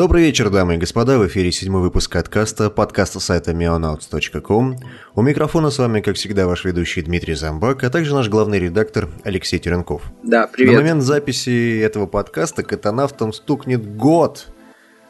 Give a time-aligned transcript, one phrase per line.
[0.00, 4.78] Добрый вечер, дамы и господа, в эфире седьмой выпуск подкаста, подкаста сайта meonauts.com.
[5.14, 9.10] У микрофона с вами, как всегда, ваш ведущий Дмитрий Замбак, а также наш главный редактор
[9.24, 10.04] Алексей Теренков.
[10.22, 10.72] Да, привет.
[10.72, 14.46] На момент записи этого подкаста катанавтам стукнет год.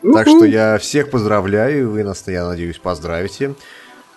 [0.03, 3.55] Так что я всех поздравляю, вы нас, я надеюсь, поздравите.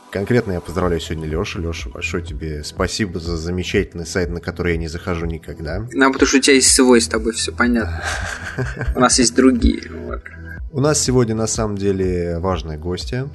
[0.10, 1.60] Конкретно я поздравляю сегодня Лешу.
[1.60, 5.88] Леша, большое тебе спасибо за замечательный сайт, на который я не захожу никогда.
[5.92, 8.04] Ну, потому что у тебя есть свой, с тобой все понятно.
[8.96, 9.84] У нас есть другие.
[10.76, 13.30] У нас сегодня на самом деле важные гости.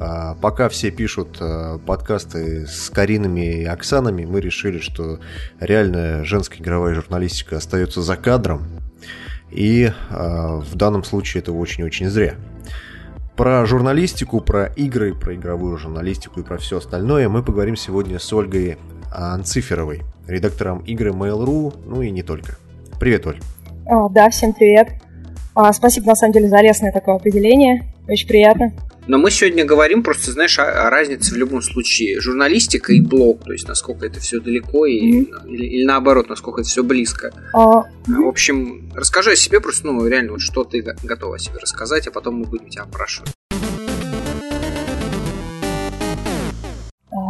[0.00, 5.20] А, пока все пишут а, подкасты с Каринами и Оксанами, мы решили, что
[5.60, 8.64] реальная женская игровая журналистика остается за кадром.
[9.52, 12.34] И а, в данном случае это очень-очень зря.
[13.36, 18.32] Про журналистику, про игры, про игровую журналистику и про все остальное мы поговорим сегодня с
[18.32, 18.78] Ольгой
[19.12, 22.56] Анциферовой, редактором игры Mail.ru, ну и не только.
[22.98, 23.40] Привет, Оль.
[24.08, 25.03] да, всем привет.
[25.54, 27.84] А, спасибо, на самом деле, за лестное такое определение.
[28.08, 28.72] Очень приятно.
[29.06, 33.44] Но мы сегодня говорим просто, знаешь, о, о разнице в любом случае журналистика и блог,
[33.44, 35.48] то есть насколько это все далеко и, mm-hmm.
[35.48, 37.30] или, или наоборот, насколько это все близко.
[37.54, 37.84] Uh-huh.
[38.06, 42.06] В общем, расскажи о себе просто, ну, реально, вот что ты готова о себе рассказать,
[42.06, 43.30] а потом мы будем тебя опрашивать.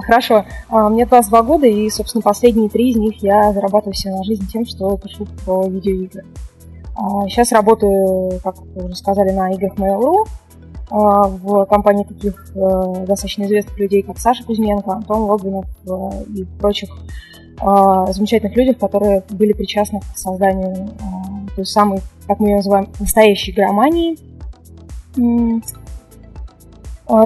[0.07, 0.45] Хорошо.
[0.71, 4.67] Мне 22 года, и, собственно, последние три из них я зарабатываю себе на жизнь тем,
[4.67, 6.25] что пишу про видеоигры.
[7.29, 10.27] Сейчас а, работаю, как вы уже сказали, на играх Mail.ru
[10.91, 16.45] а, в компании таких э, достаточно известных людей, как Саша Кузьменко, Антон Логвинов э, и
[16.45, 16.91] прочих
[17.59, 20.91] а, замечательных людях, которые были причастны к созданию
[21.57, 24.19] той самой, как мы ее называем, настоящей громании.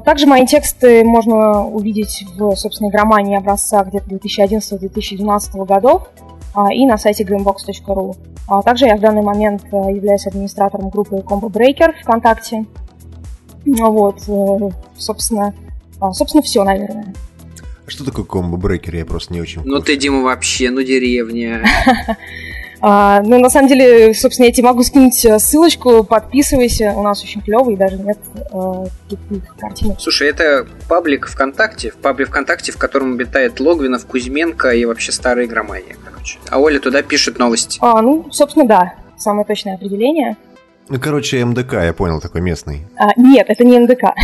[0.05, 6.09] Также мои тексты можно увидеть в, собственно, громании образца где-то 2011-2012 годов.
[6.59, 8.17] А, и на сайте greenbox.ru.
[8.49, 12.67] А также я в данный момент э, являюсь администратором группы Combo Breaker ВКонтакте.
[13.65, 15.55] Вот, э, собственно,
[16.01, 17.15] а, собственно, все, наверное.
[17.87, 18.97] Что такое комбо-брейкер?
[18.97, 19.63] Я просто не очень...
[19.65, 21.65] Ну ты, Дима, вообще, ну деревня.
[22.81, 27.23] А, ну, на самом деле, собственно, я тебе могу скинуть э, ссылочку, подписывайся, у нас
[27.23, 28.19] очень клевый, даже нет
[28.53, 28.85] э,
[29.59, 30.01] картинок.
[30.01, 35.97] Слушай, это паблик ВКонтакте, паблик ВКонтакте, в котором обитает Логвинов, Кузьменко и вообще старые игромания,
[36.05, 36.39] короче.
[36.51, 37.79] А Оля туда пишет новости.
[37.83, 40.37] А, ну, собственно, да, самое точное определение.
[40.89, 42.87] Ну, короче, МДК, я понял, такой местный.
[42.97, 44.15] А, нет, это не МДК.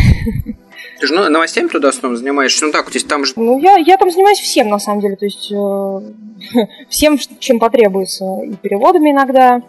[0.99, 2.65] Ты же новостями туда основном занимаешься?
[2.65, 3.33] Ну так, то есть там же...
[3.35, 5.15] Ну, я, я там занимаюсь всем, на самом деле.
[5.15, 8.25] То есть э, всем, чем потребуется.
[8.43, 9.61] И переводами иногда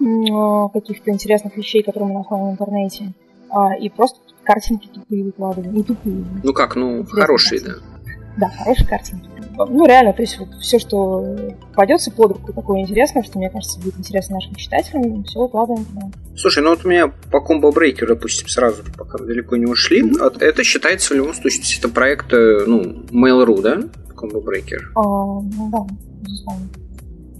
[0.00, 3.12] э, каких-то интересных вещей, которые мы находим в интернете.
[3.50, 5.74] Э, и просто картинки тупые выкладываем.
[5.74, 6.24] Не тупые.
[6.42, 7.72] Ну как, ну, хорошие, да.
[8.36, 9.28] Да, хорошие картинки.
[9.56, 11.36] Ну, реально, то есть вот все, что
[11.70, 16.10] попадется под руку, такое интересное, что, мне кажется, будет интересно нашим читателям, все укладываем туда.
[16.36, 20.38] Слушай, ну вот у меня по комбо брейкеру, допустим, сразу, пока далеко не ушли, mm-hmm.
[20.40, 23.82] это считается в любом случае, это проект, э, ну, Mail.ru, да?
[24.16, 24.90] Комбо брейкер.
[24.96, 25.86] А, ну да,
[26.22, 26.68] безусловно.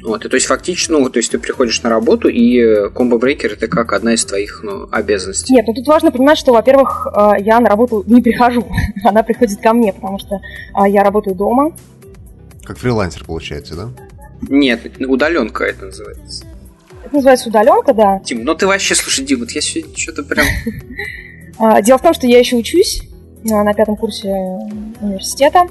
[0.05, 3.69] Вот, и то есть фактически, ну, то есть ты приходишь на работу, и комбо-брейкер это
[3.69, 5.55] как одна из твоих ну, обязанностей.
[5.55, 8.67] Нет, ну тут важно понимать, что, во-первых, э, я на работу не прихожу,
[9.05, 11.75] она приходит ко мне, потому что э, я работаю дома.
[12.65, 13.89] Как фрилансер, получается, да?
[14.43, 16.45] Нет, удаленка это называется.
[17.03, 18.21] Это называется удаленка, да.
[18.23, 20.47] Дим, ну ты вообще, слушай, Дим, вот я сегодня что-то прям...
[21.57, 23.01] А, дело в том, что я еще учусь
[23.45, 24.29] на пятом курсе
[25.01, 25.69] университета.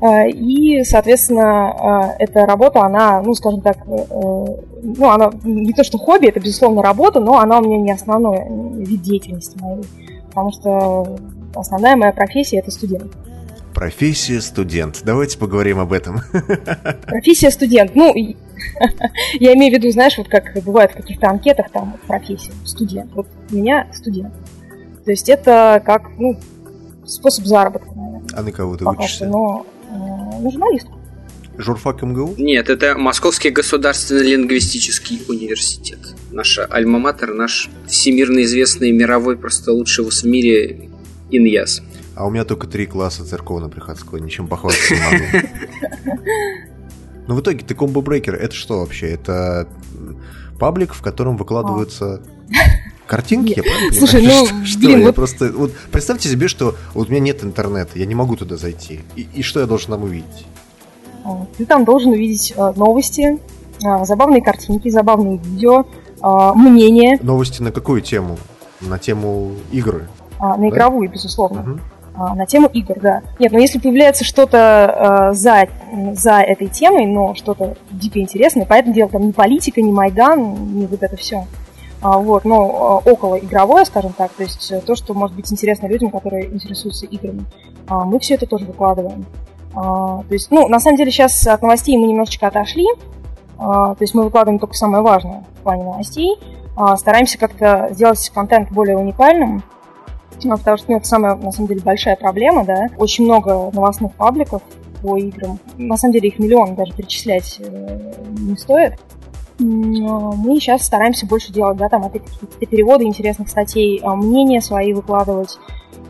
[0.00, 3.90] А, и, соответственно, а, эта работа, она, ну, скажем так, э,
[4.82, 8.38] ну, она не то что хобби, это, безусловно, работа, но она у меня не основной
[8.82, 9.84] вид деятельности моей,
[10.28, 11.18] потому что
[11.54, 13.12] основная моя профессия– это студент.
[13.74, 15.02] Профессия студент.
[15.04, 16.20] Давайте поговорим об этом.
[17.02, 17.94] Профессия студент.
[17.94, 18.14] Ну,
[19.34, 23.12] я имею в виду, знаешь, вот как бывает в каких-то анкетах, там, профессия студент.
[23.14, 24.32] Вот у меня студент.
[25.04, 26.36] То есть это как, ну,
[27.04, 28.22] способ заработка, наверное.
[28.34, 29.26] А на кого ты учишься?
[29.26, 29.66] Но
[30.40, 30.98] на журналистку.
[31.58, 32.34] Журфак МГУ?
[32.38, 35.98] Нет, это Московский государственный лингвистический университет.
[36.30, 40.90] Наша альма-матер, наш всемирно известный мировой, просто лучший в мире
[41.30, 41.82] Иньяс.
[42.14, 45.48] А у меня только три класса церковно-приходского, ничем похвастаться не могу.
[47.26, 49.10] Но в итоге ты комбо-брейкер, это что вообще?
[49.10, 49.68] Это
[50.58, 52.22] паблик, в котором выкладываются
[53.10, 54.46] картинки, я правильно Слушай, понимаю?
[54.52, 55.14] ну, что, блин, я вот...
[55.16, 55.52] просто...
[55.52, 59.00] Вот представьте себе, что вот у меня нет интернета, я не могу туда зайти.
[59.16, 60.46] И, и что я должен там увидеть?
[61.24, 63.38] А, ты там должен увидеть э, новости,
[63.84, 65.84] э, забавные картинки, забавные видео,
[66.22, 67.18] э, мнения.
[67.20, 68.38] Новости на какую тему?
[68.80, 70.08] На тему игры?
[70.38, 70.68] А, на да?
[70.68, 71.62] игровую, безусловно.
[71.62, 71.80] Угу.
[72.14, 73.22] А, на тему игр, да.
[73.40, 75.68] Нет, но если появляется что-то э, за,
[76.14, 80.86] за этой темой, но что-то дико интересное, поэтому дело там не политика, не Майдан, не
[80.86, 81.46] вот это все а,
[82.00, 86.10] вот, но а, около игровое, скажем так, то есть то, что может быть интересно людям,
[86.10, 87.44] которые интересуются играми.
[87.88, 89.26] А, мы все это тоже выкладываем.
[89.72, 92.86] То есть, ну, на самом деле сейчас от новостей мы немножечко отошли,
[93.56, 96.36] то есть мы выкладываем только самое важное в плане новостей,
[96.96, 99.62] стараемся как-то сделать контент более уникальным,
[100.42, 102.88] потому что ну, это самая, на самом деле, большая проблема, да.
[102.98, 104.62] Очень много новостных пабликов
[105.02, 105.60] по играм.
[105.76, 108.98] На самом деле их миллион, даже перечислять э, не стоит
[109.60, 114.92] мы сейчас стараемся больше делать, да, там, опять какие-то переводы интересных статей, а, мнения свои
[114.92, 115.58] выкладывать,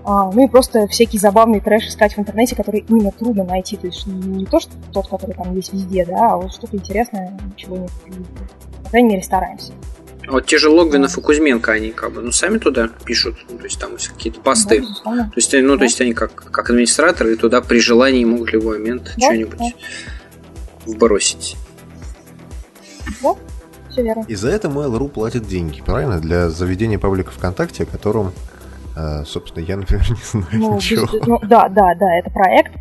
[0.05, 3.87] а, ну и просто всякий забавный трэш искать в интернете, который именно трудно найти, то
[3.87, 7.77] есть не то, что тот, который там есть везде, да, а вот что-то интересное, чего
[7.77, 7.91] нет.
[8.85, 9.73] По крайней мере, стараемся.
[10.29, 13.65] Вот те же Логвинов и Кузьменко, они как бы, ну, сами туда пишут, ну, то
[13.65, 14.83] есть там какие-то посты.
[15.05, 15.79] Да, то есть, ну, да.
[15.79, 19.59] то есть они как, как администраторы туда при желании могут в любой момент да, что-нибудь
[19.59, 19.67] да.
[20.87, 21.57] вбросить.
[23.23, 23.35] Да,
[23.91, 24.25] все верно.
[24.29, 26.21] И за это Mail.ru платит деньги, правильно?
[26.21, 28.33] Для заведения паблика ВКонтакте, о котором,
[28.97, 31.07] э, собственно, я, например, не знаю ну, ничего.
[31.07, 32.73] Без, ну, да, да, да, это проект,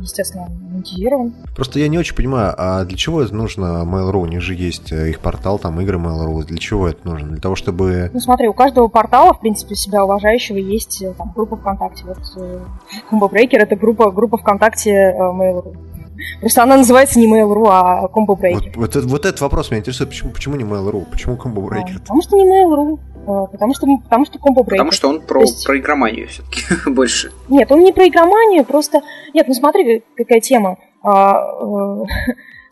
[0.00, 1.34] естественно, монетизирован.
[1.54, 4.22] Просто я не очень понимаю, а для чего это нужно Mail.ru?
[4.22, 6.44] У них же есть э, их портал, там игры Mail.ru.
[6.44, 7.28] Для чего это нужно?
[7.28, 8.10] Для того, чтобы...
[8.12, 12.04] Ну смотри, у каждого портала, в принципе, себя уважающего есть э, там, группа ВКонтакте.
[12.06, 12.18] Вот
[13.10, 15.76] Combo Breaker это группа, группа ВКонтакте Mail.ru.
[16.40, 18.72] Просто она называется не Mail.ru, а Combo Breaker.
[18.76, 20.10] Вот, вот, вот этот вопрос меня интересует.
[20.10, 21.04] Почему, почему не Mail.ru?
[21.10, 21.96] Почему Combo Breaker?
[21.96, 22.98] А, потому что не Mail.ru.
[23.26, 24.70] А, потому что, потому что Combo Breaker.
[24.70, 25.64] Потому что он про, есть...
[25.66, 27.32] про игроманию все-таки больше.
[27.48, 29.02] Нет, он не про игроманию, просто...
[29.32, 30.78] Нет, ну смотри, какая тема.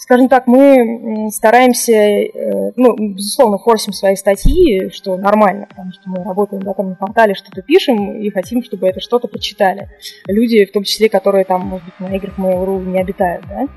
[0.02, 6.24] Скажем так, мы стараемся, э, ну, безусловно, форсим свои статьи, что нормально, потому что мы
[6.24, 9.90] работаем да, там на портале, что-то пишем и хотим, чтобы это что-то прочитали.
[10.26, 13.68] Люди, в том числе, которые там, может быть, на играх Mail.ru не обитают, да,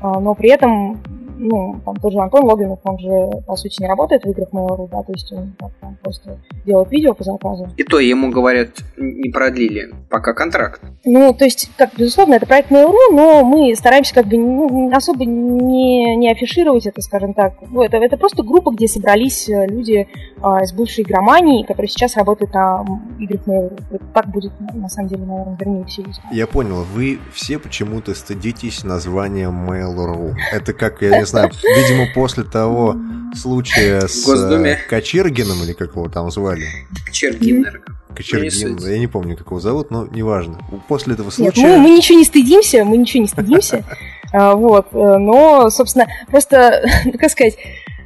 [0.00, 1.02] а, но при этом
[1.42, 4.88] ну, там тот же Антон Логинов, он же, по сути, не работает в играх Mail.ru,
[4.90, 7.68] да, то есть он там, просто делает видео по заказу.
[7.76, 10.80] И то ему, говорят, не продлили пока контракт.
[11.04, 15.24] Ну, то есть, как, безусловно, это проект Mail.ru, но мы стараемся как бы ну, особо
[15.24, 17.54] не, не афишировать это, скажем так.
[17.70, 20.08] Ну, это, это просто группа, где собрались э, люди
[20.40, 22.84] а, из бывшей игромании, которые сейчас работают на
[23.18, 23.82] играх Mail.ru.
[23.90, 26.06] Это так будет, на самом деле, наверное, вернее всего.
[26.30, 30.34] Я понял, вы все почему-то стыдитесь названия Mail.ru.
[30.52, 32.96] Это как, я не знаю, видимо, после того
[33.34, 34.72] случая с Госдуме.
[34.72, 36.66] Э, Кочергиным, или как его там звали?
[37.06, 37.66] Кочергин,
[38.14, 40.58] Кочергин, я не помню, как его зовут, но неважно.
[40.88, 41.62] После этого случая...
[41.62, 43.84] Нет, мы, мы ничего не стыдимся, мы ничего не стыдимся.
[44.34, 46.82] А, вот, э, но, собственно, просто,
[47.20, 47.58] как сказать,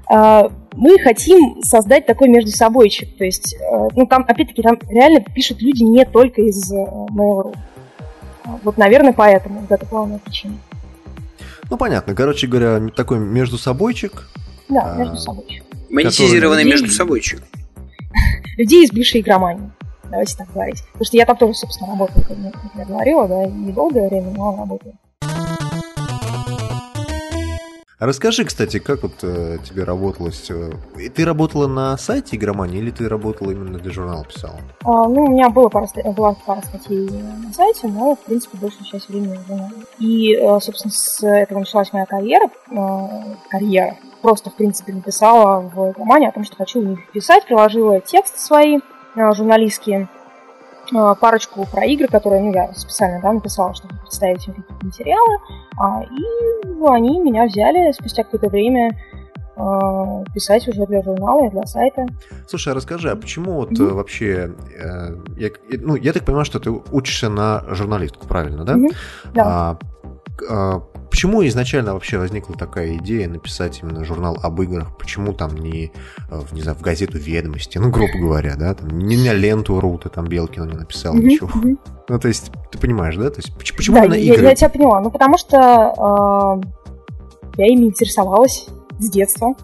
[0.09, 3.17] а, мы хотим создать такой между собойчик.
[3.17, 7.55] То есть, э, ну, там, опять-таки, там реально пишут люди не только из Mail.ru.
[8.65, 10.55] Вот, наверное, поэтому, вот это главная причина.
[11.71, 12.15] Ну, понятно.
[12.15, 14.29] Короче говоря, такой между собойчик.
[14.69, 15.65] Да, а, между собойчик.
[15.91, 16.73] Монетизированный людей...
[16.73, 17.43] между собойчик.
[18.57, 19.71] Людей из бывшей игромании.
[20.11, 20.83] Давайте так говорить.
[20.93, 22.37] Потому что я там тоже, собственно, работаю, как
[22.77, 24.95] я говорила, да, недолгое время, но работаю.
[27.99, 30.51] Расскажи, кстати, как вот э, тебе работалось?
[30.51, 30.71] Э,
[31.15, 34.61] ты работала на сайте игромании или ты работала именно для журнала писала?
[34.85, 38.85] А, ну, у меня было пара, была пара статей на сайте, но, в принципе, большую
[38.85, 39.75] часть времени в журнале.
[39.99, 42.51] И, э, собственно, с этого началась моя карьера.
[42.71, 43.97] Э, карьера.
[44.21, 49.33] Просто, в принципе, написала в игромании о том, что хочу писать, приложила тексты свои э,
[49.33, 50.11] журналистские,
[51.21, 55.39] парочку про игры, которые ну, я специально да, написала, чтобы представить им какие-то материалы.
[55.79, 58.97] А, и ну, они меня взяли спустя какое-то время
[59.57, 62.07] э, писать уже для журнала и для сайта.
[62.47, 63.93] Слушай, а расскажи, а почему вот mm-hmm.
[63.93, 65.51] вообще, э, я,
[65.81, 68.75] ну, я так понимаю, что ты учишься на журналистку, правильно, да?
[68.75, 68.97] Mm-hmm.
[69.35, 69.43] Да.
[69.45, 69.79] А, а,
[71.11, 74.97] почему изначально вообще возникла такая идея написать именно журнал об играх?
[74.99, 75.93] Почему там не,
[76.31, 79.99] э, не знаю, в газету «Ведомости», ну, грубо говоря, да, там, не на ленту РУ
[79.99, 81.23] ты там Белкина не написал mm-hmm.
[81.23, 81.49] ничего.
[81.49, 81.79] Mm-hmm.
[82.09, 83.31] Ну, то есть, ты понимаешь, да?
[83.31, 84.47] То есть, почему да, я, игры?
[84.47, 85.01] я тебя поняла.
[85.01, 88.67] Ну, потому что э, я ими интересовалась
[88.99, 89.55] с детства.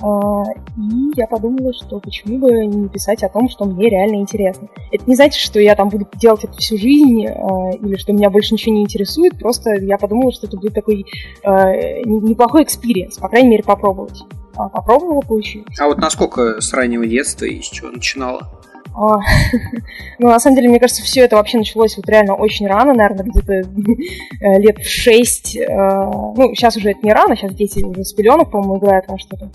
[0.00, 0.42] А,
[0.76, 4.68] и я подумала, что почему бы не писать о том, что мне реально интересно.
[4.92, 8.30] Это не значит, что я там буду делать это всю жизнь, а, или что меня
[8.30, 11.06] больше ничего не интересует, просто я подумала, что это будет такой
[11.44, 11.72] а,
[12.04, 14.22] неплохой experience, по крайней мере, попробовать.
[14.54, 15.78] Попробовала, получилось.
[15.78, 18.48] А вот насколько с раннего детства и с чего начинала?
[20.18, 23.26] Ну, на самом деле, мне кажется, все это вообще началось вот реально очень рано, наверное,
[23.26, 25.54] где-то э, лет в шесть.
[25.56, 29.18] Э, ну, сейчас уже это не рано, сейчас дети уже с пеленок, по-моему, играют во
[29.18, 29.50] что-то.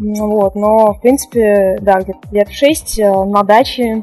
[0.00, 4.02] Вот, но, в принципе, да, где-то лет шесть э, на даче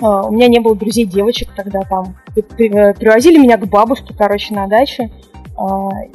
[0.00, 2.16] у меня не было друзей девочек тогда там.
[2.34, 5.10] Привозили меня к бабушке, короче, на даче,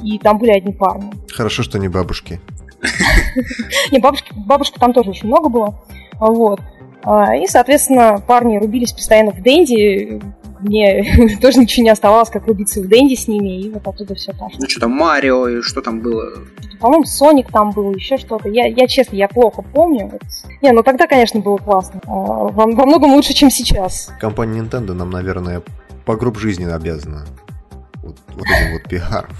[0.04, 1.12] и там были одни парни.
[1.32, 2.40] Хорошо, что не бабушки.
[3.92, 5.80] Не, бабушки, бабушка там тоже очень много было.
[6.20, 6.60] Вот.
[7.38, 10.22] И, соответственно, парни рубились постоянно в Дэнди.
[10.60, 14.32] Мне тоже ничего не оставалось, как рубиться в Дэнди с ними, и вот оттуда все
[14.32, 14.60] пошло.
[14.60, 16.32] Ну что там, Марио, и что там было?
[16.80, 18.50] По-моему, Соник там был, еще что-то.
[18.50, 20.20] Я, я честно, я плохо помню.
[20.62, 22.02] Не, ну тогда, конечно, было классно.
[22.06, 24.12] А, во, во многом лучше, чем сейчас.
[24.20, 25.62] Компания Nintendo нам, наверное,
[26.06, 27.26] по групп жизни обязана.
[28.04, 29.32] Вот, вот этим вот пиаром.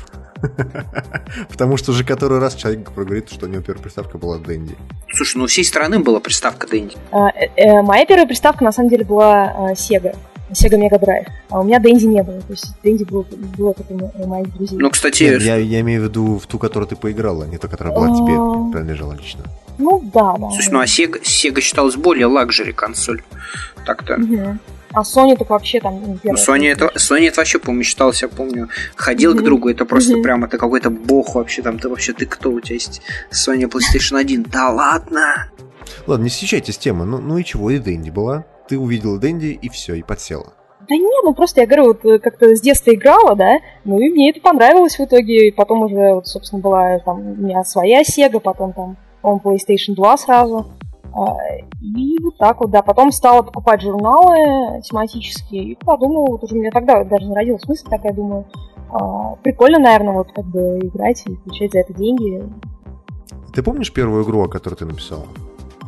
[1.50, 4.76] Потому что уже который раз человек говорит, что у него первая приставка была Дэнди.
[5.14, 6.96] Слушай, ну у всей страны была приставка Дэнди.
[7.12, 10.16] А, э, э, моя первая приставка на самом деле была Sega.
[10.52, 11.28] Sega Mega Drive.
[11.50, 12.42] А у меня Дэнди не было.
[12.42, 13.26] То есть Дэнди было,
[13.58, 14.78] было только у моих друзей.
[14.80, 15.24] Ну, кстати...
[15.24, 18.08] Нет, я, я имею в виду в ту, которую ты поиграла, не ту, которая была
[18.08, 18.72] тебе а.
[18.72, 19.44] принадлежала лично.
[19.78, 20.50] Ну, да, да.
[20.52, 23.22] Слушай, ну а Sega, Sega считалась более лакжери консоль.
[23.86, 24.16] Так-то.
[24.16, 24.60] Угу.
[24.92, 28.30] А Sony так вообще там ну, ну Sony это, Sony это вообще, помню, считался, я
[28.30, 29.40] помню, ходил mm-hmm.
[29.40, 30.24] к другу, это просто mm-hmm.
[30.24, 33.02] прям, это какой-то бог вообще, там, ты вообще, ты кто, у тебя есть
[33.32, 35.52] Sony PlayStation 1, да ладно?
[36.08, 39.58] Ладно, не съезжайте с темы, ну, ну и чего, и Дэнди была, ты увидела Дэнди
[39.62, 40.54] и все, и подсела.
[40.88, 44.10] Да нет, ну просто я говорю, вот э, как-то с детства играла, да, ну и
[44.10, 48.02] мне это понравилось в итоге, и потом уже, вот, собственно, была там у меня своя
[48.02, 50.68] Sega, потом там, по PlayStation 2 сразу,
[51.14, 51.36] а,
[51.82, 52.82] и вот так вот, да.
[52.82, 57.68] Потом стала покупать журналы тематические и подумала, вот уже у меня тогда даже не родилась
[57.68, 58.46] мысль, так я думаю,
[58.92, 62.44] а, прикольно, наверное, вот как бы играть и получать за это деньги.
[63.54, 65.26] Ты помнишь первую игру, о которой ты написала?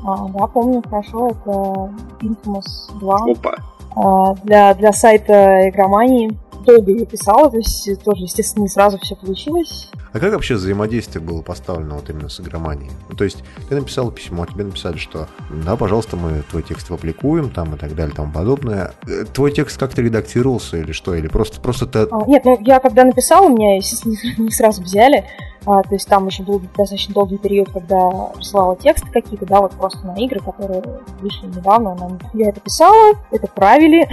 [0.04, 3.16] А, да, помню хорошо, это Infamous 2.
[3.32, 3.56] Опа.
[3.96, 9.16] А, для, для сайта игромании долго ее писала, то есть тоже, естественно, не сразу все
[9.16, 9.92] получилось.
[10.14, 12.92] А как вообще взаимодействие было поставлено вот именно с игроманией?
[13.10, 15.28] Ну, то есть ты написал письмо, тебе написали, что
[15.66, 18.94] да, пожалуйста, мы твой текст опубликуем, там и так далее, тому подобное.
[19.08, 21.16] Э, твой текст как-то редактировался или что?
[21.16, 22.00] Или просто, просто ты...
[22.12, 25.26] А, нет, ну я когда написала, меня, естественно, не сразу взяли.
[25.66, 29.72] А, то есть там еще был достаточно долгий период, когда присылала тексты какие-то, да, вот
[29.74, 30.82] просто на игры, которые
[31.20, 31.94] вышли недавно.
[31.96, 32.20] Нам...
[32.34, 34.08] Я это писала, это правили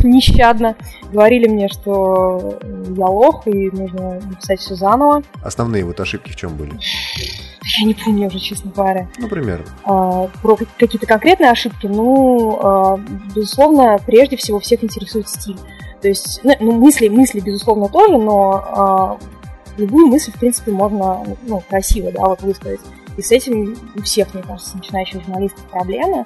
[0.04, 0.76] нещадно.
[1.12, 2.56] Говорили мне, что
[2.96, 5.22] я лох и нужно написать все заново.
[5.42, 6.78] Основные вот ошибки в чем были?
[7.78, 9.08] Я не помню уже, честно говоря.
[9.18, 9.64] Например?
[9.84, 13.00] А, про какие-то конкретные ошибки, ну, а,
[13.34, 15.58] безусловно, прежде всего всех интересует стиль.
[16.00, 19.18] То есть, ну, ну мысли, мысли, безусловно, тоже, но а,
[19.76, 22.80] любую мысль, в принципе, можно ну, красиво да, вот высказать.
[23.16, 26.24] И с этим у всех, мне кажется, начинающих журналистов проблемы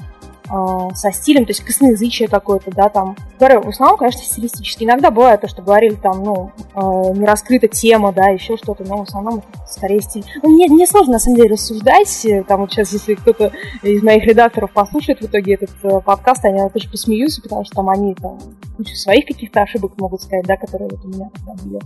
[0.49, 3.17] со стилем, то есть косноязычие какое-то, да, там.
[3.39, 4.85] Говорю, в основном, конечно, стилистически.
[4.85, 8.99] Иногда бывает то, что говорили там, ну, э, не раскрыта тема, да, еще что-то, но
[8.99, 10.25] в основном скорее стиль.
[10.43, 14.25] Ну, мне, мне сложно, на самом деле, рассуждать, там вот сейчас, если кто-то из моих
[14.25, 18.39] редакторов послушает в итоге этот э, подкаст, они тоже посмеются, потому что там они там
[18.77, 21.81] кучу своих каких-то ошибок могут сказать, да, которые вот у меня тогда были.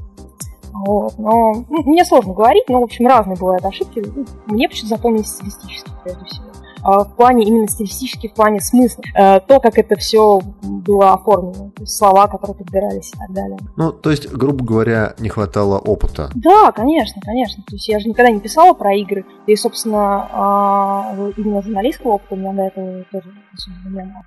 [0.72, 4.04] Вот, но ну, мне сложно говорить, но, в общем, разные бывают ошибки.
[4.06, 6.46] Ну, мне почему-то запомнились стилистически, прежде всего.
[6.82, 9.02] А в плане, именно стилистически, в плане смысла.
[9.14, 11.70] Э, то, как это все было оформлено.
[11.76, 13.58] То есть слова, которые подбирались и так далее.
[13.76, 16.30] Ну, то есть, грубо говоря, не хватало опыта.
[16.34, 17.62] Да, конечно, конечно.
[17.66, 19.24] То есть я же никогда не писала про игры.
[19.46, 23.28] И, собственно, а, именно журналистского опыта у меня до этого тоже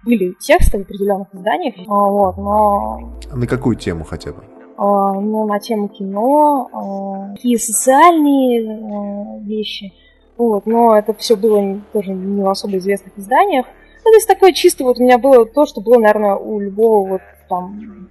[0.05, 1.75] были тексты в определенных изданиях.
[1.87, 3.13] А, вот, но...
[3.33, 4.43] На какую тему хотя бы?
[4.77, 9.93] Ну, на тему кино, какие социальные а, вещи.
[10.37, 13.65] Вот, но это все было тоже не в особо известных изданиях.
[14.03, 17.07] Ну, то есть такое чисто вот у меня было то, что было, наверное, у любого
[17.07, 18.09] вот там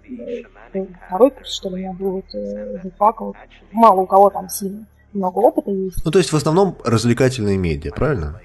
[0.72, 3.36] э, второй курс, что ли, у меня был вот э, журфака, вот,
[3.72, 6.04] мало у кого там сильно много опыта есть.
[6.04, 8.40] Ну, то есть в основном развлекательные медиа, правильно?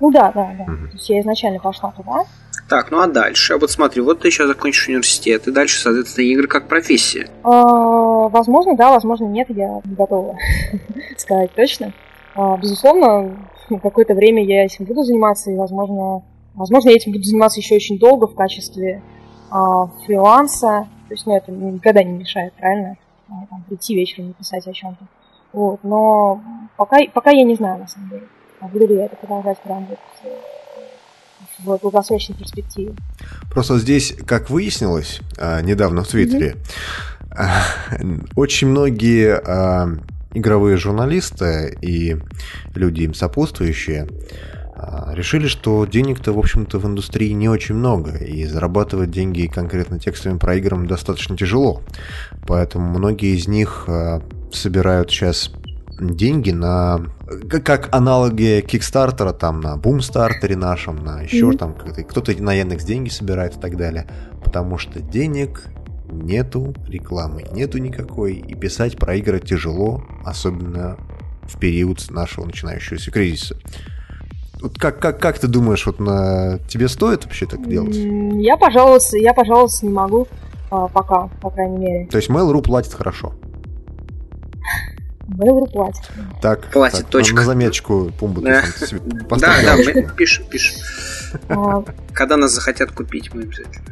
[0.00, 0.64] Ну да, да, да.
[0.64, 0.86] Угу.
[0.88, 2.24] То есть я изначально пошла туда.
[2.68, 3.56] Так, ну а дальше?
[3.56, 7.28] Вот смотри, вот ты сейчас закончишь университет, и дальше, соответственно, игры как профессия.
[7.42, 10.36] А, возможно, да, возможно, нет, я не готова
[11.16, 11.92] сказать точно.
[12.34, 13.36] А, безусловно,
[13.82, 16.22] какое-то время я этим буду заниматься, и, возможно,
[16.54, 19.02] возможно, я этим буду заниматься еще очень долго в качестве
[19.50, 20.88] а, фриланса.
[21.08, 22.96] То есть, ну, это никогда не мешает, правильно?
[23.28, 25.04] А, там, прийти вечером и писать о чем-то.
[25.52, 26.40] Вот, но
[26.76, 28.22] пока, пока я не знаю, на самом деле,
[28.60, 30.28] буду ли я это продолжать прям вот э,
[31.58, 32.94] в долгосрочной перспективе.
[33.50, 35.20] Просто здесь, как выяснилось
[35.64, 36.54] недавно в Твиттере,
[37.30, 38.32] mm-hmm.
[38.36, 39.40] очень многие
[40.32, 42.16] игровые журналисты и
[42.74, 44.08] люди им сопутствующие
[45.12, 50.38] решили, что денег-то, в общем-то, в индустрии не очень много, и зарабатывать деньги конкретно текстовым
[50.38, 51.82] проиграм достаточно тяжело.
[52.46, 53.86] Поэтому многие из них
[54.52, 55.52] собирают сейчас
[56.00, 57.00] деньги на
[57.50, 61.58] как аналоги Кикстартера, там на Бумстартере нашем, на еще mm-hmm.
[61.58, 64.06] там кто-то на Яндекс деньги собирает и так далее.
[64.42, 65.64] Потому что денег
[66.10, 70.98] нету, рекламы нету никакой, и писать про игры тяжело, особенно
[71.42, 73.56] в период нашего начинающегося кризиса.
[74.60, 77.94] Вот как, как, как ты думаешь, вот на тебе стоит вообще так делать?
[77.94, 80.28] Я пожаловаться, я пожаловаться не могу
[80.70, 82.06] а, пока, по крайней мере.
[82.06, 83.34] То есть Mail.ru платит хорошо?
[85.28, 86.10] Mail.ru платит.
[86.42, 87.34] Так, платит, так, точка.
[87.36, 88.40] На, на заметочку пумбу.
[88.40, 88.62] Да,
[89.30, 90.76] да, да, мы пишем, пишем.
[91.48, 91.82] А.
[92.12, 93.86] Когда нас захотят купить, мы обязательно.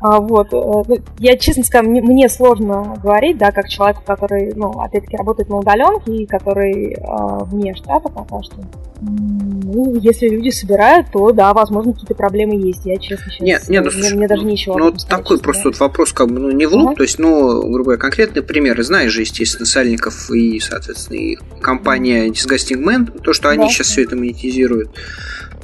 [0.00, 0.48] А, вот.
[0.52, 5.48] Э, ну, я, честно скажу, мне, сложно говорить, да, как человек, который, ну, опять-таки, работает
[5.50, 8.56] на удаленке и который э, вне штата пока что.
[9.02, 12.84] Ну, если люди собирают, то, да, возможно, какие-то проблемы есть.
[12.84, 13.40] Я, честно, сейчас...
[13.40, 16.50] Нет, нет, ну, мне, мне даже нечего Ну, такой просто вот вопрос, как бы, ну,
[16.50, 16.96] не в лоб, ага.
[16.96, 18.82] то есть, ну, грубо говоря, конкретные примеры.
[18.82, 23.68] Знаешь же, естественно, Сальников и, соответственно, и компания Disgusting Man, то, что они да.
[23.68, 24.90] сейчас все это монетизируют.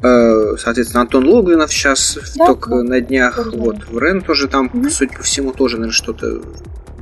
[0.02, 3.36] Э, соответственно, Антон Логвинов сейчас да, только да, на днях.
[3.36, 3.58] Да.
[3.58, 4.90] Вот, в Рен тоже там, угу.
[4.90, 6.42] судя по всему, тоже, наверное, что-то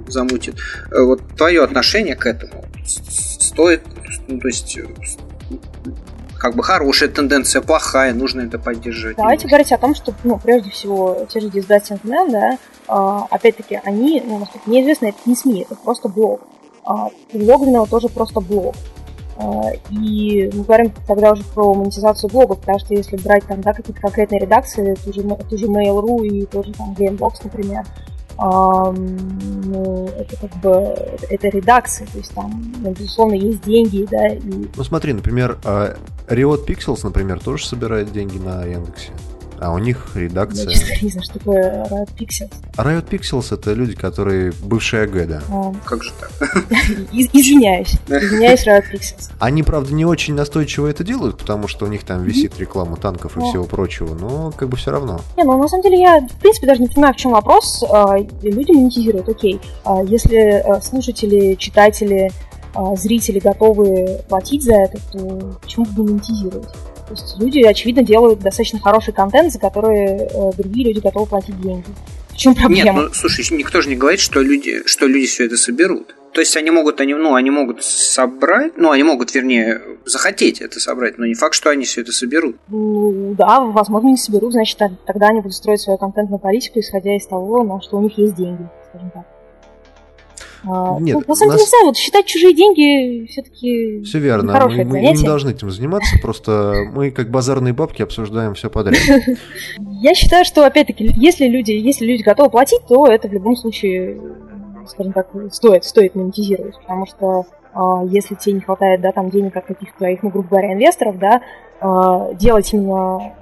[0.08, 0.56] замутит.
[0.90, 3.82] Э, вот твое отношение к этому стоит,
[4.28, 4.78] ну, то есть
[6.38, 9.16] как бы хорошая тенденция, плохая, нужно это поддержать.
[9.16, 13.80] Давайте говорить о том, что, ну, прежде всего, те же Disgusting Men, да, э, опять-таки,
[13.82, 16.42] они, ну, насколько неизвестно, это не СМИ, это просто блог.
[16.84, 18.74] А у Логвинова тоже просто блог.
[19.36, 23.72] А, и мы говорим тогда уже про монетизацию блогов, потому что если брать там, да,
[23.72, 27.84] какие-то конкретные редакции, ту же, ту же Mail.ru и тоже там Gamebox, например,
[28.36, 30.70] ну, это как бы
[31.30, 34.26] это редакции, то есть там, ну, безусловно, есть деньги, да.
[34.28, 34.66] И...
[34.76, 35.96] Ну смотри, например, а,
[36.28, 39.12] Riot Pixels, например, тоже собирает деньги на Яндексе.
[39.60, 40.70] А у них редакция...
[40.70, 42.52] Я, не знаю, что такое Riot Pixels.
[42.76, 45.42] Riot Pixels— это люди, которые бывшие АГ, да.
[45.50, 45.72] А.
[45.84, 46.30] Как же так?
[47.12, 47.94] Извиняюсь.
[48.08, 49.30] Извиняюсь, Riot Pixels.
[49.38, 53.36] Они, правда, не очень настойчиво это делают, потому что у них там висит реклама танков
[53.36, 55.20] и всего прочего, но как бы все равно.
[55.36, 57.84] Не, ну на самом деле я, в принципе, даже не понимаю, в чем вопрос.
[57.90, 59.60] А, люди монетизируют, окей.
[59.84, 62.30] А если слушатели, читатели,
[62.96, 66.68] зрители готовы платить за это, то почему бы не монетизировать?
[67.06, 71.60] То есть люди, очевидно, делают достаточно хороший контент, за который э, другие люди готовы платить
[71.60, 71.84] деньги.
[72.30, 72.84] В чем проблема?
[72.84, 76.14] Нет, ну слушай, никто же не говорит, что люди, что люди все это соберут.
[76.32, 80.80] То есть они могут, они, ну, они могут собрать, ну, они могут, вернее, захотеть это
[80.80, 82.56] собрать, но не факт, что они все это соберут.
[82.68, 87.24] Ну, да, возможно, не соберут, значит, тогда они будут строить свою контентную политику, исходя из
[87.26, 89.24] того, на что у них есть деньги, скажем так.
[90.66, 91.60] А, Нет, ну, на самом деле, нас...
[91.60, 96.16] не знаю, вот считать чужие деньги все-таки Все верно, мы, мы не должны этим заниматься,
[96.20, 98.98] просто мы как базарные бабки обсуждаем все подряд.
[99.78, 104.18] Я считаю, что, опять-таки, если люди, если люди готовы платить, то это в любом случае,
[104.88, 109.56] скажем так, стоит, стоит монетизировать, потому что а, если тебе не хватает, да, там денег
[109.56, 111.42] от каких-то твоих, ну, грубо говоря, инвесторов, да,
[111.80, 113.34] а, делать именно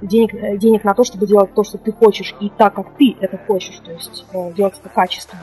[0.00, 3.36] денег, денег на то, чтобы делать то, что ты хочешь, и так, как ты это
[3.36, 5.42] хочешь, то есть делать это качественно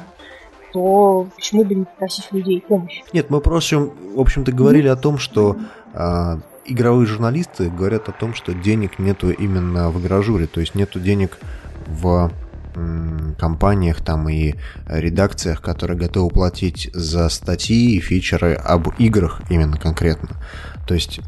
[0.78, 3.04] то почему бы не попросить людей помощи?
[3.12, 5.58] Нет, мы просто, в общем-то, говорили о том, что
[5.96, 11.00] а, игровые журналисты говорят о том, что денег нету именно в игражуре, то есть нету
[11.00, 11.40] денег
[11.88, 12.32] в
[13.40, 14.54] компаниях там и
[14.86, 20.30] редакциях, которые готовы платить за статьи и фичеры об играх именно конкретно.
[20.88, 21.20] То есть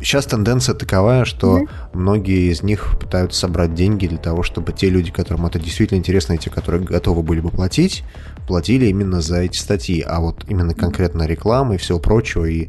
[0.00, 1.68] сейчас тенденция таковая, что mm-hmm.
[1.94, 6.34] многие из них пытаются собрать деньги для того, чтобы те люди, которым это действительно интересно,
[6.34, 8.04] и те, которые готовы были бы платить,
[8.46, 10.02] платили именно за эти статьи.
[10.02, 12.68] А вот именно конкретно реклама и всего прочего, и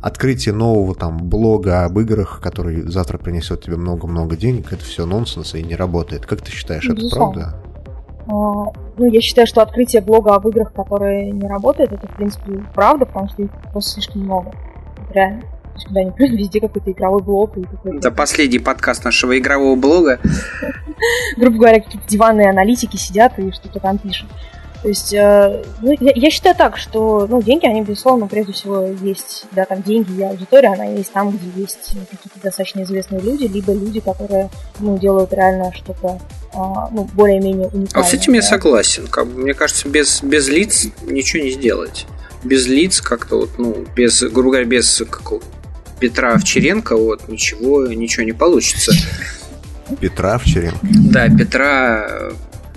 [0.00, 5.54] открытие нового там блога об играх, который завтра принесет тебе много-много денег, это все нонсенс
[5.54, 6.24] и не работает.
[6.24, 7.54] Как ты считаешь, это правда?
[8.28, 12.64] А, ну, я считаю, что открытие блога об играх, которые не работает, это, в принципе,
[12.74, 14.52] правда, потому что их просто слишком много.
[15.12, 15.42] Реально
[15.84, 17.56] куда ни везде какой-то игровой блог.
[17.56, 17.98] И какой-то...
[17.98, 20.20] Это последний подкаст нашего игрового блога.
[21.36, 24.28] Грубо говоря, какие-то диванные аналитики сидят и что-то там пишут.
[24.86, 28.86] То есть, э, ну, я, я считаю так, что ну, деньги, они, безусловно, прежде всего
[29.02, 33.46] есть, да, там деньги и аудитория, она есть там, где есть какие-то достаточно известные люди,
[33.46, 36.20] либо люди, которые, ну, делают реально что-то,
[36.52, 36.56] э,
[36.92, 37.90] ну, более-менее уникальное.
[37.94, 38.36] А с этим да?
[38.36, 39.08] я согласен.
[39.08, 42.06] Как, мне кажется, без, без лиц ничего не сделать.
[42.44, 45.42] Без лиц как-то вот, ну, без, грубо говоря, без какого
[45.98, 48.92] Петра Овчаренко, вот, ничего, ничего не получится.
[50.00, 50.78] Петра Овчаренко?
[50.82, 52.06] Да, Петра...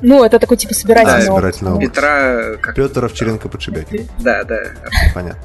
[0.02, 2.56] Ну, это такой типа собирательный, да, собирательный Петра...
[2.62, 2.76] Как...
[2.76, 4.08] Петр Овчаренко Подшибякин.
[4.20, 4.60] Да, да.
[5.14, 5.42] Понятно.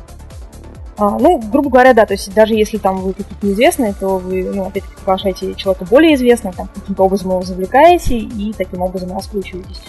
[0.96, 4.44] А, ну, грубо говоря, да, то есть даже если там вы какие-то неизвестные, то вы,
[4.44, 9.80] ну, опять-таки, приглашаете человека более известного, там, каким-то образом его завлекаете и таким образом раскручиваетесь.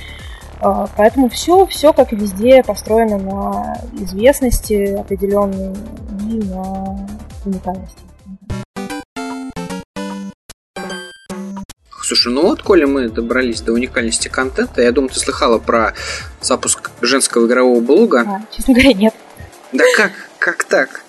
[0.61, 5.75] А, поэтому все, все, как и везде, построено на известности определенной
[6.27, 7.07] и на
[7.45, 7.99] уникальности.
[12.01, 15.93] Слушай, ну вот, коли мы добрались до уникальности контента, я думаю, ты слыхала про
[16.39, 18.23] запуск женского игрового блога.
[18.27, 19.15] А, честно говоря, нет.
[19.73, 20.12] Да как?
[20.38, 21.03] Как так?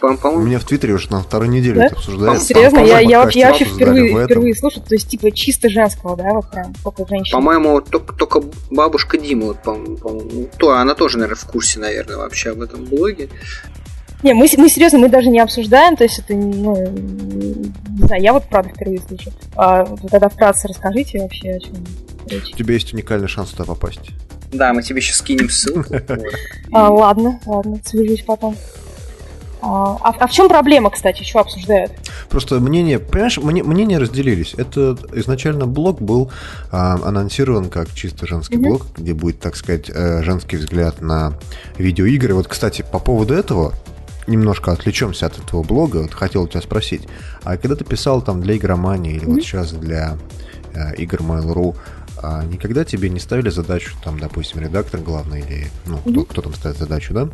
[0.00, 1.86] По по У меня в Твиттере уже на второй неделе да?
[1.86, 2.46] это обсуждается.
[2.46, 6.30] Серьезно, я, я, вообще, я вообще впервые, впервые слушаю, то есть типа чисто женского, да,
[6.32, 7.32] вот прям, только женщин.
[7.32, 11.78] По-моему, вот только, только бабушка Дима, вот, по-моему, по то, она тоже, наверное, в курсе,
[11.78, 13.28] наверное, вообще об этом блоге.
[14.22, 18.32] Не, мы, мы серьезно, мы даже не обсуждаем, то есть это, ну, не знаю, я
[18.32, 19.30] вот правда впервые слышу.
[19.56, 21.74] А, тогда вкратце расскажите вообще, о чем
[22.28, 22.52] речь.
[22.52, 24.10] У тебя есть уникальный шанс туда попасть.
[24.52, 25.94] Да, мы тебе сейчас скинем ссылку.
[26.72, 28.56] А, ладно, ладно, свяжусь потом.
[29.62, 31.92] А, а, а в чем проблема, кстати, что обсуждают?
[32.28, 34.54] Просто мнение, понимаешь, мнения разделились.
[34.56, 36.30] Это изначально блог был
[36.70, 38.68] а, анонсирован как чисто женский mm-hmm.
[38.68, 41.34] блог, где будет, так сказать, э, женский взгляд на
[41.78, 42.34] видеоигры.
[42.34, 43.74] Вот, кстати, по поводу этого
[44.26, 45.98] немножко отвлечемся от этого блога.
[45.98, 47.02] Вот хотел тебя спросить,
[47.42, 49.32] а когда ты писал там для игромании или mm-hmm.
[49.34, 50.18] вот сейчас для
[50.74, 51.76] э, игр Mail.ru,
[52.22, 56.12] а никогда тебе не ставили задачу, там, допустим, редактор главный или, ну, mm-hmm.
[56.12, 57.28] кто, кто там ставит задачу, да?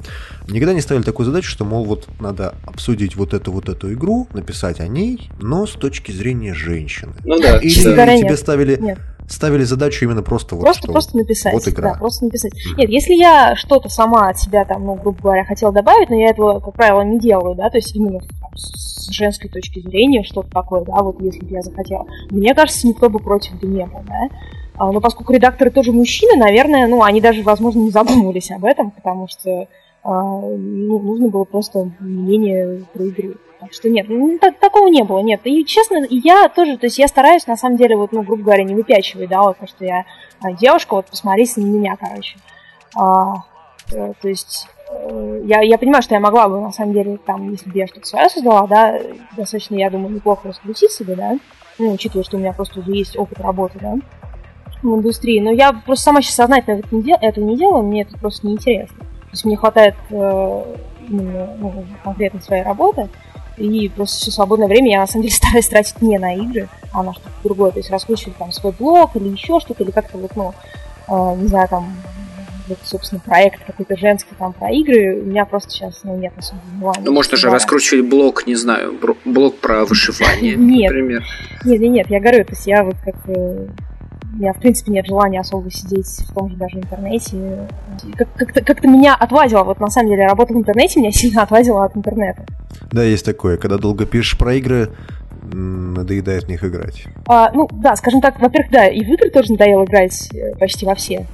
[0.49, 4.29] Никогда не ставили такую задачу, что, мол, вот надо обсудить вот эту вот эту игру,
[4.33, 7.13] написать о ней, но с точки зрения женщины.
[7.25, 7.59] Ну да.
[7.59, 8.77] Или тебе ставили...
[8.77, 11.55] Нет ставили задачу именно просто вот просто, что просто написать.
[11.55, 11.93] Вот игра.
[11.93, 12.53] Да, просто написать.
[12.53, 12.79] Mm-hmm.
[12.79, 16.31] Нет, если я что-то сама от себя там, ну, грубо говоря, хотела добавить, но я
[16.31, 20.51] этого, как правило, не делаю, да, то есть именно там, с женской точки зрения что-то
[20.51, 22.07] такое, да, вот если бы я захотела.
[22.31, 24.29] Мне кажется, никто бы против бы не был, да.
[24.77, 28.91] А, но поскольку редакторы тоже мужчины, наверное, ну, они даже, возможно, не задумывались об этом,
[28.91, 29.69] потому что
[30.05, 33.35] а, ну, нужно было просто мнение про игру.
[33.61, 35.41] Так что нет, ну, так, такого не было, нет.
[35.45, 38.65] И честно, я тоже, то есть я стараюсь, на самом деле, вот, ну, грубо говоря,
[38.65, 40.05] не выпячивать, да, вот, что я
[40.41, 42.37] а, девушка, вот, посмотрите на меня, короче.
[42.97, 43.45] А,
[43.93, 47.53] э, то есть э, я, я понимаю, что я могла бы, на самом деле, там,
[47.53, 48.99] если бы я что-то свое создала, да,
[49.37, 51.39] достаточно, я думаю, неплохо раскрутить себе, да,
[51.79, 53.95] ну, учитывая, что у меня просто уже есть опыт работы, да,
[54.83, 55.39] в индустрии.
[55.39, 58.49] Но я просто сама сейчас сознательно это не, дел, это не делаю, мне это просто
[58.49, 59.07] неинтересно.
[59.33, 60.77] То есть мне хватает э,
[61.09, 63.09] именно ну, конкретно своей работы,
[63.57, 67.03] и просто все свободное время я на самом деле стараюсь тратить не на игры, а
[67.03, 67.71] на что-то другое.
[67.71, 70.53] То есть раскручивать там свой блог или еще что-то, или как-то вот, ну,
[71.09, 71.97] э, не знаю, там,
[72.69, 76.61] вот, собственно, проект какой-то женский там про игры, у меня просто сейчас ну, нет особо
[76.79, 77.03] желания.
[77.03, 81.25] Ну, можно же раскручивать блог, не знаю, блог про вышивание, нет, например.
[81.65, 83.69] Нет, нет, нет, я говорю, то есть я вот как у
[84.39, 87.69] меня, в принципе, нет желания особо сидеть в том же даже интернете.
[88.17, 91.97] Как-то, как-то меня отвадило, вот на самом деле работа в интернете меня сильно отвадила от
[91.97, 92.45] интернета.
[92.91, 94.91] Да, есть такое, когда долго пишешь про игры,
[95.43, 97.05] надоедает в них играть.
[97.27, 100.87] А, ну, да, скажем так, во-первых, да, и в игры тоже надоело играть э, почти
[100.87, 101.27] во все.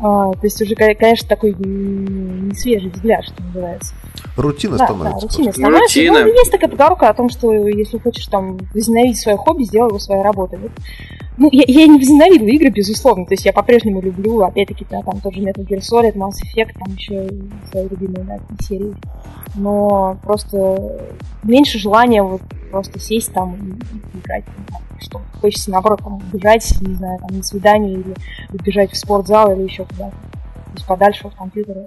[0.00, 3.94] А, то есть уже, конечно, такой не свежий взгляд, что называется.
[4.36, 5.26] Рутина да, становится.
[5.26, 6.00] Да, рутина становится.
[6.00, 6.20] Рутина.
[6.20, 9.98] Ну, есть такая поговорка о том, что если хочешь там возненавидеть свое хобби, сделай его
[9.98, 10.58] своей работой.
[10.58, 10.72] Вот.
[11.36, 13.26] Ну, я, я не возненавидела игры, безусловно.
[13.26, 16.74] То есть я по-прежнему люблю, опять-таки, да, там тот же Metal Gear Solid, Mass Effect,
[16.78, 17.28] там еще
[17.70, 18.94] свои любимые да, серии.
[19.56, 21.08] Но просто
[21.42, 24.44] меньше желания вот просто сесть там и играть.
[24.70, 28.14] Там, что хочется, наоборот, там, бежать, не знаю, там, на свидание или
[28.52, 30.12] бежать в спортзал или еще куда-то.
[30.12, 31.84] То есть подальше от компьютера.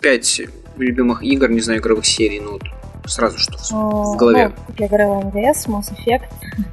[0.00, 0.42] Пять
[0.76, 2.62] любимых игр, не знаю, игровых серий, ну вот
[3.06, 4.48] сразу что в, в голове?
[4.48, 6.24] Ну, как я говорила, МВС, Mass Effect,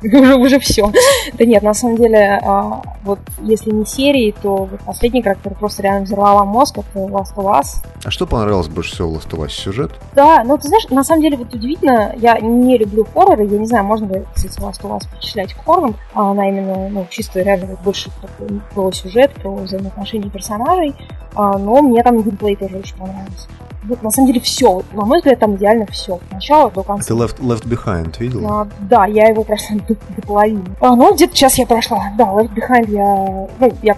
[0.24, 0.92] уже, уже все.
[1.34, 5.56] да нет, на самом деле, а, вот если не серии, то вот последний игра, который
[5.56, 7.84] просто реально взорвала мозг, это Last of Us.
[8.04, 9.50] А что понравилось больше всего в Last of Us?
[9.50, 9.92] Сюжет?
[10.14, 13.66] Да, ну ты знаешь, на самом деле вот удивительно, я не люблю хорроры, я не
[13.66, 17.42] знаю, можно ли, кстати, Last of Us причислять к хоррорам, а она именно, ну, чисто
[17.42, 20.96] реально вот больше такой, про сюжет, про взаимоотношения персонажей,
[21.36, 23.48] а, но мне там геймплей тоже очень понравился
[23.84, 24.84] вот, на самом деле все.
[24.94, 26.16] На мой взгляд, там идеально все.
[26.16, 27.06] От начала до конца.
[27.06, 28.46] А ты Left, Left Behind видел?
[28.48, 30.64] А, да, я его прошла до, до половины.
[30.82, 32.12] А, ну, где-то час я прошла.
[32.18, 33.48] Да, Left Behind я...
[33.60, 33.96] Ну, я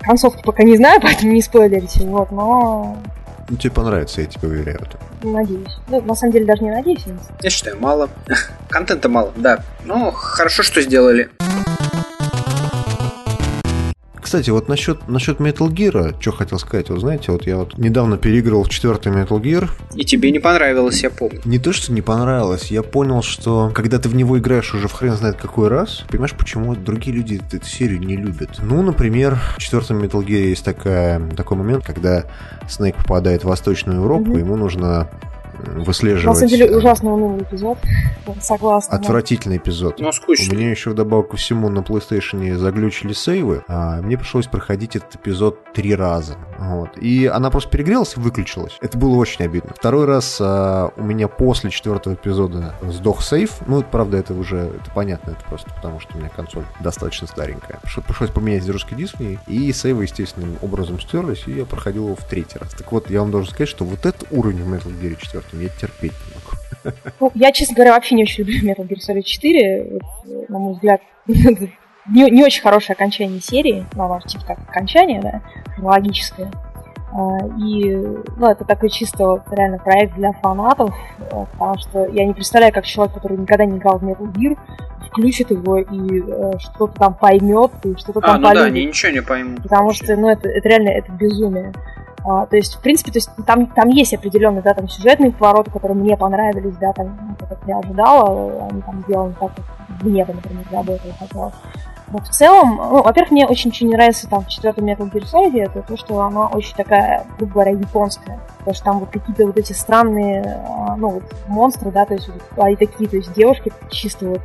[0.00, 2.04] концовки пока не знаю, поэтому не спойлерите.
[2.06, 2.96] Вот, но...
[3.48, 4.80] Ну, тебе понравится, я тебе уверяю.
[5.22, 5.76] Надеюсь.
[5.88, 7.04] Ну, на самом деле, даже не надеюсь.
[7.42, 8.08] Я считаю, мало.
[8.70, 9.62] Контента мало, да.
[9.84, 11.28] Но хорошо, что сделали.
[14.32, 18.16] Кстати, вот насчет, насчет Metal Gear, что хотел сказать, вы знаете, вот я вот недавно
[18.16, 19.68] переигрывал в четвертый Metal Gear.
[19.94, 21.42] И тебе не понравилось, я помню.
[21.44, 24.92] Не то, что не понравилось, я понял, что когда ты в него играешь уже в
[24.92, 28.52] хрен знает какой раз, понимаешь, почему другие люди эту серию не любят.
[28.62, 32.24] Ну, например, в четвертом Metal Gear есть такая, такой момент, когда
[32.70, 34.38] Снейк попадает в Восточную Европу, mm-hmm.
[34.38, 35.10] ему нужно
[35.52, 36.26] выслеживать...
[36.26, 37.78] На самом деле э, ужасно унылый эпизод,
[38.40, 38.96] согласна.
[38.96, 39.62] Отвратительный да.
[39.62, 39.98] эпизод.
[39.98, 40.54] Ну, скучно.
[40.54, 45.16] У меня еще вдобавок ко всему на PlayStation заглючили сейвы, а мне пришлось проходить этот
[45.16, 46.36] эпизод три раза.
[46.58, 46.96] Вот.
[46.98, 48.76] И она просто перегрелась и выключилась.
[48.80, 49.72] Это было очень обидно.
[49.74, 53.58] Второй раз а, у меня после четвертого эпизода сдох сейв.
[53.66, 57.80] Ну, правда, это уже это понятно, это просто потому, что у меня консоль достаточно старенькая.
[58.06, 62.16] Пришлось поменять жесткий диск в ней, и сейвы естественным образом стерлись, и я проходил его
[62.16, 62.70] в третий раз.
[62.70, 65.68] Так вот, я вам должен сказать, что вот этот уровень в Metal Gear 4 я
[65.68, 66.96] терпеть не могу.
[67.20, 70.00] Ну, я, честно говоря, вообще не очень люблю Metal Gear Solid 4.
[70.48, 75.42] на мой взгляд, не, не очень хорошее окончание серии, ну, оно типа как окончание, да,
[75.78, 76.50] логическое.
[77.14, 77.94] А, и
[78.36, 82.72] ну, это такой чисто вот, реально проект для фанатов, э, потому что я не представляю,
[82.72, 84.56] как человек, который никогда не играл в Metal Gear,
[85.08, 88.62] включит его и э, что-то там поймет, и что-то а, там ну полюбит.
[88.62, 89.62] да, они ничего не поймут.
[89.62, 90.04] Потому вообще.
[90.04, 91.72] что, ну, это, это реально это безумие.
[92.24, 95.70] А, то есть, в принципе, то есть, там, там есть определенные, да, там сюжетные повороты,
[95.70, 100.34] которые мне понравились, да, там, как я ожидала, они там сделаны так, как мне бы,
[100.34, 101.54] например, да, бы этого хотелось.
[102.12, 105.82] Но в целом, ну, во-первых, мне очень-очень нравится там в четвертом Metal Gear Solid, это
[105.82, 108.38] то, что она очень такая, грубо говоря, японская.
[108.58, 112.28] Потому что там вот какие-то вот эти странные, а, ну, вот монстры, да, то есть
[112.28, 114.42] вот, они такие, то есть девушки чисто вот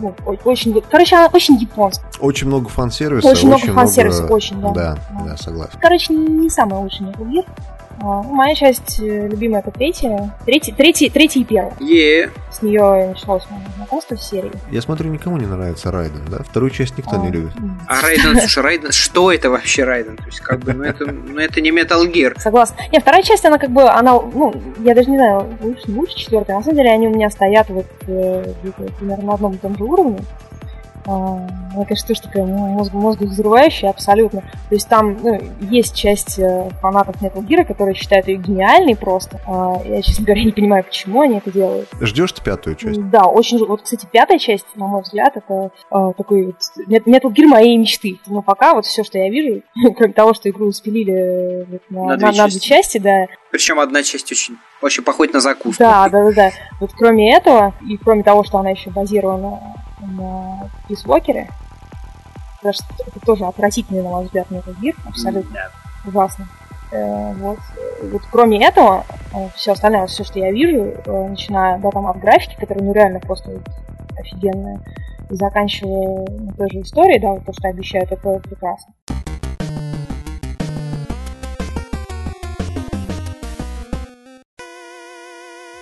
[0.00, 2.08] ну, очень, короче, она очень японская.
[2.20, 3.26] Очень много фан-сервиса.
[3.26, 4.34] Очень, очень много фан-сервиса, много...
[4.34, 4.70] очень, да.
[4.72, 5.78] Да, да, согласен.
[5.80, 7.46] Короче, не самый лучший Metal Gear.
[8.00, 10.34] А, моя часть э, любимая это третья.
[10.44, 11.72] Третий, третий, третий и первый.
[11.80, 12.30] Yeah.
[12.52, 14.52] С нее началось мое знакомство с серией.
[14.70, 16.38] Я смотрю, никому не нравится Райден, да?
[16.44, 17.52] Вторую часть никто а, не любит.
[17.88, 20.16] А Райден, слушай, Райден, что это вообще Райден?
[20.16, 22.38] То есть, как бы, ну это, ну это не Metal Gear.
[22.38, 22.76] Согласна.
[22.92, 26.56] Нет, вторая часть, она как бы, она, ну, я даже не знаю, лучше, лучше четвертая.
[26.56, 28.52] На самом деле, они у меня стоят вот э,
[28.98, 30.18] примерно на одном и том же уровне.
[31.08, 31.40] А,
[31.74, 34.42] мне кажется, тоже такая мозг, мозговзрывающая абсолютно.
[34.42, 35.40] То есть там ну,
[35.70, 39.40] есть часть э, фанатов Metal Gear, которые считают ее гениальной просто.
[39.46, 41.88] А, я, честно говоря, не понимаю, почему они это делают.
[41.98, 43.08] Ждешь ты пятую часть?
[43.08, 43.64] Да, очень.
[43.64, 46.56] Вот, кстати, пятая часть, на мой взгляд, это э, такой вот
[47.06, 48.18] Metal Gear моей мечты.
[48.26, 49.62] Но пока вот все, что я вижу,
[49.96, 53.28] кроме того, что игру спилили на, на, две, на, на две части, да.
[53.50, 55.82] Причем одна часть очень, очень походит на закуску.
[55.82, 56.50] Да, да, да, да.
[56.80, 59.58] Вот кроме этого, и кроме того, что она еще базирована
[60.00, 61.50] на писвокере.
[62.56, 66.08] Потому что это тоже отвратительный, на мой взгляд, Gear, абсолютно mm-hmm.
[66.08, 66.48] ужасно.
[66.90, 67.58] Э, вот.
[68.02, 72.18] вот кроме этого, э, все остальное, все, что я вижу, э, начиная да, там, от
[72.18, 73.62] графики, которая ну реально просто вот,
[74.18, 74.80] офигенная,
[75.30, 78.94] и заканчивая ну, той же историей, да, вот то, что обещают, это прекрасно.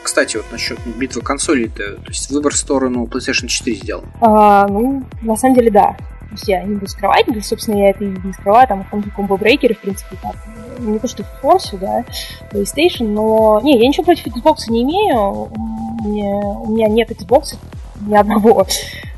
[0.07, 4.05] Кстати, вот насчет битвы консолей, то есть выбор в сторону PlayStation 4 сделан?
[4.21, 5.97] А, ну, на самом деле, да.
[6.21, 8.90] То есть я не буду скрывать, да, собственно, я это и не скрываю, там, в
[8.90, 10.37] том же Combo Breaker, в принципе, так,
[10.79, 12.05] не то, что в Force, да,
[12.53, 13.61] PlayStation, но...
[13.62, 17.57] Не, я ничего против Xbox не имею, у меня, у меня нет Xbox
[18.01, 18.64] ни одного,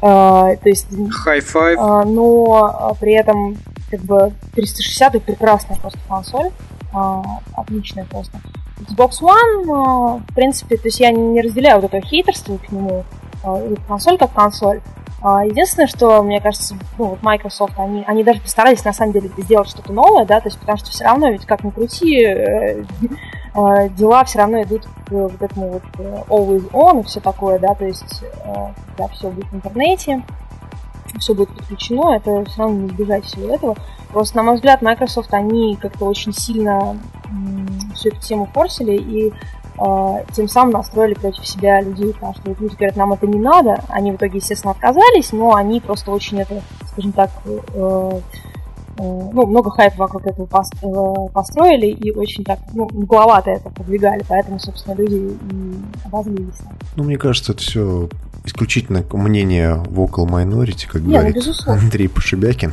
[0.00, 0.86] а, то есть...
[0.90, 1.76] High five.
[1.78, 3.58] А, но при этом,
[3.90, 6.50] как бы, 360 это прекрасная просто консоль,
[6.94, 8.40] а, отличная просто.
[8.80, 13.04] Xbox One, в принципе, то есть я не разделяю вот это хейтерство к нему,
[13.42, 14.80] а, консоль как консоль.
[15.20, 19.30] А, единственное, что, мне кажется, ну, вот Microsoft, они, они даже постарались, на самом деле,
[19.36, 22.84] сделать что-то новое, да, то есть потому что все равно, ведь как ни крути, э,
[23.54, 27.58] э, дела все равно идут к вот этому вот э, always on и все такое,
[27.58, 28.22] да, то есть
[28.96, 30.22] когда все будет в интернете,
[31.18, 33.76] все будет подключено, это все равно не избежать всего этого.
[34.10, 36.98] Просто, на мой взгляд, Microsoft, они как-то очень сильно
[37.94, 39.32] всю эту тему форсили и
[39.78, 43.84] э, тем самым настроили против себя людей, потому что люди говорят, нам это не надо,
[43.88, 48.20] они в итоге, естественно, отказались, но они просто очень это, скажем так, э, э,
[48.98, 54.58] ну, много хайпа вокруг этого э, построили и очень так, ну, угловато это продвигали, поэтому,
[54.58, 56.58] собственно, люди и обозлились.
[56.96, 58.08] Ну, мне кажется, это все
[58.44, 62.72] исключительно мнение vocal minority, как Не, ну, говорит ну, Андрей Пошибякин.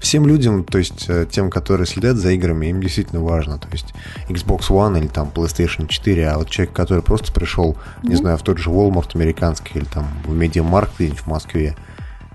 [0.00, 3.58] Всем людям, то есть э, тем, которые следят за играми, им действительно важно.
[3.58, 3.94] То есть
[4.28, 8.08] Xbox One или там PlayStation 4, а вот человек, который просто пришел, mm-hmm.
[8.08, 11.76] не знаю, в тот же Walmart американский или там в где-нибудь в Москве,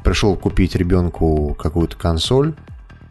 [0.03, 2.55] пришел купить ребенку какую-то консоль,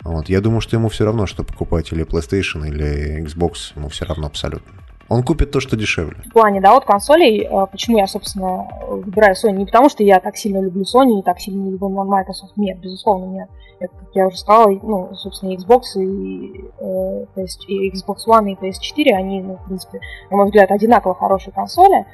[0.03, 4.07] вот, я думаю, что ему все равно, что покупать или PlayStation, или Xbox, ему все
[4.07, 4.73] равно абсолютно.
[5.11, 6.23] Он купит то, что дешевле.
[6.25, 9.57] В плане, да, вот консолей, э, почему я, собственно, выбираю Sony?
[9.57, 12.57] Не потому, что я так сильно люблю Sony, не так сильно люблю Microsoft.
[12.57, 13.49] Нет, безусловно, нет.
[13.81, 19.13] Это, как я уже сказала, ну, собственно, Xbox и, э, и Xbox One и PS4,
[19.17, 19.99] они, ну, в принципе,
[20.31, 22.07] на мой взгляд, одинаково хорошие консоли.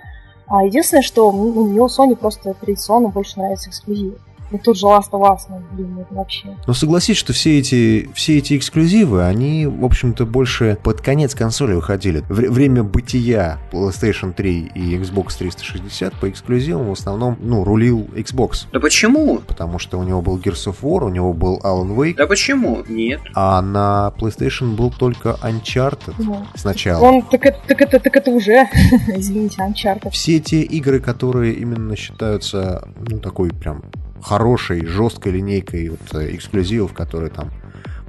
[0.47, 4.17] А единственное, что ну, у Sony просто традиционно больше нравится эксклюзивы.
[4.51, 6.57] Ну тут же Last of Us, ну блин, это вообще.
[6.67, 11.75] Но согласись, что все эти, все эти эксклюзивы, они, в общем-то, больше под конец консоли
[11.75, 12.23] выходили.
[12.29, 18.67] Вре- время бытия PlayStation 3 и Xbox 360 по эксклюзивам в основном, ну, рулил Xbox.
[18.73, 19.39] Да почему?
[19.39, 22.15] Потому что у него был Gears of War, у него был Alan Wake.
[22.17, 22.85] Да почему?
[22.89, 23.21] Нет.
[23.35, 27.03] А на PlayStation был только Uncharted ну, сначала.
[27.03, 28.67] Он, так, это, так, это, так это уже,
[29.17, 30.11] извините, Uncharted.
[30.11, 33.83] Все те игры, которые именно считаются, ну, такой прям
[34.23, 37.51] хорошей, жесткой линейкой вот, э, эксклюзивов, которые там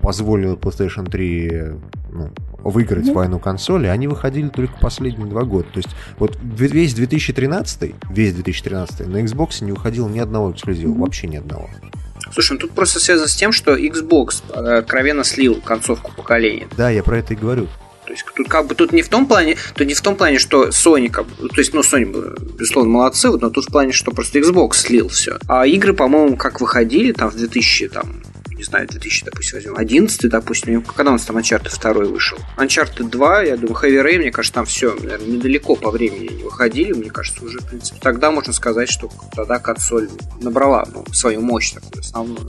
[0.01, 1.73] позволили PlayStation 3
[2.11, 3.13] ну, выиграть mm-hmm.
[3.13, 5.67] войну консоли, они выходили только последние два года.
[5.73, 10.99] То есть вот весь 2013, весь 2013 на Xbox не выходило ни одного эксклюзива, mm-hmm.
[10.99, 11.69] вообще ни одного.
[12.31, 16.67] Слушай, ну тут просто связано с тем, что Xbox э, откровенно слил концовку поколения.
[16.75, 17.67] Да, я про это и говорю.
[18.07, 20.39] То есть тут как бы тут не в том плане, тут не в том плане,
[20.39, 22.05] что Sony, как то есть, ну, Sony,
[22.57, 25.37] безусловно, молодцы, но тут в плане, что просто Xbox слил все.
[25.49, 30.29] А игры, по-моему, как выходили там в 2000, там, не знаю, 2000, допустим, возьмем, 11,
[30.29, 32.37] допустим, когда у нас там Uncharted 2 вышел.
[32.55, 36.43] Uncharted 2, я думаю, Heavy Rain, мне кажется, там все, наверное, недалеко по времени не
[36.43, 40.07] выходили, мне кажется, уже, в принципе, тогда можно сказать, что тогда консоль
[40.39, 42.47] набрала ну, свою мощь такую основную.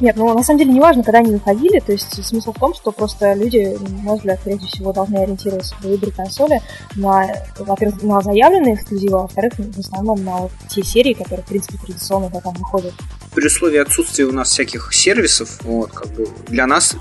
[0.00, 2.74] Нет, ну на самом деле не важно, когда они выходили, то есть смысл в том,
[2.74, 6.62] что просто люди, на мой взгляд, прежде всего должны ориентироваться в выборе консоли
[6.94, 7.26] на,
[7.58, 11.78] во-первых, на заявленные эксклюзивы, а во-вторых, в основном на вот те серии, которые, в принципе,
[11.78, 12.94] традиционно да, там выходят.
[13.34, 16.96] При условии отсутствия у нас всяких сервисов, вот, как бы для нас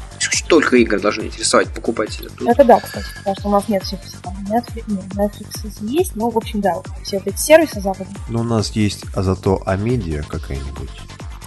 [0.47, 2.29] только игры должны интересовать покупателя.
[2.29, 2.47] Тут...
[2.47, 6.29] Это да, кстати, потому что у нас нет всех там, Netflix, нет, Netflix есть, но,
[6.29, 8.15] в общем, да, все вот эти сервисы западные.
[8.29, 10.89] Но у нас есть, а зато Амедиа какая-нибудь.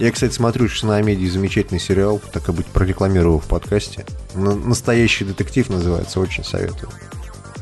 [0.00, 4.06] Я, кстати, смотрю Амедии замечательный сериал, так и быть, прорекламировал в подкасте.
[4.34, 6.90] Настоящий детектив называется, очень советую.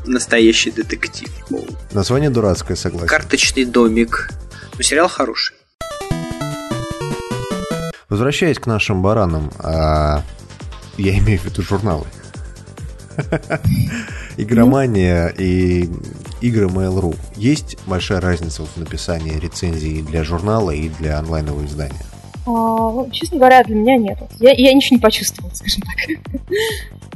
[0.05, 1.29] Настоящий детектив.
[1.91, 3.07] Название дурацкое, согласен.
[3.07, 4.29] Карточный домик.
[4.77, 5.57] Но сериал хороший.
[8.07, 10.23] Возвращаясь к нашим баранам, а...
[10.97, 12.07] я имею в виду журналы.
[14.37, 15.89] Игромания и
[16.39, 17.17] игры Mail.ru.
[17.35, 21.99] Есть большая разница в написании рецензий для журнала и для онлайнового издания?
[22.49, 24.17] А, ну, честно говоря, для меня нет.
[24.39, 26.47] Я, я ничего не почувствовала, скажем так.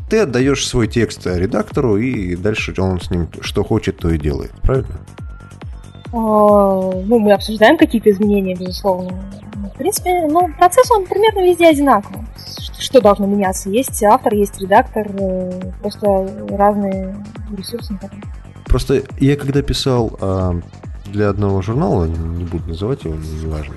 [0.10, 4.52] Ты отдаешь свой текст редактору, и дальше он с ним что хочет, то и делает,
[4.62, 5.00] правильно?
[6.12, 9.24] А, ну, мы обсуждаем какие-то изменения, безусловно.
[9.74, 12.22] В принципе, ну, процесс, он примерно везде одинаковый.
[12.78, 13.72] Что должно меняться?
[13.72, 17.16] Есть автор, есть редактор, э, просто разные
[17.58, 17.98] ресурсы.
[18.66, 20.60] Просто я когда писал а,
[21.06, 23.76] для одного журнала, не буду называть его, неважно,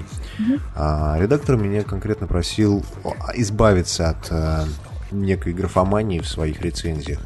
[0.74, 2.84] а, редактор меня конкретно просил
[3.34, 4.64] избавиться от а,
[5.10, 7.20] некой графомании в своих рецензиях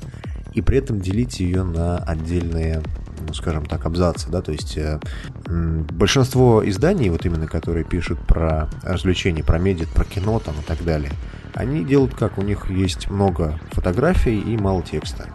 [0.53, 2.83] и при этом делить ее на отдельные
[3.27, 4.99] ну, скажем так, абзацы, да, то есть э,
[5.47, 10.83] большинство изданий, вот именно которые пишут про развлечения, про медиа, про кино там и так
[10.85, 11.13] далее,
[11.55, 15.29] они делают как, у них есть много фотографий и мало текста.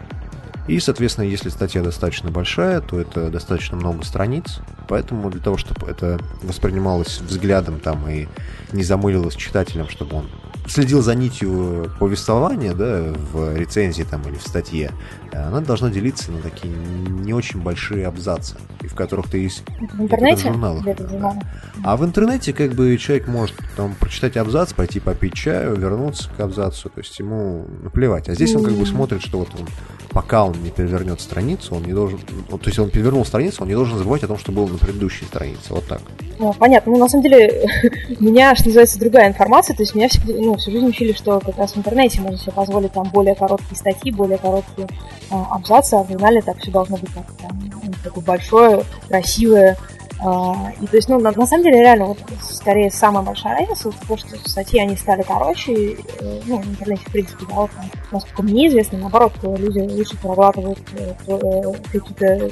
[0.67, 4.59] И, соответственно, если статья достаточно большая, то это достаточно много страниц.
[4.87, 8.27] Поэтому для того, чтобы это воспринималось взглядом там и
[8.71, 10.29] не замылилось читателем, чтобы он
[10.67, 14.91] следил за нитью повествования, да, в рецензии там или в статье,
[15.35, 20.01] она должна делиться на такие не очень большие абзацы, и в которых ты есть в
[20.01, 20.85] интернете, в журналах.
[20.85, 21.39] Да.
[21.83, 26.39] А в интернете как бы человек может там прочитать абзац, пойти попить чаю, вернуться к
[26.39, 28.29] абзацу, то есть ему наплевать.
[28.29, 29.67] А здесь он как бы смотрит, что вот он,
[30.11, 33.75] пока он не перевернет страницу, он не должен, то есть он перевернул страницу, он не
[33.75, 36.01] должен забывать о том, что было на предыдущей странице, вот так.
[36.37, 36.91] Ну, понятно.
[36.91, 37.65] Ну, на самом деле,
[38.19, 39.75] у меня, что называется, другая информация.
[39.75, 42.51] То есть меня всегда, ну, всю жизнь учили, что как раз в интернете можно себе
[42.51, 44.87] позволить там более короткие статьи, более короткие
[45.29, 49.77] а, абзацы, а в журнале так все должно быть как там, ну, такое большое, красивое.
[50.19, 53.89] А, и то есть, ну, на, на самом деле, реально, вот скорее самая большая разница,
[53.89, 57.55] вот, то, что статьи, они стали короче, и, э, ну, в интернете, в принципе, да,
[57.55, 62.51] вот, там, насколько мне известно, наоборот, люди лучше прорабатывают э, э, какие-то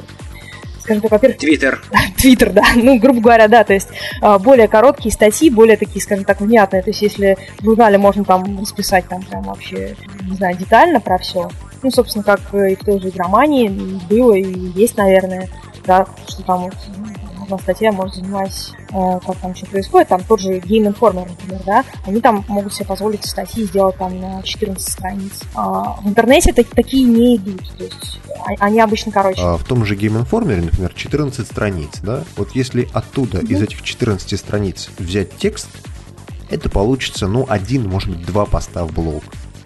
[0.84, 1.40] скажем так, во-первых...
[1.40, 1.82] Твиттер.
[2.18, 2.64] Твиттер, да.
[2.76, 3.88] Ну, грубо говоря, да, то есть
[4.22, 6.84] а, более короткие статьи, более такие, скажем так, внятные.
[6.84, 11.18] То есть если в журнале можно там расписать там прям вообще, не знаю, детально про
[11.18, 11.50] все.
[11.84, 13.68] Ну, собственно, как и в той же игромании
[14.10, 15.50] было и есть, наверное,
[15.86, 16.74] да, что там вот
[17.44, 21.62] одна статья может занимать, э, как там что происходит, там тот же Game Informer, например,
[21.66, 25.42] да, они там могут себе позволить статьи сделать там на 14 страниц.
[25.54, 29.42] А в интернете так, такие не идут, то есть а, они обычно короче.
[29.42, 33.52] А в том же Game Informer, например, 14 страниц, да, вот если оттуда, mm-hmm.
[33.52, 35.70] из этих 14 страниц взять текст,
[36.50, 39.24] это получится, ну, один, может быть, два поста в блог.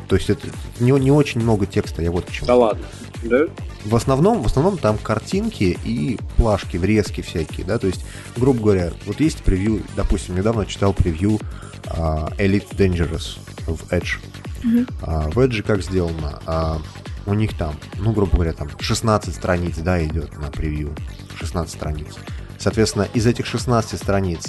[0.08, 0.48] То есть это
[0.80, 2.48] не, не очень много текста, я вот к чему.
[2.48, 2.86] Да ладно,
[3.24, 3.46] да?
[3.86, 8.06] В основном, в основном там картинки и плашки, врезки всякие, да, то есть,
[8.36, 11.40] грубо говоря, вот есть превью, допустим, недавно читал превью
[11.86, 14.20] uh, Elite Dangerous в Edge.
[14.64, 14.94] Mm-hmm.
[15.02, 16.40] Uh, в Edge как сделано?
[16.46, 16.82] Uh,
[17.28, 20.96] у них там, ну, грубо говоря, там 16 страниц, да, идет на превью.
[21.38, 22.16] 16 страниц.
[22.58, 24.48] Соответственно, из этих 16 страниц,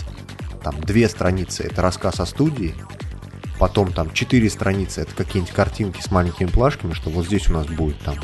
[0.63, 2.75] там, две страницы это рассказ о студии,
[3.59, 7.67] потом там 4 страницы это какие-нибудь картинки с маленькими плашками, что вот здесь у нас
[7.67, 8.17] будет там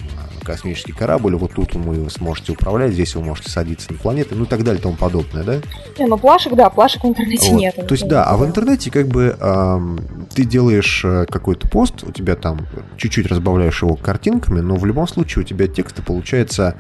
[0.45, 4.45] космический корабль, вот тут вы его сможете управлять, здесь вы можете садиться на планеты, ну
[4.45, 5.61] и так далее и тому подобное, да?
[5.99, 7.59] Не, ну плашек, да, плашек в интернете вот.
[7.59, 7.75] нет.
[7.75, 12.13] То есть, да, а в интернете как бы эм, ты делаешь э, какой-то пост, у
[12.13, 12.67] тебя там
[12.97, 16.77] чуть-чуть разбавляешь его картинками, но в любом случае у тебя текста получается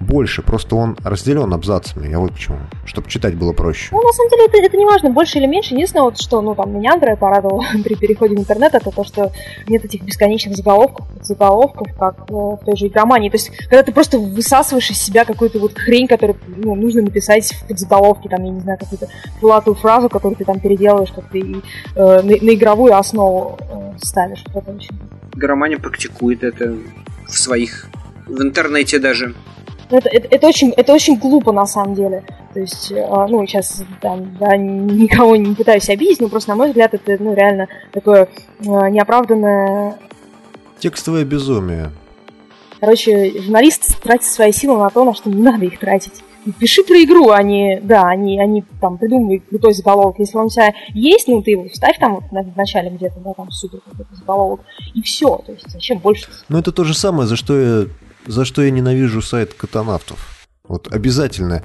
[0.00, 2.08] больше, просто он разделен абзацами.
[2.08, 2.58] Я вот почему.
[2.84, 3.88] Чтобы читать было проще.
[3.92, 5.74] Ну, на самом деле, это, это не важно, больше или меньше.
[5.74, 9.32] Единственное, вот, что, ну, там, меня, Андрея порадовало при переходе в интернет, это то, что
[9.66, 13.30] нет этих бесконечных заголовков, заголовков, как э, в той же игромании.
[13.30, 17.52] То есть, когда ты просто высасываешь из себя какую-то вот хрень, которую ну, нужно написать
[17.52, 19.08] в подзаголовке, там, я не знаю, какую-то
[19.40, 21.42] крылатую фразу, которую ты там переделываешь, как ты э,
[21.94, 24.44] на, на игровую основу э, ставишь.
[24.54, 24.96] Это очень...
[25.34, 26.76] Игромания практикует это
[27.26, 27.88] в своих
[28.26, 29.34] в интернете даже.
[29.90, 32.22] Ну, это, это, это, очень, это очень глупо на самом деле.
[32.52, 36.68] То есть, а, ну, сейчас там, да, никого не пытаюсь обидеть, но просто, на мой
[36.68, 38.28] взгляд, это ну, реально такое
[38.66, 39.96] а, неоправданное...
[40.78, 41.90] Текстовое безумие.
[42.80, 46.22] Короче, журналист тратит свои силы на то, на что не надо их тратить.
[46.58, 50.18] Пиши про игру, а не, да, они, они там придумывают крутой заголовок.
[50.18, 53.34] Если он у тебя есть, ну ты его вставь там вот в начале где-то, да,
[53.34, 54.60] там супер какой-то заголовок,
[54.94, 55.42] и все.
[55.44, 56.28] То есть зачем больше?
[56.48, 57.86] Ну это то же самое, за что я
[58.26, 60.46] за что я ненавижу сайт катанавтов.
[60.64, 61.62] Вот обязательно.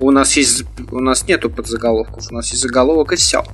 [0.00, 3.44] У нас есть, у нас нету подзаголовков, у нас есть заголовок и все.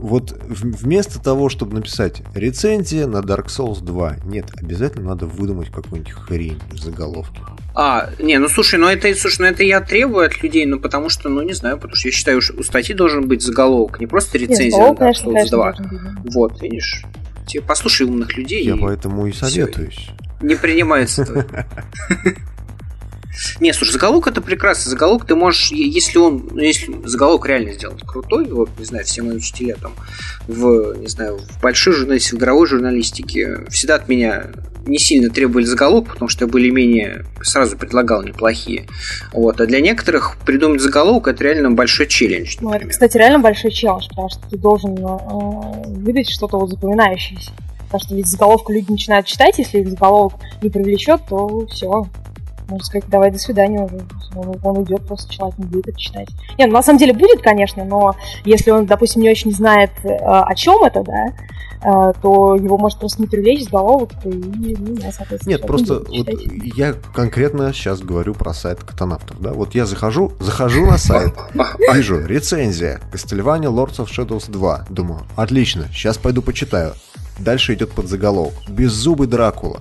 [0.00, 6.12] Вот вместо того, чтобы написать рецензия на Dark Souls 2, нет, обязательно надо выдумать какую-нибудь
[6.12, 7.40] хрень в заголовке.
[7.74, 11.08] А, не, ну слушай, ну это, слушай, ну это я требую от людей, ну потому
[11.08, 14.06] что, ну не знаю, потому что я считаю, что у статьи должен быть заголовок, не
[14.06, 15.74] просто рецензия Нет, на Dark Souls 2.
[16.32, 17.04] Вот, видишь.
[17.46, 18.64] Тебе послушай умных людей.
[18.64, 18.78] Я и...
[18.78, 19.94] поэтому и советуюсь.
[19.94, 21.26] Все не принимается.
[23.60, 24.90] Не, слушай, заголовок это прекрасно.
[24.90, 29.22] Заголовок ты можешь, если он, ну, если заголовок реально сделан крутой, вот, не знаю, все
[29.22, 29.92] мои учителя там
[30.46, 34.46] в, не знаю, в большой журналистике, в игровой журналистике всегда от меня
[34.88, 38.86] не сильно требовали заголовок, потому что я более-менее сразу предлагал неплохие.
[39.32, 39.60] Вот.
[39.60, 42.56] А для некоторых придумать заголовок это реально большой челлендж.
[42.60, 47.52] Ну, это, кстати, реально большой челлендж, потому что ты должен э, выдать что-то вот запоминающееся.
[47.84, 52.06] Потому что ведь заголовку люди начинают читать, если их заголовок не привлечет, то все.
[52.68, 54.00] Можно сказать, давай до свидания уже.
[54.34, 56.28] Он, он уйдет, просто человек не будет это читать.
[56.58, 58.14] Не, ну, на самом деле будет, конечно, но
[58.44, 61.26] если он, допустим, не очень знает, э, о чем это, да,
[61.82, 65.52] э, то его может просто не привлечь заголовок, и, ну, да, соответственно...
[65.52, 66.28] Нет, просто вот
[66.76, 71.34] я конкретно сейчас говорю про сайт катанавтов, да, вот я захожу, захожу на сайт,
[71.94, 76.92] вижу рецензия Castlevania Lords of Shadows 2, думаю, отлично, сейчас пойду почитаю.
[77.38, 78.54] Дальше идет подзаголовок.
[78.68, 79.80] Беззубый Дракула.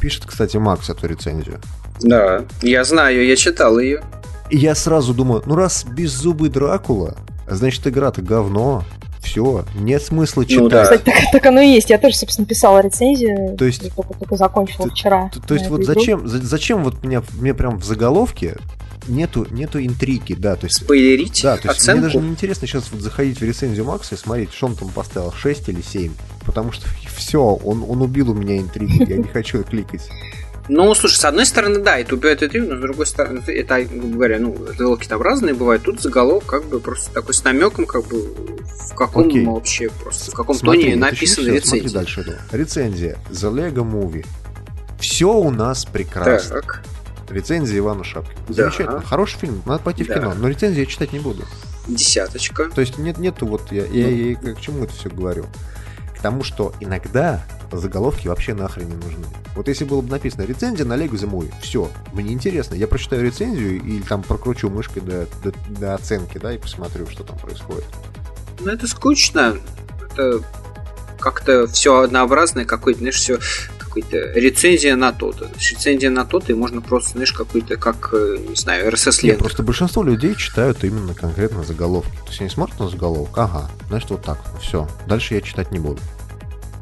[0.00, 1.60] Пишет, кстати, Макс эту рецензию.
[2.00, 4.02] Да, я знаю, я читал ее.
[4.50, 7.16] И я сразу думаю, ну раз беззубый Дракула,
[7.48, 8.84] значит игра-то говно.
[9.20, 10.62] Все, нет смысла читать.
[10.62, 10.82] Ну, да.
[10.84, 11.90] Кстати, так, так оно и есть.
[11.90, 13.56] Я тоже, собственно, писала рецензию.
[13.58, 15.28] То есть только, только закончила то, вчера.
[15.28, 18.56] То, то есть вот зачем, зачем вот меня, мне прям в заголовке
[19.08, 20.76] нету, нету интриги, да, то есть...
[20.76, 22.00] Спойлерить Да, то есть оценку?
[22.00, 24.88] мне даже не интересно сейчас вот заходить в рецензию Макса и смотреть, что он там
[24.90, 26.12] поставил, 6 или 7,
[26.44, 26.86] потому что
[27.16, 30.08] все, он, он убил у меня интригу, я не хочу кликать.
[30.68, 34.14] Ну, слушай, с одной стороны, да, это убивает интригу, но с другой стороны, это, грубо
[34.14, 35.82] говоря, ну, заголовки там разные бывают.
[35.82, 38.20] Тут заголовок как бы просто такой с намеком, как бы
[38.90, 39.46] в каком Окей.
[39.46, 41.88] вообще просто, в каком смотри, тоне написано рецензия.
[41.88, 42.38] Смотри дальше.
[42.52, 43.18] Рецензия.
[43.30, 44.26] The Lego Movie.
[45.00, 46.60] Все у нас прекрасно.
[46.60, 46.82] Так.
[47.30, 48.40] Рецензия Ивана Шапкина.
[48.48, 48.54] Да.
[48.54, 49.02] Замечательно.
[49.02, 50.14] Хороший фильм, надо пойти да.
[50.14, 51.44] в кино, но рецензию я читать не буду.
[51.86, 52.68] Десяточка.
[52.70, 55.46] То есть нет, нету вот, я, я, я, я к чему это все говорю?
[56.16, 59.24] К тому, что иногда заголовки вообще нахрен не нужны.
[59.54, 63.82] Вот если было бы написано рецензия на Лего зимой, все, мне интересно, я прочитаю рецензию
[63.82, 67.84] или там прокручу мышкой до, до, до оценки, да, и посмотрю, что там происходит.
[68.60, 69.56] Ну это скучно,
[70.10, 70.42] это
[71.18, 73.38] как-то все однообразное, какое-то, знаешь, все
[73.78, 75.50] какой-то рецензия на то-то.
[75.56, 79.40] Рецензия на то-то, и можно просто, знаешь, какой-то, как, э, не знаю, RSS ленту.
[79.40, 82.16] Просто большинство людей читают именно конкретно заголовки.
[82.24, 84.88] То есть они смотрят на заголовок, ага, значит, вот так, все.
[85.06, 86.00] Дальше я читать не буду.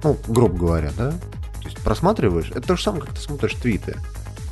[0.03, 1.11] Ну, грубо говоря, да?
[1.11, 3.97] То есть просматриваешь, это то же самое, как ты смотришь твиты.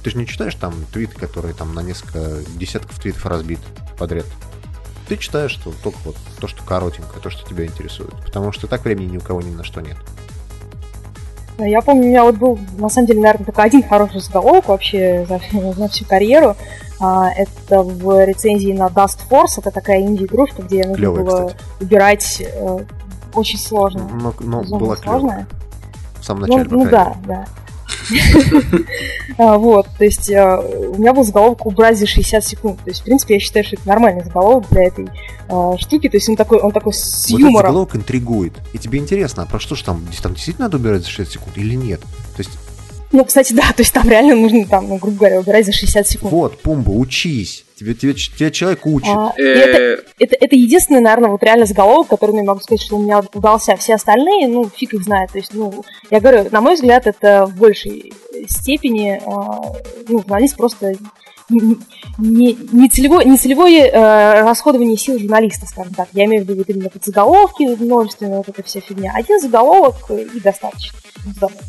[0.03, 3.63] Ты же не читаешь там твиты, которые там на несколько десятков твитов разбиты
[3.99, 4.27] подряд.
[5.09, 8.15] Ты читаешь что, только вот то, что коротенькое, то, что тебя интересует.
[8.25, 9.97] Потому что так времени ни у кого ни на что нет.
[11.59, 15.25] Я помню, у меня вот был, на самом деле, наверное, только один хороший заголовок вообще
[15.29, 15.41] за,
[15.73, 16.57] за всю карьеру.
[17.01, 19.59] А, это в рецензии на Dust Force.
[19.59, 21.65] Это такая инди-игрушка, где нужно Клевая, было кстати.
[21.81, 22.79] убирать э,
[23.35, 24.09] очень сложно.
[24.13, 25.47] Но, но было сложное.
[26.21, 27.47] В самом начале, Ну, ну да, да.
[29.39, 32.79] А, вот, то есть а, у меня был заголовок убрать за 60 секунд.
[32.85, 35.09] То есть, в принципе, я считаю, что это нормальный заголовок для этой
[35.49, 36.09] а, штуки.
[36.09, 37.69] То есть он такой, он такой с вот юмором.
[37.69, 38.53] заголовок интригует.
[38.73, 40.07] И тебе интересно, а про что же там?
[40.23, 42.01] Там действительно надо убирать за 60 секунд или нет?
[42.01, 42.51] То есть
[43.15, 46.07] ну, кстати, да, то есть там реально нужно, там, ну, грубо говоря, убирать за 60
[46.07, 46.33] секунд.
[46.33, 47.65] Вот, Пумба, учись.
[47.77, 49.09] Тебе, тебе, тебе человек учит.
[49.09, 53.03] А, это, это, это единственный, наверное, вот реально заголовок, который я могу сказать, что у
[53.03, 53.77] меня удался.
[53.77, 55.31] Все остальные, ну, фиг их знает.
[55.31, 58.13] То есть, ну, я говорю, на мой взгляд, это в большей
[58.49, 59.21] степени,
[60.09, 60.95] ну, журналист просто
[61.49, 66.09] не, не, целевое, не целевое э, расходование сил журналиста, скажем так.
[66.13, 69.13] Я имею в виду вот именно подзаголовки, множественная вот эта вся фигня.
[69.15, 70.99] Один заголовок и достаточно.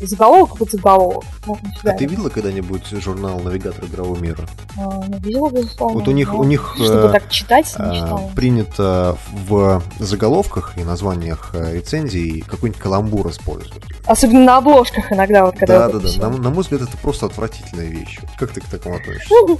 [0.00, 1.24] Заголовок под заголовок.
[1.46, 4.46] Ну, а ты видела когда-нибудь журнал «Навигатор игрового мира»?
[4.78, 5.98] А, ну, видела, безусловно.
[5.98, 8.30] Вот у них, у них чтобы э, так читать, не читала.
[8.34, 9.16] принято
[9.48, 13.82] в заголовках и названиях э, рецензий какой-нибудь каламбур использовать.
[14.06, 15.46] Особенно на обложках иногда.
[15.46, 16.28] Вот, когда да, да, да.
[16.28, 18.18] На, на мой взгляд, это просто отвратительная вещь.
[18.38, 19.28] Как ты к такому относишься?
[19.30, 19.58] Ну,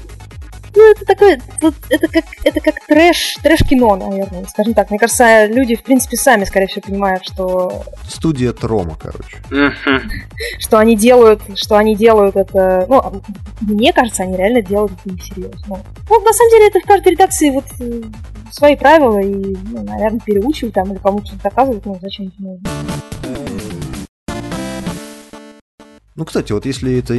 [0.77, 1.41] ну, это такое,
[1.89, 4.91] это как, это как трэш, трэш-кино, наверное, скажем так.
[4.91, 7.85] Мне кажется, люди, в принципе, сами, скорее всего, понимают, что...
[8.09, 9.39] Студия Трома, короче.
[10.59, 12.87] Что они делают, что они делают это...
[12.89, 13.22] Ну,
[13.62, 15.81] мне кажется, они реально делают это несерьезно.
[16.09, 18.03] Ну, на самом деле, это в каждой редакции вот э,
[18.53, 23.76] свои правила, и, ну, наверное, переучивают там или кому-то что-то доказывают, ну, зачем это нужно.
[26.17, 27.14] Ну, кстати, вот если это,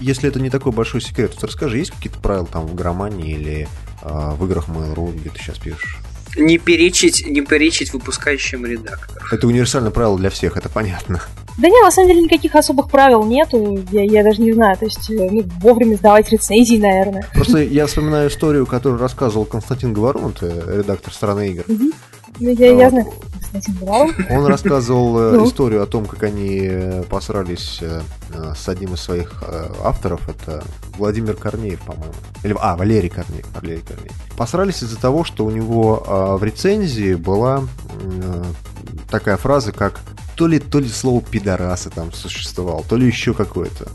[0.00, 3.68] если это не такой большой секрет, то расскажи, есть какие-то правила там в громании или
[4.02, 5.98] э, в играх Mail.ru, где ты сейчас пишешь?
[6.36, 9.26] Не перечить, не перечить выпускающим редакторам.
[9.32, 11.20] Это универсальное правило для всех, это понятно.
[11.58, 14.84] Да нет, на самом деле никаких особых правил нету, я, я даже не знаю, то
[14.84, 17.28] есть э, ну, вовремя сдавать рецензии, наверное.
[17.34, 21.64] Просто я вспоминаю историю, которую рассказывал Константин Говорун, редактор «Страны игр».
[21.66, 21.90] Угу.
[22.38, 23.12] Ну, я, я знаю,
[24.30, 25.46] он рассказывал э, ну.
[25.46, 28.02] историю о том, как они э, посрались э,
[28.56, 29.42] с одним из своих
[29.82, 30.28] авторов.
[30.28, 30.62] Это
[30.96, 32.14] Владимир Корнеев, по-моему.
[32.44, 33.46] Или, а, Валерий Корнеев.
[33.54, 34.12] Валерий Корнеев.
[34.36, 37.64] Посрались из-за того, что у него в рецензии была
[39.10, 40.00] такая фраза, как
[40.36, 43.88] то ли, то ли слово пидорасы там существовало, то ли еще какое-то.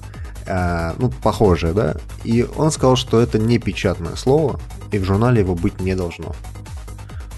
[0.47, 1.95] А, ну, похожее, да?
[2.23, 4.59] И он сказал, что это не печатное слово,
[4.91, 6.35] и в журнале его быть не должно.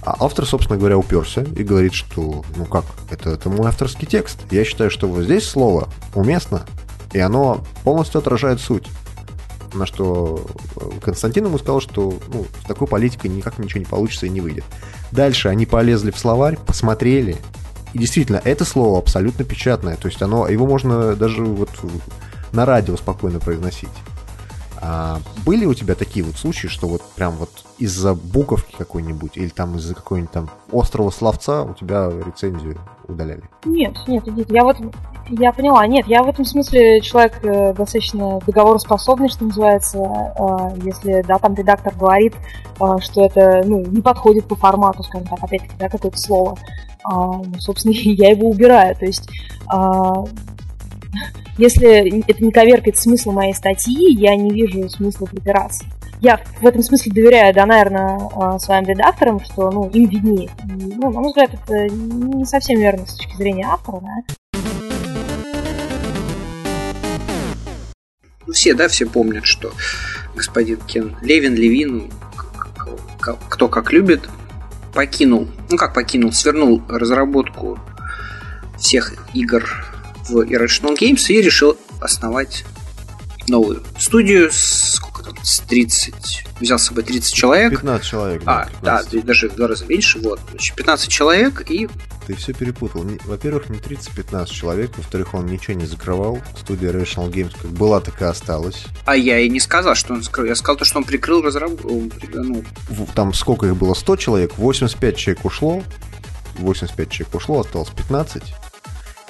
[0.08, 4.40] А автор, собственно говоря, уперся и говорит, что, ну как, это, это мой авторский текст.
[4.52, 6.66] Я считаю, что вот здесь слово уместно,
[7.12, 8.88] и оно полностью отражает суть.
[9.74, 10.48] На что
[10.78, 14.40] э, Константин ему сказал, что ну, с такой политикой никак ничего не получится и не
[14.40, 14.64] выйдет.
[15.12, 17.36] Дальше они полезли в словарь, посмотрели,
[17.92, 19.98] и действительно, это слово абсолютно печатное.
[19.98, 21.70] То есть оно, его можно даже вот
[22.54, 23.90] на радио спокойно произносить.
[24.82, 27.50] А были у тебя такие вот случаи, что вот прям вот
[27.80, 33.44] из-за буковки какой-нибудь или там из-за какой-нибудь там острого словца у тебя рецензию удаляли?
[33.66, 34.78] Нет, нет, нет, я вот
[35.30, 41.22] я поняла, нет, я в этом смысле человек э, достаточно договороспособный, что называется, э, если,
[41.28, 42.34] да, там редактор говорит,
[42.80, 46.58] э, что это, ну, не подходит по формату, скажем так, опять-таки, да, какое-то слово,
[47.10, 49.30] ну, собственно, я его убираю, то есть
[51.58, 55.86] если это не коверкает смысл моей статьи, я не вижу смысла припираться.
[56.20, 60.50] Я в этом смысле доверяю, да, наверное, а, своим редакторам, что, ну, им виднее.
[60.66, 64.60] ну, на мой взгляд, это не совсем верно с точки зрения автора, да.
[68.48, 69.72] Ну, все, да, все помнят, что
[70.36, 72.12] господин Кен Левин, Левин,
[73.20, 74.28] кто как любит,
[74.94, 77.78] покинул, ну как покинул, свернул разработку
[78.78, 79.86] всех игр
[80.30, 82.66] в Irrational Games и решил основать
[83.48, 87.72] новую студию с сколько там, с 30, взял с собой 30 человек.
[87.72, 88.44] 15 человек.
[88.44, 89.12] Да, а, 15.
[89.12, 90.40] да, даже в два раза меньше, вот.
[90.52, 91.90] Значит, 15 человек и...
[92.26, 93.06] Ты все перепутал.
[93.26, 96.42] Во-первых, не 30-15 человек, во-вторых, он ничего не закрывал.
[96.60, 98.84] Студия Rational Games как была, так и осталась.
[99.06, 100.46] А я и не сказал, что он закрыл.
[100.46, 102.12] Я сказал то, что он прикрыл разработку.
[102.34, 102.64] Ну...
[103.16, 103.94] Там сколько их было?
[103.94, 105.84] 100 человек, 85 человек ушло.
[106.58, 108.44] 85 человек ушло, осталось 15.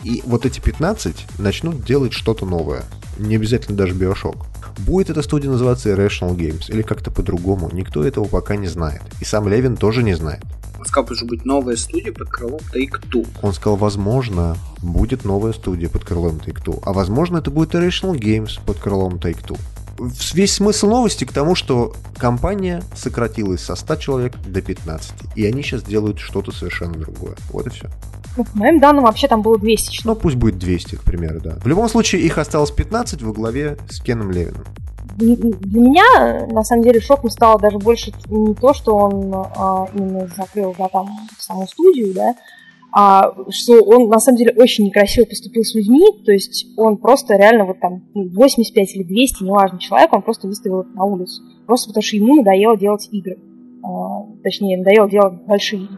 [0.03, 2.83] И вот эти 15 начнут делать что-то новое.
[3.17, 4.45] Не обязательно даже Bioshock.
[4.79, 9.01] Будет эта студия называться Irrational Games или как-то по-другому, никто этого пока не знает.
[9.19, 10.43] И сам Левин тоже не знает.
[10.77, 13.27] Он сказал, что будет новая студия под крылом Take-Two.
[13.41, 16.81] Он сказал, возможно, будет новая студия под крылом Take-Two.
[16.83, 19.59] А возможно, это будет Irrational Games под крылом Take-Two.
[20.33, 25.13] Весь смысл новости к тому, что компания сократилась со 100 человек до 15.
[25.35, 27.35] И они сейчас делают что-то совершенно другое.
[27.51, 27.89] Вот и все.
[28.37, 30.05] Ну, по моим данным, вообще там было 200 человек.
[30.05, 31.55] Ну, пусть будет 200, к примеру, да.
[31.55, 34.63] В любом случае, их осталось 15 во главе с Кеном Левином.
[35.15, 40.27] Для меня, на самом деле, шоком стало даже больше не то, что он а, именно
[40.37, 41.07] закрыл да, там,
[41.39, 42.35] саму студию, да,
[42.91, 47.35] а, что он на самом деле очень некрасиво поступил с людьми, то есть он просто
[47.35, 51.43] реально вот там 85 ну, или 200, неважно, человек, он просто выставил их на улицу,
[51.65, 53.37] просто потому что ему надоело делать игры,
[53.83, 55.97] а, точнее, надоело делать большие игры.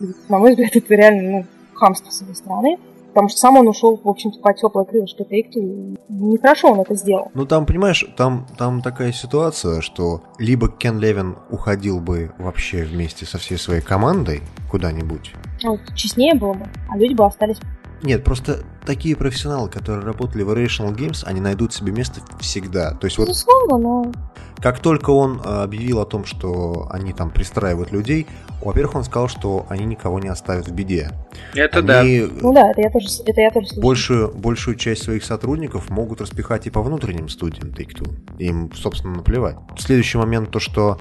[0.00, 2.78] И, на мой взгляд, это реально ну, хамство с его стороны
[3.16, 5.98] потому что сам он ушел, в общем-то, по теплой крылышке Take-Two.
[6.10, 7.30] Нехорошо он это сделал.
[7.32, 13.24] Ну, там, понимаешь, там, там такая ситуация, что либо Кен Левин уходил бы вообще вместе
[13.24, 15.32] со всей своей командой куда-нибудь.
[15.66, 17.58] Ну, честнее было бы, а люди бы остались
[18.02, 22.92] нет, просто такие профессионалы, которые работали в Rational Games, они найдут себе место всегда.
[22.92, 23.28] То есть вот...
[23.28, 24.12] Безусловно, но...
[24.58, 28.26] Как только он э, объявил о том, что они там пристраивают людей,
[28.62, 31.10] во-первых, он сказал, что они никого не оставят в беде.
[31.54, 32.28] Это они да.
[32.40, 33.82] Ну да, это я тоже, это я тоже слышал.
[33.82, 38.38] Большую, большую часть своих сотрудников могут распихать и по внутренним студиям Take-Two.
[38.38, 39.56] Им, собственно, наплевать.
[39.78, 40.98] Следующий момент то, что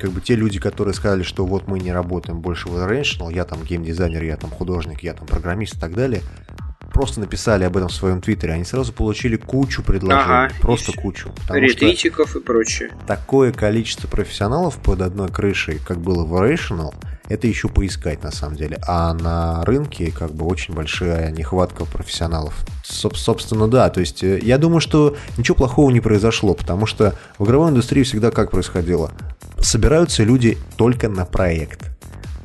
[0.00, 3.44] как бы те люди, которые сказали, что вот мы не работаем больше в Irrational, я
[3.44, 6.22] там геймдизайнер, я там художник, я там программист и так далее,
[6.92, 10.94] просто написали об этом в своем твиттере, они сразу получили кучу предложений, ага, просто и
[10.94, 11.30] кучу.
[11.48, 12.90] Ретвитиков и прочее.
[13.06, 16.94] Такое количество профессионалов под одной крышей, как было в Irrational,
[17.28, 18.78] это еще поискать на самом деле.
[18.86, 22.54] А на рынке как бы очень большая нехватка профессионалов.
[22.84, 27.14] Соб- собственно, да, то есть э, я думаю, что ничего плохого не произошло, потому что
[27.38, 29.10] в игровой индустрии всегда как происходило?
[29.66, 31.90] Собираются люди только на проект.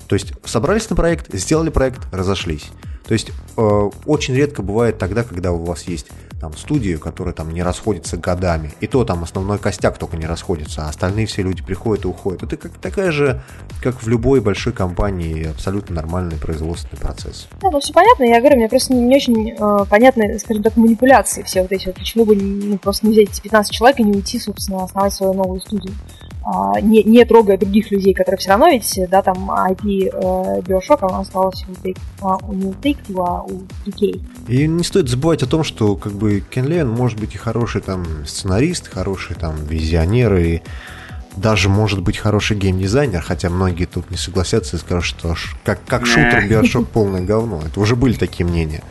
[0.07, 2.71] То есть собрались на проект, сделали проект, разошлись.
[3.05, 6.07] То есть э, очень редко бывает тогда, когда у вас есть
[6.39, 8.73] там студии, которые там не расходятся годами.
[8.79, 12.41] И то там основной костяк только не расходится, а остальные все люди приходят и уходят.
[12.41, 13.43] Это как, такая же,
[13.83, 17.47] как в любой большой компании, абсолютно нормальный производственный процесс.
[17.61, 18.23] Да, ну все понятно.
[18.23, 21.85] Я говорю, мне просто не, не очень э, понятны, скажем так, манипуляции все вот эти.
[21.85, 25.13] Вот, почему бы ну, просто не взять эти 15 человек и не уйти, собственно, основать
[25.13, 25.93] свою новую студию.
[26.43, 30.99] А, не, не трогая других людей, которые все равно ведь, да, там IP э, Bioshock,
[31.01, 34.19] она осталась у, Take, а, у не Take Two, а у DK.
[34.47, 37.81] И не стоит забывать о том, что как бы Кен Левин может быть и хороший
[37.81, 40.61] там сценарист, хороший там визионер и
[41.35, 46.05] даже может быть хороший геймдизайнер, хотя многие тут не согласятся и скажут, что как, как
[46.07, 47.61] шутер Bioshock полное говно.
[47.65, 48.81] Это уже были такие мнения.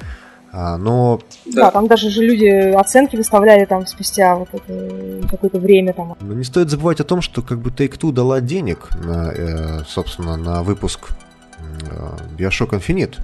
[0.52, 1.20] А, но...
[1.46, 1.62] Да.
[1.62, 6.16] да, там даже же люди оценки выставляли там спустя вот это, какое-то время там.
[6.20, 10.36] Но не стоит забывать о том, что как бы Take-Two дала денег на, э, собственно,
[10.36, 11.10] на выпуск
[11.58, 13.18] э, Bioshock Infinite.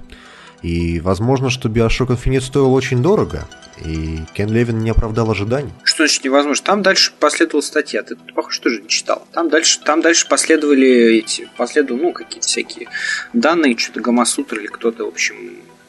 [0.63, 3.45] И возможно, что Bioshock Infinite стоил очень дорого,
[3.85, 5.71] и Кен Левин не оправдал ожиданий.
[5.83, 6.65] Что значит невозможно?
[6.65, 9.27] Там дальше последовала статья, ты, похоже, тоже не читал.
[9.33, 12.87] Там дальше, там дальше последовали эти, последовали, ну, какие-то всякие
[13.33, 15.35] данные, что-то Гамасутр или кто-то, в общем,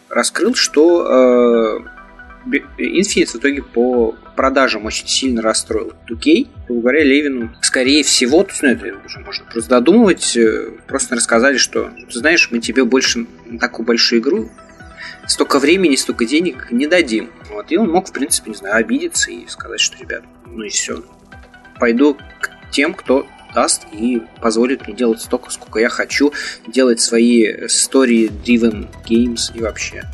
[0.09, 1.85] раскрыл, что
[2.47, 6.49] э, Infinite в итоге по продажам очень сильно расстроил 2K.
[6.67, 11.57] Грубо говоря, Левину, скорее всего, то ну, это уже можно просто додумывать, э, просто рассказали,
[11.57, 14.51] что, ты знаешь, мы тебе больше на такую большую игру
[15.27, 17.31] столько времени, столько денег не дадим.
[17.51, 17.71] Вот.
[17.71, 21.03] И он мог, в принципе, не знаю, обидеться и сказать, что, ребят, ну и все.
[21.79, 26.33] Пойду к тем, кто даст и позволит мне делать столько, сколько я хочу,
[26.67, 30.05] делать свои story-driven games и вообще.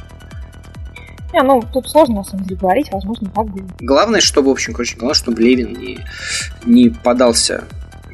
[1.32, 3.66] Не, ну, тут сложно, на самом деле, говорить, возможно, так будет.
[3.80, 5.98] Главное, чтобы, в общем, короче, главное, чтобы Левин не,
[6.64, 7.64] не подался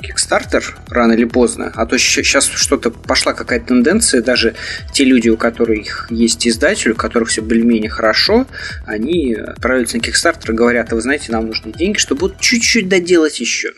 [0.00, 4.54] Kickstarter рано или поздно, а то сейчас что-то пошла какая-то тенденция, даже
[4.92, 8.46] те люди, у которых есть издатель, у которых все более-менее хорошо,
[8.86, 12.88] они отправляются на Kickstarter и говорят, а вы знаете, нам нужны деньги, чтобы вот чуть-чуть
[12.88, 13.72] доделать еще.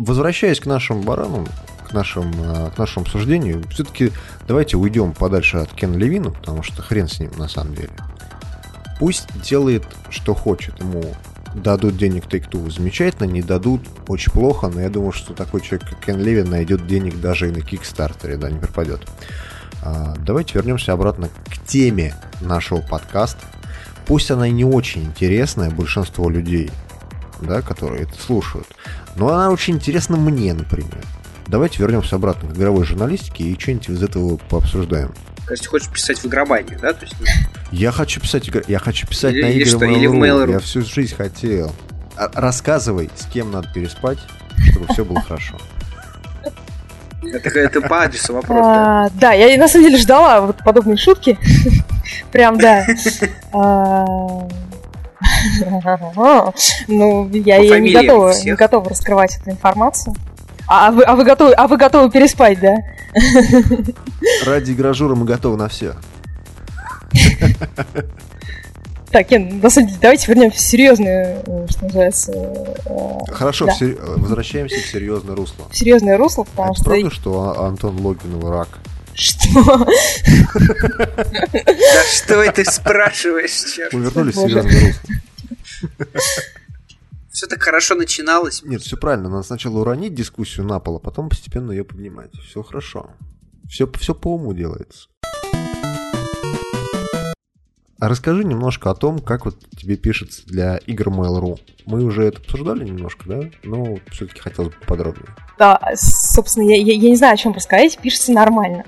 [0.00, 1.46] Возвращаясь к нашим баранам,
[1.86, 4.12] к, нашим, э, к нашему обсуждению, все-таки
[4.48, 7.90] давайте уйдем подальше от Кен Левина, потому что хрен с ним на самом деле.
[8.98, 10.80] Пусть делает, что хочет.
[10.80, 11.04] Ему
[11.54, 16.00] дадут денег Take-Two, замечательно, не дадут, очень плохо, но я думаю, что такой человек, как
[16.00, 19.06] Кен Левин, найдет денег даже и на Кикстартере, да, не пропадет.
[19.82, 23.44] А, давайте вернемся обратно к теме нашего подкаста.
[24.06, 26.70] Пусть она и не очень интересная, большинство людей,
[27.42, 28.66] да, которые это слушают,
[29.16, 31.02] но она очень интересна мне, например.
[31.46, 35.12] Давайте вернемся обратно к игровой журналистике и что-нибудь из этого пообсуждаем.
[35.46, 36.92] То есть хочешь писать в игробании, да?
[36.92, 37.26] То есть, ну...
[37.72, 40.52] Я хочу писать, я хочу писать или, на игры что, или в Mail.ru.
[40.52, 41.72] Я всю жизнь хотел.
[42.16, 44.18] А, рассказывай, с кем надо переспать,
[44.70, 45.56] чтобы все было хорошо.
[47.22, 49.04] Это, это по адресу вопрос, да?
[49.06, 51.36] А, да, я на самом деле ждала вот подобные шутки.
[52.32, 52.86] Прям, да.
[56.16, 56.52] А,
[56.88, 60.14] Ну, я, я не готова, не готова раскрывать эту информацию.
[60.66, 62.76] А вы, а вы готовы, а вы готовы переспать, да?
[64.46, 65.94] Ради гражура мы готовы на все.
[69.10, 72.32] Так, Кен, на самом деле, давайте вернемся в серьезное, э, что называется.
[72.86, 73.72] Э, Хорошо, да.
[73.72, 73.98] сер...
[74.00, 75.66] возвращаемся в серьезное русло.
[75.68, 76.84] В серьезное русло, потому а что.
[76.84, 78.68] Правда, что Антон Логинов рак?
[79.14, 79.84] Что?
[81.34, 83.92] Да что ты спрашиваешь, черт?
[83.92, 85.14] Мы вернулись в серьезное русло.
[87.30, 88.62] Все так хорошо начиналось.
[88.64, 89.28] Нет, все правильно.
[89.28, 92.32] Надо сначала уронить дискуссию на пол, а потом постепенно ее поднимать.
[92.34, 93.10] Все хорошо.
[93.68, 95.08] Все, все по уму делается.
[98.00, 101.60] А расскажи немножко о том, как вот тебе пишется для игр Mail.ru.
[101.84, 103.40] Мы уже это обсуждали немножко, да?
[103.62, 105.28] Но все-таки хотелось бы подробнее.
[105.58, 107.98] Да, собственно, я, я, я не знаю, о чем рассказать.
[107.98, 108.84] Пишется нормально.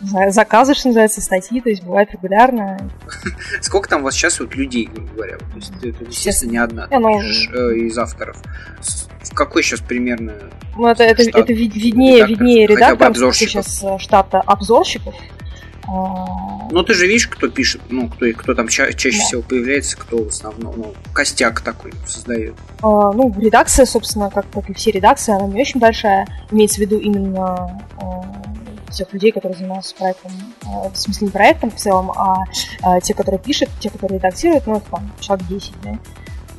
[0.00, 2.78] Заказы, что называется, статьи, то есть бывает регулярно.
[3.60, 5.38] Сколько там у вас сейчас вот людей, грубо говоря?
[5.38, 8.36] То есть это, естественно, не одна ну, э, из авторов.
[9.22, 10.34] В какой сейчас примерно
[10.76, 15.14] Ну, это, это, это виднее, виднее редакторам, сейчас э, штата обзорщиков,
[15.88, 19.24] а, ну, ты же видишь, кто пишет, ну, кто, кто там ча- чаще да.
[19.24, 22.54] всего появляется, кто в основном, ну, костяк такой создает.
[22.82, 26.26] А, ну, редакция, собственно, как, как и все редакции, она не очень большая.
[26.50, 28.24] Имеется в виду именно а,
[28.96, 30.32] тех людей, которые занимаются проектом,
[30.64, 32.44] а, в смысле проектом в целом, а,
[32.82, 35.98] а те, которые пишут, те, которые редактируют, ну, это там человек 10, да,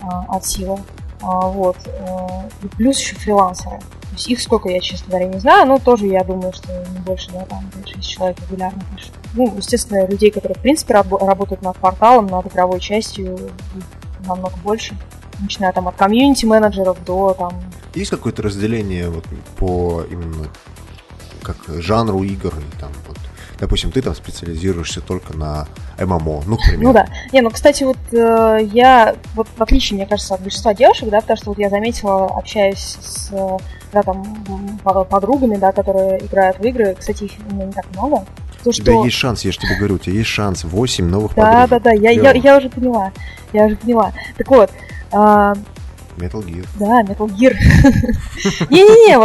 [0.02, 0.80] а, от силы.
[1.22, 1.78] А, вот.
[2.08, 3.80] А, и плюс еще фрилансеры
[4.18, 7.32] есть их сколько, я, честно говоря, не знаю, но тоже я думаю, что не больше,
[7.32, 9.12] да, там 6 человек регулярно пишут.
[9.34, 13.38] Ну, естественно, людей, которые, в принципе, раб- работают над порталом, над игровой частью,
[14.26, 14.96] намного больше.
[15.40, 17.62] Начиная там от комьюнити-менеджеров до там...
[17.94, 19.24] Есть какое-то разделение вот
[19.58, 20.48] по именно
[21.48, 23.18] как жанру игр или там вот
[23.60, 25.68] допустим, ты там специализируешься только на
[26.00, 26.84] ММО, ну, к примеру.
[26.84, 27.08] Ну да.
[27.32, 31.22] Не, ну, кстати, вот э, я, вот в отличие, мне кажется, от большинства девушек, да,
[31.22, 33.32] потому что вот я заметила, общаясь с
[33.92, 38.26] да, там, подругами, да, которые играют в игры, кстати, их у меня не так много.
[38.64, 39.06] То, у тебя что...
[39.06, 41.70] есть шанс, я же тебе говорю, у тебя есть шанс, 8 новых да, подруг.
[41.70, 43.12] Да, да, да, я, я, я уже поняла,
[43.54, 44.14] я уже поняла.
[44.38, 44.70] Так вот,
[45.10, 45.58] Uh,
[46.18, 46.66] Metal Gear.
[46.80, 47.56] Да, Metal Gear.
[48.70, 49.18] Не-не-не,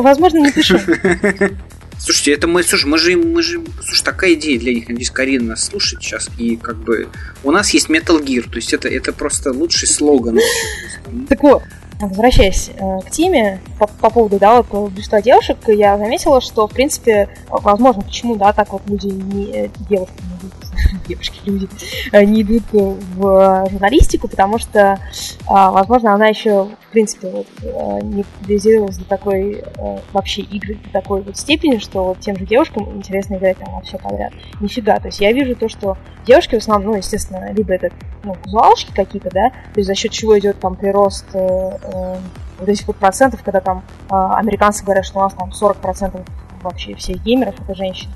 [0.00, 0.78] возможно, не пишу.
[1.98, 4.88] Слушайте, это мы, слушай, мы же, мы же, слушай, такая идея для них.
[4.88, 6.28] Надеюсь, Карина нас слушает сейчас.
[6.38, 7.08] И как бы
[7.44, 10.38] у нас есть Metal Gear, то есть это, это просто лучший слоган.
[11.28, 11.62] Так вот,
[12.00, 16.72] Возвращаясь э, к теме по, по поводу да, вот, большинства девушек, я заметила, что, в
[16.72, 20.12] принципе, возможно, почему, да, так вот люди не, э, девушки
[21.08, 21.68] девушки, люди
[22.12, 24.98] э, не идут в журналистику, потому что,
[25.46, 29.64] а, возможно, она еще, в принципе, вот, э, не популяризировалась до такой
[30.12, 33.80] вообще игры, до такой вот степени, что вот тем же девушкам интересно играть там во
[33.82, 34.32] все подряд.
[34.60, 34.98] Нифига.
[34.98, 37.90] То есть я вижу то, что девушки в основном, ну, естественно, либо это
[38.22, 42.18] ну, визуалочки какие-то, да, то есть за счет чего идет там прирост э,
[42.58, 46.22] вот этих вот процентов, когда там э, американцы говорят, что у нас там 40 процентов
[46.64, 48.12] вообще всех геймеров это женщины.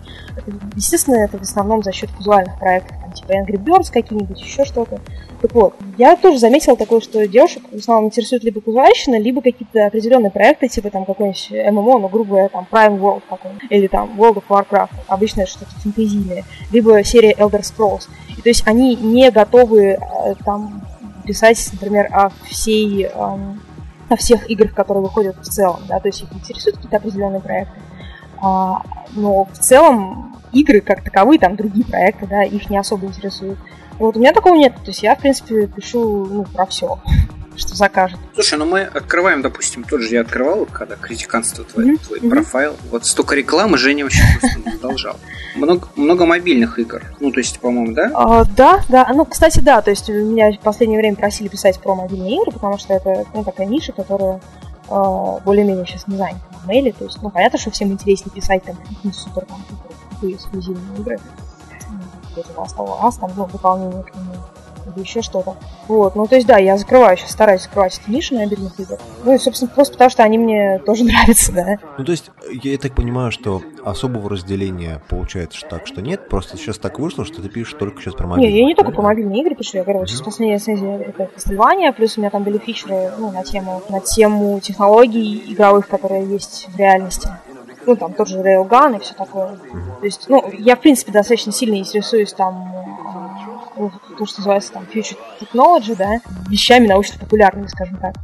[0.75, 5.01] Естественно, это в основном за счет визуальных проектов, там, типа Angry Birds какие-нибудь, еще что-то.
[5.41, 9.87] Так вот, я тоже заметила такое, что девушек в основном интересует либо визуальщина, либо какие-то
[9.87, 14.21] определенные проекты, типа там какой-нибудь ММО, ну, грубо говоря, там Prime World какой-нибудь, или там
[14.21, 18.09] World of Warcraft, обычно это что-то фэнтезийное, либо серия Elder Scrolls.
[18.37, 19.99] И, то есть они не готовы э,
[20.45, 20.83] там
[21.25, 23.61] писать, например, о всей эм,
[24.09, 27.75] о всех играх, которые выходят в целом, да, то есть их интересуют какие-то определенные проекты.
[28.43, 28.83] А,
[29.15, 33.59] но в целом игры как таковые, там другие проекты, да, их не особо интересуют.
[33.99, 34.75] Вот у меня такого нет.
[34.77, 37.01] То есть я, в принципе, пишу ну, про все
[37.59, 38.19] что закажет.
[38.35, 42.07] Слушай, ну мы открываем, допустим, тот же я открывал, когда критиканство твой, mm-hmm.
[42.07, 42.31] твой mm-hmm.
[42.31, 42.77] профайл.
[42.91, 45.17] Вот столько рекламы Женя вообще просто задолжал.
[45.57, 47.03] Много, много мобильных игр.
[47.21, 48.11] Ну, то есть, по-моему, да?
[48.15, 49.11] А, да, да.
[49.13, 49.83] Ну, кстати, да.
[49.83, 53.45] То есть меня в последнее время просили писать про мобильные игры, потому что это ну,
[53.45, 54.41] такая ниша, которая
[54.89, 56.93] более-менее сейчас не занята на мейле.
[56.93, 59.63] То есть, ну, понятно, что всем интереснее писать там какие-нибудь супер там,
[60.11, 61.19] такие эксклюзивные игры.
[62.33, 64.33] Где-то Last of Us, там, ну, дополнение к нему
[64.95, 65.57] или еще что-то.
[65.87, 68.97] Вот, ну то есть да, я закрываю сейчас, стараюсь закрывать эти ниши мобильных игр.
[69.25, 71.79] Ну и, собственно, просто потому что они мне тоже нравятся, да.
[71.99, 76.79] Ну то есть, я так понимаю, что особого разделения получается так, что нет, просто сейчас
[76.79, 79.43] так вышло, что ты пишешь только сейчас про мобильные Не, я не только про мобильные
[79.43, 82.59] игры пишу, я говорю, вот сейчас последняя рецензия это Castlevania, плюс у меня там были
[82.59, 87.29] фичеры ну, на тему, на тему технологий игровых, которые есть в реальности
[87.89, 89.57] ну, там, тот же Railgun и все такое.
[89.57, 92.71] То есть, ну, я, в принципе, достаточно сильно интересуюсь там
[94.19, 96.19] то, что называется там future technology, да,
[96.49, 98.15] вещами научно-популярными, скажем так.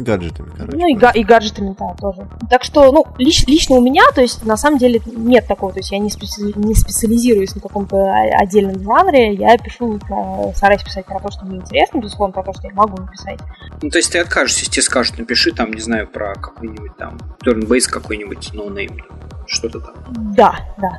[0.00, 0.76] Гаджетами, короче.
[0.76, 2.28] Ну и, га- и гаджетами, да, тоже.
[2.48, 5.72] Так что, ну, лич- лично у меня, то есть, на самом деле, нет такого.
[5.72, 9.34] То есть, я не, специ- не специализируюсь на каком-то отдельном жанре.
[9.34, 12.74] Я пишу, про, стараюсь писать про то, что мне интересно, безусловно, про то, что я
[12.74, 13.40] могу написать.
[13.82, 17.18] Ну, то есть, ты откажешься, если тебе скажут, напиши там, не знаю, про какой-нибудь там
[17.44, 18.98] turn-based какой-нибудь no-name,
[19.46, 19.94] что-то там.
[20.36, 20.90] Да, да.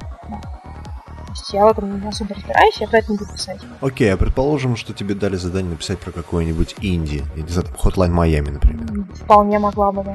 [1.30, 3.60] То есть я в этом не особо разбираюсь, я про это не буду писать.
[3.82, 8.12] Окей, а предположим, что тебе дали задание написать про какой-нибудь инди, я не знаю, Hotline
[8.12, 9.06] Miami, например.
[9.14, 10.14] Вполне могла бы, да.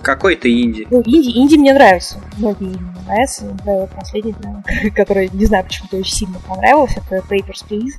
[0.00, 0.86] Какой ты инди?
[0.90, 2.20] Ну, инди, инди мне нравится.
[2.38, 3.44] Многие инди мне нравятся.
[3.44, 7.92] Например, последний, который, не знаю, почему-то очень сильно понравился, это Papers, Please.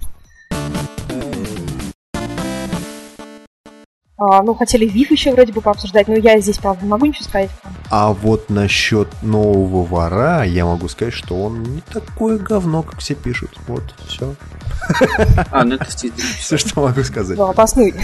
[4.19, 7.23] А, ну, хотели ВИФ еще вроде бы пообсуждать, но я здесь, правда, не могу ничего
[7.23, 7.49] сказать.
[7.89, 13.15] А вот насчет нового вора я могу сказать, что он не такое говно, как все
[13.15, 13.51] пишут.
[13.67, 14.35] Вот, все.
[15.51, 15.85] А, ну это
[16.39, 17.37] Все, что могу сказать.
[17.37, 17.95] Ну, обоснуй.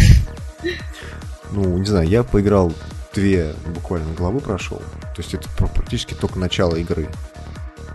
[1.52, 2.72] Ну, не знаю, я поиграл
[3.14, 4.78] две буквально главы прошел.
[5.16, 7.10] То есть это практически только начало игры.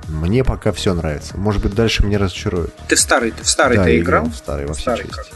[0.09, 1.39] Мне пока все нравится.
[1.39, 2.75] Может быть, дальше меня разочарует.
[2.89, 4.27] Ты в старый, ты в старый да, ты играл?
[4.27, 5.11] в старый во всей части.
[5.11, 5.27] Как?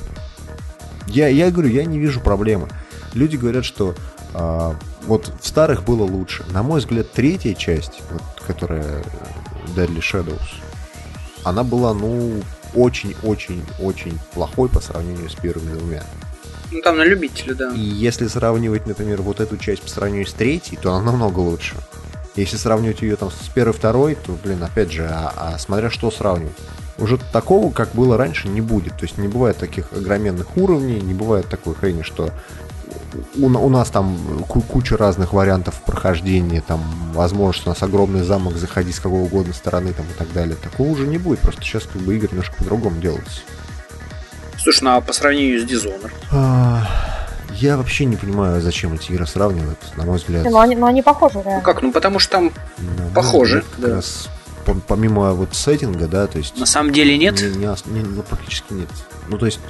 [1.07, 2.69] Я, я говорю, я не вижу проблемы.
[3.13, 3.95] Люди говорят, что
[4.33, 4.75] а,
[5.07, 6.45] вот в старых было лучше.
[6.51, 9.05] На мой взгляд, третья часть, вот, которая
[9.77, 10.43] Deadly Shadows,
[11.45, 12.43] она была, ну,
[12.75, 16.05] очень-очень-очень плохой по сравнению с первыми двумя.
[16.73, 17.73] Ну, там на любителя, да.
[17.75, 21.77] И если сравнивать, например, вот эту часть по сравнению с третьей, то она намного лучше.
[22.37, 26.11] Если сравнивать ее там с первой, второй, то, блин, опять же, а, а смотря что
[26.11, 26.57] сравнивать
[26.99, 28.97] уже такого, как было раньше, не будет.
[28.97, 32.31] То есть не бывает таких огроменных уровней, не бывает такой хрени, что
[33.37, 36.83] у, у нас там куча разных вариантов прохождения, там
[37.13, 40.57] возможность у нас огромный замок, заходить с какого угодно стороны там, и так далее.
[40.57, 43.41] Такого уже не будет, просто сейчас как бы игры немножко по-другому делаются.
[44.59, 46.13] Слушай, ну а по сравнению с Dishonored?
[47.57, 50.45] Я вообще не понимаю, зачем эти игры сравнивают, на мой взгляд.
[50.45, 51.57] Ну они, ну, они похожи, да.
[51.57, 53.61] Ну как, ну потому что там на похожи.
[53.61, 53.97] Взгляд, да.
[53.97, 54.29] раз
[54.87, 56.59] помимо вот сеттинга, да, то есть...
[56.59, 57.41] На самом деле нет?
[57.41, 58.89] Не, не, не, ну, практически нет.
[59.29, 59.61] Ну, то есть,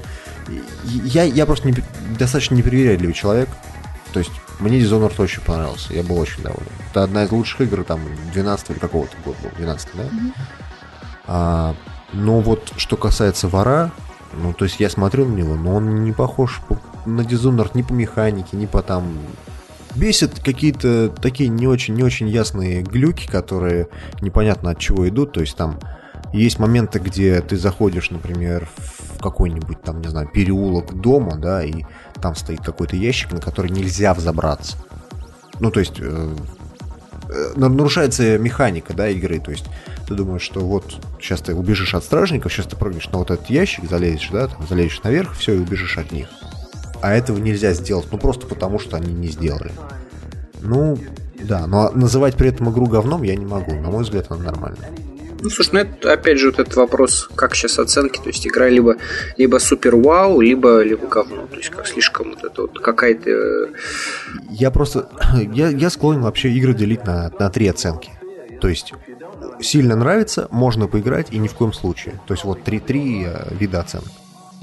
[0.84, 1.74] я, я просто не,
[2.18, 3.48] достаточно непривередливый человек,
[4.12, 4.30] то есть,
[4.60, 6.68] мне Dishonored очень понравился, я был очень доволен.
[6.90, 8.00] Это одна из лучших игр, там,
[8.32, 10.02] 12 или какого-то года был, 12 да?
[10.02, 10.32] Mm-hmm.
[11.26, 11.74] А,
[12.12, 13.90] но вот, что касается вора,
[14.32, 16.60] ну, то есть, я смотрел на него, но он не похож
[17.06, 19.04] на Dishonored ни по механике, ни по там
[19.94, 23.88] Бесит какие-то такие не очень, не очень ясные глюки, которые
[24.20, 25.32] непонятно от чего идут.
[25.32, 25.78] То есть там
[26.32, 31.84] есть моменты, где ты заходишь, например, в какой-нибудь там, не знаю, переулок дома, да, и
[32.20, 34.76] там стоит какой-то ящик, на который нельзя взобраться.
[35.60, 36.34] Ну, то есть э,
[37.28, 39.38] э, нарушается механика, да, игры.
[39.38, 39.66] То есть
[40.08, 43.48] ты думаешь, что вот сейчас ты убежишь от стражников, сейчас ты прыгнешь на вот этот
[43.48, 46.28] ящик, залезешь, да, там, залезешь наверх, все, и убежишь от них
[47.02, 49.72] а этого нельзя сделать, ну просто потому, что они не сделали.
[50.60, 50.98] Ну,
[51.42, 53.74] да, но называть при этом игру говном я не могу.
[53.74, 54.90] На мой взгляд, она нормальная.
[55.40, 58.70] Ну, слушай, ну это опять же вот этот вопрос, как сейчас оценки, то есть игра
[58.70, 58.96] либо,
[59.36, 63.68] либо супер вау, либо, либо говно, то есть как слишком вот это вот какая-то...
[64.48, 65.10] Я просто,
[65.52, 68.10] я, я склонен вообще игры делить на, на три оценки.
[68.58, 68.94] То есть
[69.60, 72.14] сильно нравится, можно поиграть и ни в коем случае.
[72.26, 74.08] То есть вот три-три э, вида оценок.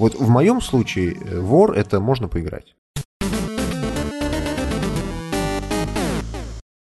[0.02, 2.74] Вот в моем случае э, вор это можно поиграть.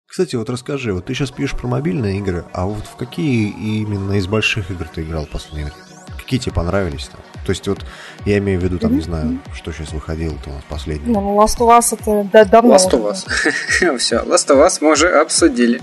[0.07, 4.13] Кстати, вот расскажи, вот ты сейчас пишешь про мобильные игры, а вот в какие именно
[4.13, 6.17] из больших игр ты играл в последнее время?
[6.17, 7.21] Какие тебе понравились там?
[7.45, 7.85] То есть вот
[8.25, 11.13] я имею в виду, там, не знаю, что сейчас выходило-то у нас последнее.
[11.13, 12.73] Ну, Last of Us это да, давно.
[12.73, 13.97] Last of Us.
[13.99, 15.79] Все, Last of Us мы уже обсудили.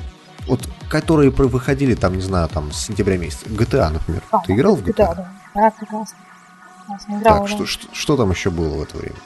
[0.49, 3.47] Вот которые выходили там, не знаю, там с сентября месяца.
[3.47, 4.25] GTA, например.
[4.33, 4.95] А, ты играл в GTA?
[4.97, 5.33] Да, да.
[5.55, 6.05] Да,
[6.89, 7.41] прекрасно классно играла.
[7.41, 9.17] Так, что, что, что там еще было в это время?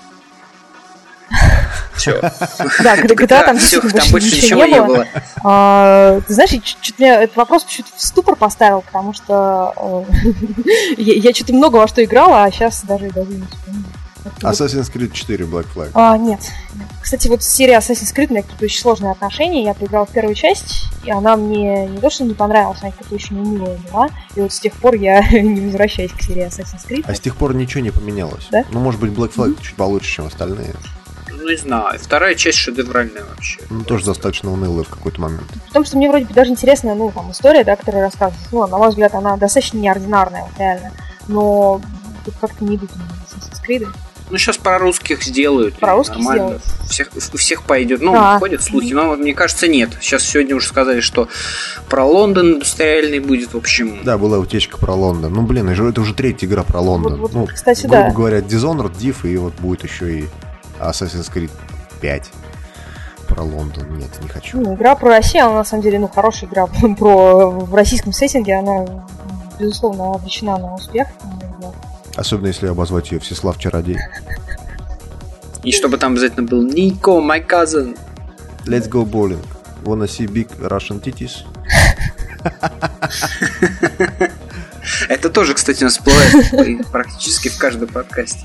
[1.95, 2.21] Все.
[2.83, 5.07] Да, когда там больше ничего не было.
[5.45, 11.33] А, ты знаешь, чуть меня этот вопрос чуть в ступор поставил, потому что э, я
[11.33, 13.85] что-то много во что играла, а сейчас даже даже не вспомню.
[14.43, 15.91] Assassin's Creed 4 Black Flag.
[15.95, 16.41] А, нет.
[17.01, 19.65] Кстати, вот серия Assassin's Creed, у меня какие-то очень сложные отношения.
[19.65, 23.15] Я поиграла в первую часть, и она мне не то, что не понравилась, она какая-то
[23.15, 24.09] очень милая была.
[24.37, 27.05] И вот с тех пор я не возвращаюсь к серии Assassin's Creed.
[27.07, 28.49] А с тех пор ничего не поменялось?
[28.51, 28.65] Да?
[28.71, 29.63] Ну, может быть, Black Flag mm-hmm.
[29.63, 30.75] чуть получше, чем остальные.
[31.31, 31.99] Ну, не знаю.
[31.99, 33.61] Вторая часть шедевральная вообще.
[33.69, 35.51] Ну, тоже достаточно унылая в какой-то момент.
[35.67, 38.49] Потому что мне вроде бы даже интересная, ну, там, история, да, которая рассказывается.
[38.53, 40.93] Ну, на мой взгляд, она достаточно неординарная, вот, реально.
[41.27, 41.81] Но
[42.25, 43.89] тут как-то не идут Assassin's Creed.
[44.33, 45.75] Ну, сейчас про русских сделают.
[45.79, 46.43] Про русских нормально.
[46.43, 46.63] сделают.
[46.89, 48.01] Всех, у всех пойдет.
[48.01, 48.39] Ну, а.
[48.39, 49.91] ходят слухи, но мне кажется, нет.
[50.01, 51.29] Сейчас сегодня уже сказали, что
[51.91, 54.01] про Лондон индустриальный будет, в общем.
[54.05, 55.35] Да, была утечка про Лондон.
[55.35, 57.21] Ну, блин, это уже третья игра про Лондон.
[57.21, 58.11] Вот, вот, ну, кстати, грубо да.
[58.11, 60.25] говоря, Dishonored, Div, и вот будет еще и
[60.81, 61.51] Assassin's Creed
[62.01, 62.31] 5
[63.29, 63.99] про Лондон.
[63.99, 64.59] Нет, не хочу.
[64.59, 66.67] Ну, игра про Россию, она на самом деле, ну, хорошая игра
[66.99, 69.05] про в российском сеттинге, она,
[69.59, 71.09] безусловно, обречена на успех.
[72.15, 73.99] Особенно если обозвать ее Всеслав Чародей.
[75.63, 77.97] И чтобы там обязательно был Нико, my cousin.
[78.67, 79.43] Let's go bowling.
[79.85, 81.45] Wanna see big Russian titties?
[85.09, 88.45] Это тоже, кстати, у нас всплывает практически в каждом подкасте.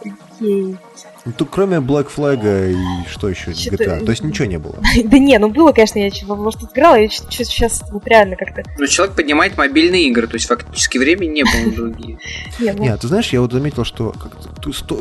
[0.00, 0.76] Окей.
[1.24, 3.52] Ну, тут кроме Black Flag и что еще?
[3.52, 4.04] GTA.
[4.04, 4.74] То есть ничего не было.
[5.04, 8.64] да не, ну было, конечно, я может играла, я сейчас вот реально как-то.
[8.78, 12.18] Но человек поднимает мобильные игры, то есть фактически времени не было другие.
[12.58, 12.98] Нет, ну...
[12.98, 14.14] ты знаешь, я вот заметил, что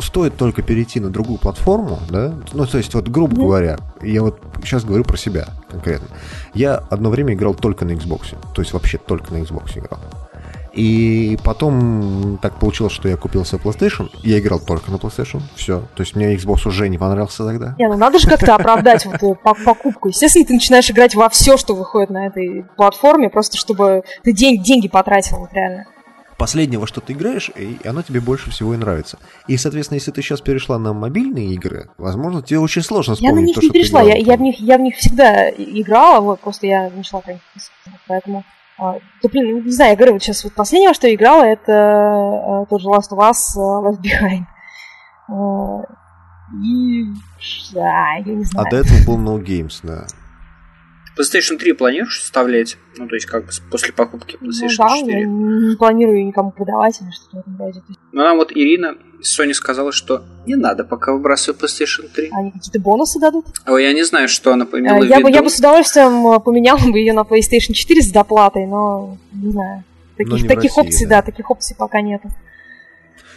[0.01, 4.39] стоит только перейти на другую платформу, да, ну то есть вот грубо говоря, я вот
[4.63, 6.07] сейчас говорю про себя конкретно.
[6.53, 9.99] Я одно время играл только на Xbox, то есть вообще только на Xbox играл.
[10.74, 14.09] И потом так получилось, что я купил себе PlayStation.
[14.24, 15.41] Я играл только на PlayStation.
[15.55, 15.82] Все.
[15.95, 17.76] То есть мне Xbox уже не понравился тогда.
[17.78, 20.07] Не, ну надо же как-то оправдать вот э, покупку.
[20.07, 24.61] Естественно, ты начинаешь играть во все, что выходит на этой платформе, просто чтобы ты день,
[24.63, 25.86] деньги потратил, вот реально.
[26.38, 29.19] Последнего, что ты играешь, и оно тебе больше всего и нравится.
[29.47, 33.41] И, соответственно, если ты сейчас перешла на мобильные игры, возможно, тебе очень сложно вспомнить Я
[33.41, 36.39] на них то, не перешла, я, я, в них, я в них всегда играла, вот,
[36.39, 37.41] просто я начала про них
[38.07, 38.43] поэтому...
[38.82, 41.43] А, да, блин, ну, не знаю, я говорю, вот сейчас вот последнее, что я играла,
[41.43, 44.45] это uh, тот же Last of Us uh, Left Behind.
[45.29, 45.84] Uh,
[46.65, 47.05] и...
[47.75, 48.67] Да, я не знаю.
[48.67, 50.07] А до этого был No Games, да.
[51.15, 52.77] PlayStation 3 планируешь вставлять?
[52.97, 55.19] Ну, то есть, как бы после покупки PlayStation ну, да, 4?
[55.19, 59.53] Я не планирую никому продавать или что-то в этом Ну, нам вот Ирина из Sony
[59.53, 62.30] сказала, что не надо пока выбрасывать PlayStation 3.
[62.32, 63.45] Они какие-то бонусы дадут?
[63.67, 66.80] Ой, я не знаю, что она поменяла я Бы, я бы с удовольствием э, поменяла
[66.80, 69.84] бы ее на PlayStation 4 с доплатой, но не знаю.
[70.17, 71.17] Таких, таких России, опций, да.
[71.17, 72.22] да, таких опций пока нет.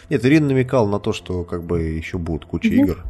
[0.09, 2.83] Нет, Ирина намекал на то, что как бы еще будет куча mm-hmm.
[2.83, 3.03] игр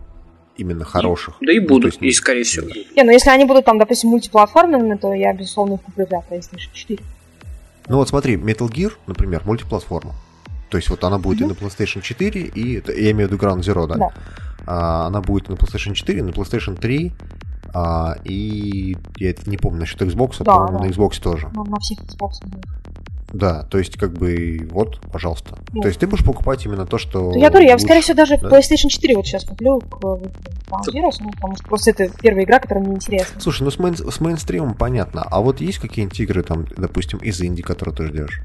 [0.57, 1.35] именно хороших.
[1.41, 2.67] Да и ну, будут, ну, и скорее всего.
[2.67, 6.71] Не, ну если они будут там, допустим, мультиплатформенными, то я, безусловно, их куплю для PlayStation
[6.73, 6.99] 4.
[7.87, 10.13] Ну вот смотри, Metal Gear, например, мультиплатформа.
[10.69, 11.57] То есть вот она будет mm-hmm.
[11.57, 13.95] и на PlayStation 4, и я имею в виду Ground Zero, да?
[13.95, 14.13] да.
[14.65, 17.13] А, она будет на PlayStation 4, на PlayStation 3,
[17.73, 20.85] а, и я это не помню насчет Xbox, да, по-моему, да.
[20.85, 21.49] на Xbox тоже.
[21.49, 22.65] На, на всех Xbox будет.
[23.33, 25.57] Да, то есть, как бы, вот, пожалуйста.
[25.73, 25.81] Нет.
[25.81, 27.33] То есть, ты будешь покупать именно то, что...
[27.35, 28.47] Я говорю, я, скорее всего, даже да?
[28.47, 32.85] PlayStation 4 вот сейчас куплю к Bounty ну, потому что просто это первая игра, которая
[32.85, 33.41] мне интересна.
[33.41, 37.41] Слушай, ну с, мейн, с мейнстримом понятно, а вот есть какие-нибудь игры, там, допустим, из
[37.41, 38.41] инди, которые ты ждешь?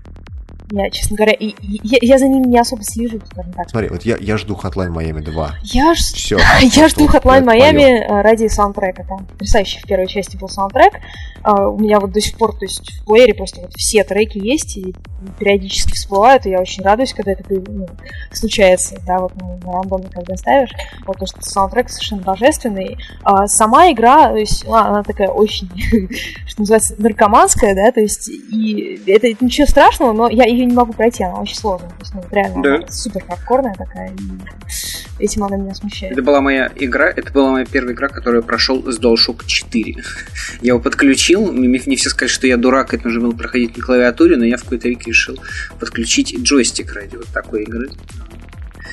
[0.72, 3.68] Я, честно говоря, и, и, я, я за ними не особо слежу, скажем так.
[3.70, 5.54] Смотри, вот я, я жду Hotline Miami 2.
[5.64, 5.98] Я, ж...
[5.98, 8.22] Все, я жду Hotline Miami мое.
[8.22, 9.04] ради саундтрека.
[9.04, 10.94] Там потрясающий в первой части был саундтрек.
[11.42, 14.36] Uh, у меня вот до сих пор, то есть в плеере просто вот все треки
[14.36, 14.94] есть и
[15.38, 17.86] периодически всплывают, и я очень радуюсь, когда это ну,
[18.32, 20.70] случается, да, вот ну, на рандоме, когда ставишь,
[21.06, 22.98] вот то, что саундтрек совершенно божественный.
[23.24, 25.68] Uh, сама игра, то есть ну, она такая очень,
[26.46, 30.74] что называется, наркоманская, да, то есть и это, это ничего страшного, но я ее не
[30.74, 32.86] могу пройти, она очень сложная, то есть, ну, реально, да.
[32.90, 36.12] супер хардкорная такая, и этим она меня смущает.
[36.12, 39.94] Это была моя игра, это была моя первая игра, которую я прошел с DualShock 4.
[40.62, 44.36] я его подключил мне все сказали, что я дурак, это нужно было проходить на клавиатуре,
[44.36, 45.38] но я в какой-то веке решил
[45.78, 47.90] подключить джойстик ради вот такой игры.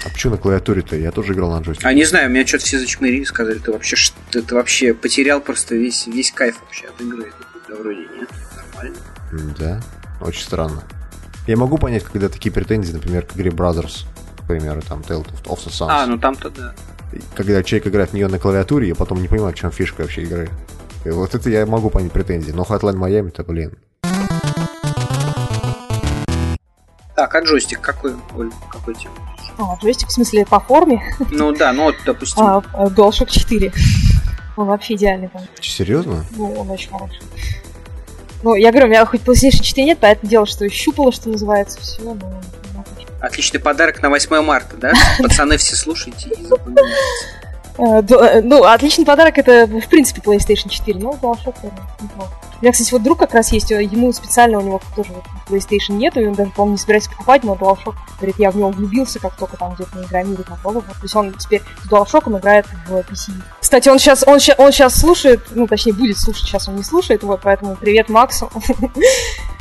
[0.05, 0.95] А почему на клавиатуре-то?
[0.95, 1.87] Я тоже играл на джойстике.
[1.87, 3.97] А не знаю, меня что-то все зачмырили, сказали, ты вообще,
[4.31, 7.31] ты, ты вообще потерял просто весь, весь кайф вообще от игры.
[7.67, 8.97] Да вроде нет, нормально.
[9.57, 9.81] Да,
[10.21, 10.83] очень странно.
[11.47, 14.05] Я могу понять, когда такие претензии, например, к игре Brothers,
[14.47, 15.87] к примеру, там Tale of the Suns.
[15.89, 16.73] А, ну там-то да.
[17.35, 20.23] Когда человек играет в нее на клавиатуре, я потом не понимаю, в чем фишка вообще
[20.23, 20.49] игры.
[21.03, 22.51] И вот это я могу понять претензии.
[22.51, 23.77] Но Hotline Miami-то, блин.
[27.13, 29.09] Так, а джойстик какой, Оль, какой тебе?
[29.57, 31.03] А, джойстик в смысле по форме?
[31.31, 32.41] Ну да, ну вот, допустим.
[32.41, 33.73] А, DualShock 4.
[34.55, 35.41] Он вообще идеальный там.
[35.59, 36.23] Серьезно?
[36.37, 37.21] Ну, он очень хороший.
[38.43, 41.81] Ну, я говорю, у меня хоть PlayStation 4 нет, поэтому дело, что щупало, что называется,
[41.81, 42.41] все, но...
[43.21, 44.93] Отличный подарок на 8 марта, да?
[45.19, 46.95] Пацаны все слушайте и запоминайте.
[47.77, 51.55] Э, э, ну, отличный подарок это, в принципе, PlayStation 4, но DualShock
[52.01, 52.31] неплохо.
[52.59, 55.93] У меня, кстати, вот друг как раз есть, ему специально, у него тоже вот PlayStation
[55.93, 59.19] нету, и он даже, по-моему, не собирается покупать, но DualShock, говорит, я в него влюбился,
[59.19, 60.81] как только там где-то на Игромире попробовал.
[60.81, 63.31] То есть он теперь с DualShock играет в PC.
[63.61, 67.21] Кстати, он сейчас, он, он сейчас слушает, ну, точнее, будет слушать, сейчас он не слушает,
[67.21, 68.49] вот, поэтому привет Максу.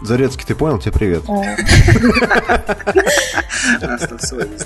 [0.00, 0.78] Зарецкий, ты понял?
[0.78, 1.24] Тебе привет.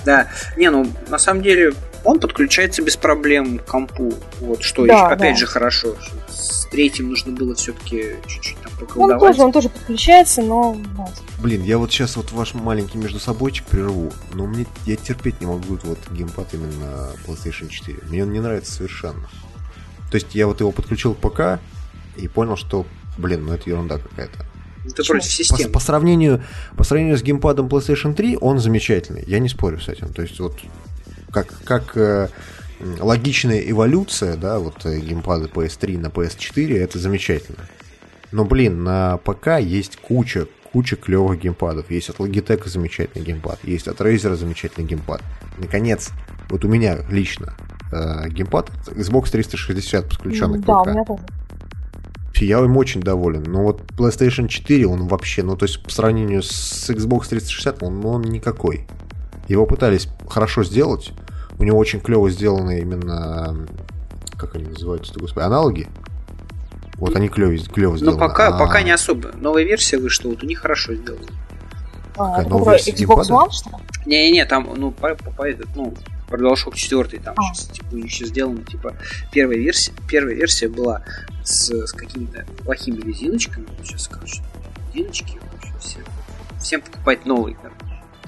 [0.05, 0.27] Да.
[0.57, 1.73] Не, ну, на самом деле,
[2.03, 4.13] Он подключается без проблем к компу.
[4.39, 5.39] Вот что да, опять да.
[5.39, 5.95] же хорошо.
[6.29, 9.21] С третьим нужно было все-таки чуть-чуть там поколдовать.
[9.21, 10.77] Он тоже, он тоже подключается, но.
[11.39, 15.47] Блин, я вот сейчас вот ваш маленький между собойчик прерву, но мне я терпеть не
[15.47, 17.99] могу вот геймпад именно PlayStation 4.
[18.09, 19.27] Мне он не нравится совершенно.
[20.11, 21.59] То есть я вот его подключил к ПК
[22.17, 22.85] и понял, что,
[23.17, 24.45] блин, ну это ерунда какая-то.
[24.85, 25.69] Это против системы.
[25.69, 26.43] По, по, сравнению,
[26.75, 29.23] по сравнению с геймпадом PlayStation 3, он замечательный.
[29.27, 30.13] Я не спорю с этим.
[30.13, 30.55] То есть вот
[31.31, 32.29] как, как э,
[32.99, 37.65] логичная эволюция, да, вот э, геймпады PS3 на PS4, это замечательно.
[38.31, 41.89] Но, блин, на ПК есть куча, куча клевых геймпадов.
[41.91, 45.21] Есть от Logitech замечательный геймпад, есть от Razer замечательный геймпад.
[45.57, 46.09] Наконец,
[46.49, 47.55] вот у меня лично
[47.91, 50.67] э, геймпад Xbox 360 подключен к ПК.
[50.67, 51.23] Да, у меня тоже.
[52.35, 53.43] Я им очень доволен.
[53.43, 58.05] Но вот PlayStation 4, он вообще, ну то есть по сравнению с Xbox 360, он,
[58.05, 58.87] он никакой.
[59.47, 61.11] Его пытались хорошо сделать.
[61.59, 63.67] У него очень клево сделаны именно,
[64.37, 65.87] как они называются, господи, аналоги.
[66.95, 68.17] Вот они клево, клево сделаны.
[68.17, 68.59] Но пока, а...
[68.59, 69.31] пока не особо.
[69.35, 71.27] Новая версия вышла, вот у них хорошо сделано.
[72.17, 73.75] А, это новая Xbox One, что ли?
[74.05, 75.93] Не-не-не, там, ну, по, по, по этот, ну,
[76.29, 77.53] DualShock 4 там а.
[77.53, 78.95] сейчас, типа, еще сделано, типа,
[79.31, 81.03] первая версия, первая версия была
[81.43, 84.41] с, с какими-то плохими резиночками, сейчас, короче,
[84.93, 85.99] резиночки, вообще, все,
[86.59, 87.77] всем покупать новые, короче.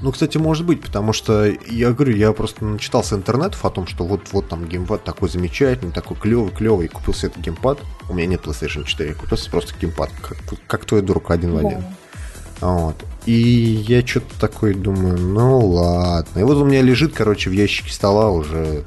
[0.01, 3.87] Ну, кстати, может быть, потому что я говорю, я просто начитал с интернетов о том,
[3.87, 7.79] что вот, вот там геймпад такой замечательный, такой клевый, клевый, и купил себе этот геймпад.
[8.09, 10.37] У меня нет PlayStation 4, я купил себе просто геймпад, как,
[10.67, 11.83] как твой друг один в один.
[12.59, 12.95] Вот.
[13.25, 13.31] И
[13.87, 16.39] я что-то такой думаю, ну ладно.
[16.39, 18.83] И вот у меня лежит, короче, в ящике стола уже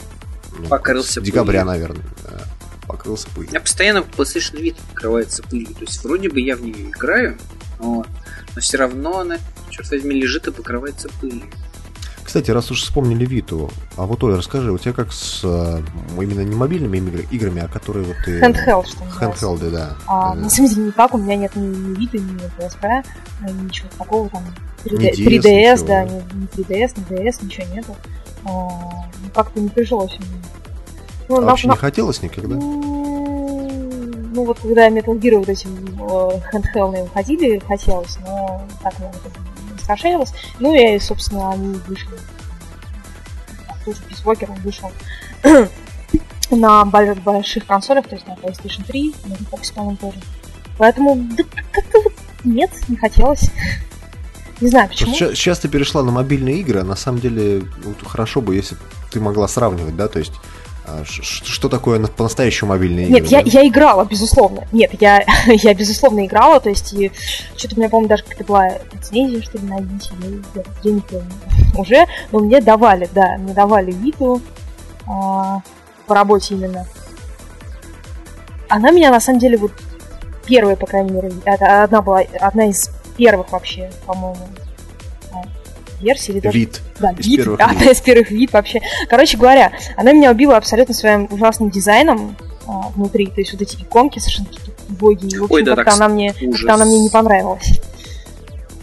[0.57, 1.67] ну, покрылся декабря, пылью.
[1.67, 2.05] наверное.
[2.23, 2.41] Да,
[2.87, 3.53] покрылся пылью.
[3.53, 5.75] Я постоянно PlayStation Vita покрывается пылью.
[5.75, 7.37] То есть вроде бы я в нее играю,
[7.79, 8.07] вот,
[8.55, 9.39] но все равно она
[9.71, 11.43] черт возьми, лежит и покрывается пылью.
[12.29, 15.81] Кстати, раз уж вспомнили Виту, а вот, Оля, расскажи, у тебя как с э,
[16.15, 16.99] именно не мобильными
[17.31, 18.39] играми, а которые вот ты...
[18.39, 19.97] Handheld, что Handheld, да.
[20.07, 20.43] А, да.
[20.43, 23.07] На самом деле никак, у меня нет ни, ни Vita, ни PSP,
[23.63, 24.45] ничего такого там.
[24.85, 27.97] 3D, 3DS, 3DS да, ни, ни 3DS, ни DS, ничего нету.
[28.45, 30.29] А, ну, как-то не прижилось мне.
[31.31, 31.73] Ну, а на, вообще на...
[31.73, 32.57] не хотелось никогда?
[32.57, 39.11] Ну, вот когда Metal Gear вот этим э, handheld выходили, хотелось, но так я
[39.89, 40.33] расширилась.
[40.59, 42.19] Ну и, собственно, они вышли.
[43.85, 44.93] Тоже без Walker вышел
[46.51, 50.19] на больших консолях, то есть на PlayStation 3, на Xbox, по-моему, тоже.
[50.77, 52.13] Поэтому да, как-то вот
[52.45, 53.51] нет, не хотелось.
[54.61, 55.15] Не знаю, почему.
[55.15, 58.77] Сейчас ты перешла на мобильные игры, а на самом деле вот, хорошо бы, если
[59.09, 60.33] ты могла сравнивать, да, то есть
[61.05, 63.21] что такое по-настоящему мобильные игры?
[63.21, 64.67] Нет, я, я играла, безусловно.
[64.73, 67.11] Нет, я, я безусловно играла, то есть и
[67.57, 70.11] что-то у меня, по-моему, даже как-то была лицензия, что ли, на Вите,
[70.55, 71.33] я, я не помню
[71.77, 74.41] уже, но мне давали, да, мне давали Виту
[75.07, 75.63] а,
[76.07, 76.87] по работе именно.
[78.69, 79.73] Она меня, на самом деле, вот
[80.47, 84.37] первая, по крайней мере, одна была, одна из первых вообще, по-моему,
[86.01, 86.33] версии.
[86.33, 86.59] Или даже...
[86.59, 86.81] Вид.
[86.99, 87.37] Да, из вид.
[87.37, 88.81] Первых одна из первых вид вообще.
[89.09, 92.37] Короче говоря, она меня убила абсолютно своим ужасным дизайном
[92.67, 93.27] а, внутри.
[93.27, 95.41] То есть вот эти иконки совершенно какие-то убогие.
[95.41, 97.81] В общем, Ой, да, как-то она мне, как она мне не понравилась.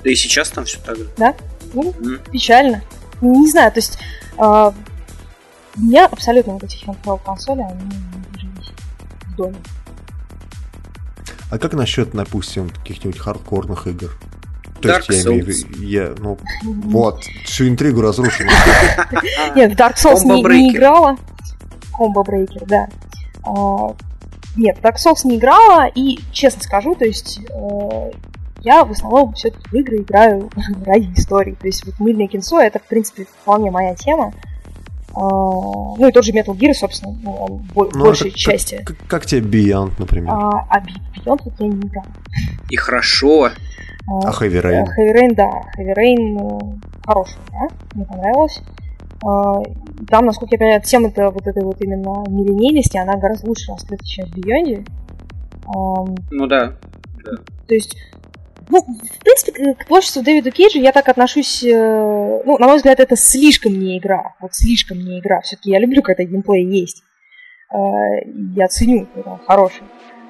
[0.03, 1.09] Да и сейчас там все так же.
[1.18, 1.36] Да?
[1.74, 2.32] Ну, mm.
[2.32, 2.84] печально.
[3.22, 3.97] Не знаю, то есть
[4.38, 8.72] у меня абсолютно вот эти handheld консоли, они не жились
[9.26, 9.57] в доме.
[11.51, 14.11] А как насчет, допустим, каких-нибудь хардкорных игр?
[14.86, 18.45] То Dark есть я имею я, ну, вот, всю интригу разрушил.
[19.55, 21.17] Нет, в Dark Souls не, не играла.
[21.97, 22.88] Комбо Брейкер, да.
[23.43, 23.95] А,
[24.55, 28.11] нет, Dark Souls не играла, и, честно скажу, то есть э,
[28.61, 30.49] я в основном все-таки в игры играю
[30.86, 31.55] ради истории.
[31.59, 34.33] То есть вот мыльное кинцо это, в принципе, вполне моя тема.
[35.16, 38.82] А, ну и тот же Metal Gear, собственно, ну, он ну, большей части.
[38.84, 40.34] Как, как, как тебе Beyond, например?
[40.34, 42.05] А, а Beyond вот я не играл.
[42.70, 43.51] И хорошо.
[44.07, 44.86] А Heavy Rain?
[44.97, 45.49] Heavy Rain, да.
[45.78, 47.68] Heavy Rain ну, хороший, да?
[47.93, 48.61] Мне понравилось.
[49.24, 49.63] А,
[50.09, 54.28] там, насколько я понимаю, тема-то вот этой вот именно нелинейности, она гораздо лучше раскрыта, чем
[54.28, 54.86] в Beyond.
[56.32, 56.74] Ну да.
[57.24, 57.32] да.
[57.67, 57.97] То есть,
[58.70, 63.00] ну, в принципе, к творчеству Дэвида Кейджа я так отношусь, э, ну, на мой взгляд,
[63.00, 64.36] это слишком не игра.
[64.39, 65.42] Вот слишком не игра.
[65.42, 67.04] Все-таки я люблю, когда геймплей есть.
[67.71, 67.78] Э,
[68.55, 69.83] я ценю, когда он хороший.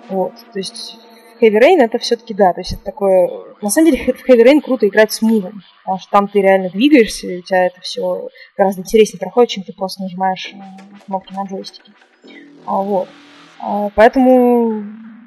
[0.10, 0.34] Вот.
[0.54, 0.98] То есть
[1.42, 3.30] Heavy Rain это все-таки да, то есть это такое...
[3.62, 6.70] На самом деле в Heavy Rain круто играть с мувом, потому что там ты реально
[6.70, 10.58] двигаешься, и у тебя это все гораздо интереснее проходит, чем ты просто нажимаешь э,
[11.06, 11.92] кнопки на джойстике.
[12.66, 13.08] А, вот.
[13.60, 14.84] А, поэтому,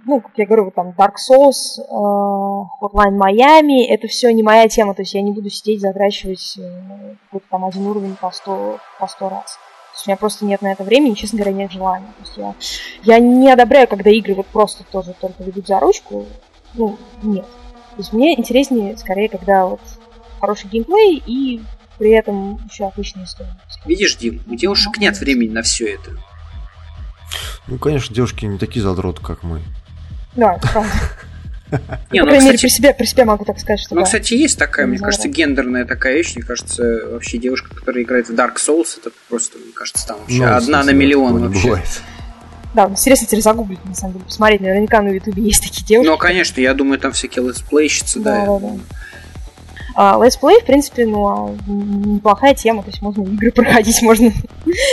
[0.08, 4.94] ну, как я говорю, там Dark Souls, uh, Hotline Miami, это все не моя тема,
[4.94, 9.06] то есть я не буду сидеть, затрачивать uh, какой-то там один уровень по сто, по
[9.06, 9.58] сто раз.
[9.92, 12.06] есть у меня просто нет на это времени, честно говоря, нет желания.
[12.16, 12.38] То есть
[13.04, 16.24] я, я не одобряю, когда игры вот просто тоже только ведут за ручку.
[16.72, 17.44] Ну, нет.
[17.44, 19.80] То есть мне интереснее скорее, когда вот
[20.40, 21.60] хороший геймплей и
[21.98, 23.54] при этом еще отличная история.
[23.84, 26.12] Видишь, Дим, у девушек нет времени на все это.
[27.66, 29.60] Ну, конечно, девушки не такие задроты, как мы.
[30.36, 30.90] Да, это правда.
[32.10, 34.04] Не, ну, кстати, при себе, при себе могу так сказать, что Ну, да.
[34.06, 36.34] кстати, есть такая, мне кажется, гендерная такая вещь.
[36.34, 40.46] Мне кажется, вообще девушка, которая играет в Dark Souls, это просто, мне кажется, там вообще
[40.46, 41.68] ну, одна на миллион вообще.
[41.68, 42.02] Бывает.
[42.74, 44.60] Да, интересно теперь загуглить, на самом деле, посмотреть.
[44.60, 46.08] Наверняка на Ютубе есть такие девушки.
[46.08, 48.46] Ну, конечно, я думаю, там всякие летсплейщицы, да.
[48.46, 48.70] Да, да,
[49.98, 54.32] летсплей, в принципе, ну, а, неплохая тема, то есть можно игры проходить, можно,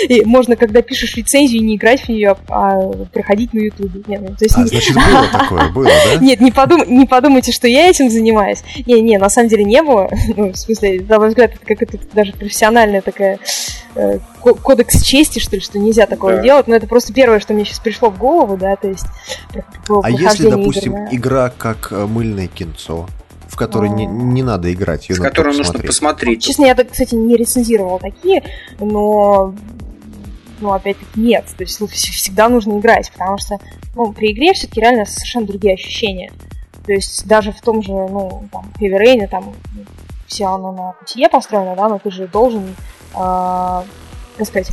[0.09, 2.81] и можно, когда пишешь рецензию, не играть в нее, а
[3.13, 4.01] проходить на ютубе.
[4.07, 4.67] Нет, ну, то есть, а, не...
[4.67, 6.15] значит, было такое, было, да?
[6.19, 6.83] Нет, не, подум...
[6.87, 8.63] не подумайте, что я этим занимаюсь.
[8.87, 10.09] Не, не, на самом деле не было.
[10.35, 13.39] Ну, в смысле, на мой взгляд, это как это даже профессиональная такая
[13.95, 16.41] э, кодекс чести, что ли, что нельзя такое да.
[16.41, 19.05] делать, но это просто первое, что мне сейчас пришло в голову, да, то есть...
[19.87, 21.15] А если, допустим, игр, да?
[21.15, 23.07] игра как э, мыльное кинцо,
[23.55, 25.07] в который не, не надо играть.
[25.07, 26.43] Ее в которую нужно посмотреть.
[26.43, 28.43] Честно, я, кстати, не рецензировал такие,
[28.81, 29.55] но
[30.59, 31.45] ну, опять-таки, нет.
[31.57, 33.57] То есть всегда нужно играть, потому что
[33.95, 36.33] ну, при игре все-таки реально совершенно другие ощущения.
[36.85, 39.53] То есть даже в том же, ну, там, Heavy Rain, там,
[40.27, 42.73] все оно на путие построено, да, но ты же должен, э,
[43.13, 43.85] как
[44.47, 44.71] сказать,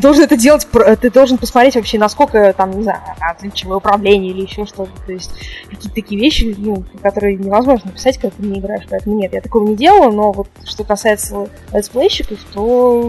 [0.00, 0.66] должен это делать,
[1.00, 4.90] ты должен посмотреть вообще, насколько там, не знаю, отличное управление или еще что-то.
[5.06, 5.32] То есть
[5.68, 8.84] какие-то такие вещи, ну, которые невозможно написать, когда ты не играешь.
[8.88, 13.02] Поэтому нет, я такого не делала, но вот что касается летсплейщиков, то,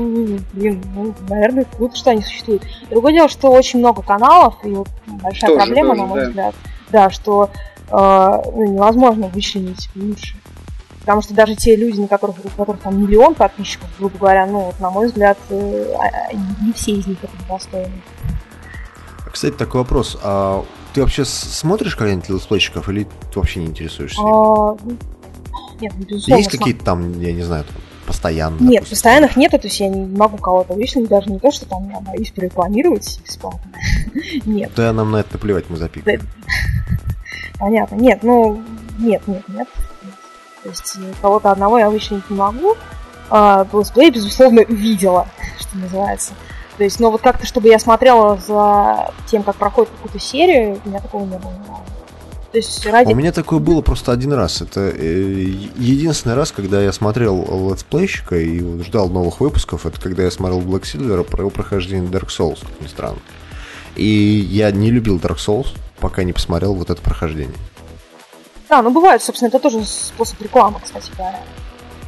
[0.54, 2.64] блин, ну, наверное, круто, что они существуют.
[2.90, 6.28] Другое дело, что очень много каналов, и вот большая тоже, проблема, тоже, на мой да.
[6.28, 6.56] взгляд,
[6.92, 7.50] да, что
[7.90, 10.36] э, ну, невозможно вычленить лучше.
[11.04, 14.62] Потому что даже те люди, на которых, у которых там миллион подписчиков, грубо говоря, ну,
[14.62, 18.02] вот, на мой взгляд, э, а, а, не все из них этого достойны.
[19.30, 20.18] Кстати, такой вопрос.
[20.24, 20.64] А
[20.94, 24.22] ты вообще смотришь когда-нибудь летсплейщиков или ты вообще не интересуешься?
[24.22, 24.78] А,
[25.82, 26.40] нет, ну, безусловно.
[26.40, 27.76] Есть какие-то там, я не знаю, там,
[28.08, 28.56] постоянно?
[28.62, 28.90] Нет, допустим.
[28.92, 32.00] постоянных нету, то есть я не могу кого-то вычислить, даже не то, что там я
[32.00, 33.72] боюсь прорекламировать бесплатно.
[34.46, 34.72] нет.
[34.78, 36.22] Да нам на это наплевать, мы запикаем.
[37.60, 37.96] Понятно.
[37.96, 38.64] Нет, ну,
[39.00, 39.68] нет, нет, нет.
[40.64, 42.76] То есть э, кого-то одного я вычленить не могу.
[43.30, 45.28] А, летсплей, безусловно, видела,
[45.60, 46.34] что называется.
[46.78, 50.90] То есть, но вот как-то, чтобы я смотрела за тем, как проходит какую-то серию, у
[50.90, 51.54] меня такого не было.
[52.52, 53.12] То есть ради...
[53.12, 54.62] У меня такое было просто один раз.
[54.62, 60.32] Это э, единственный раз, когда я смотрел летсплейщика и ждал новых выпусков, это когда я
[60.32, 63.18] смотрел Black Silver про его прохождение Dark Souls, как ни странно.
[63.96, 65.68] И я не любил Dark Souls,
[66.00, 67.56] пока не посмотрел вот это прохождение.
[68.74, 71.42] Да, ну бывает, собственно, это тоже способ рекламы, кстати говоря.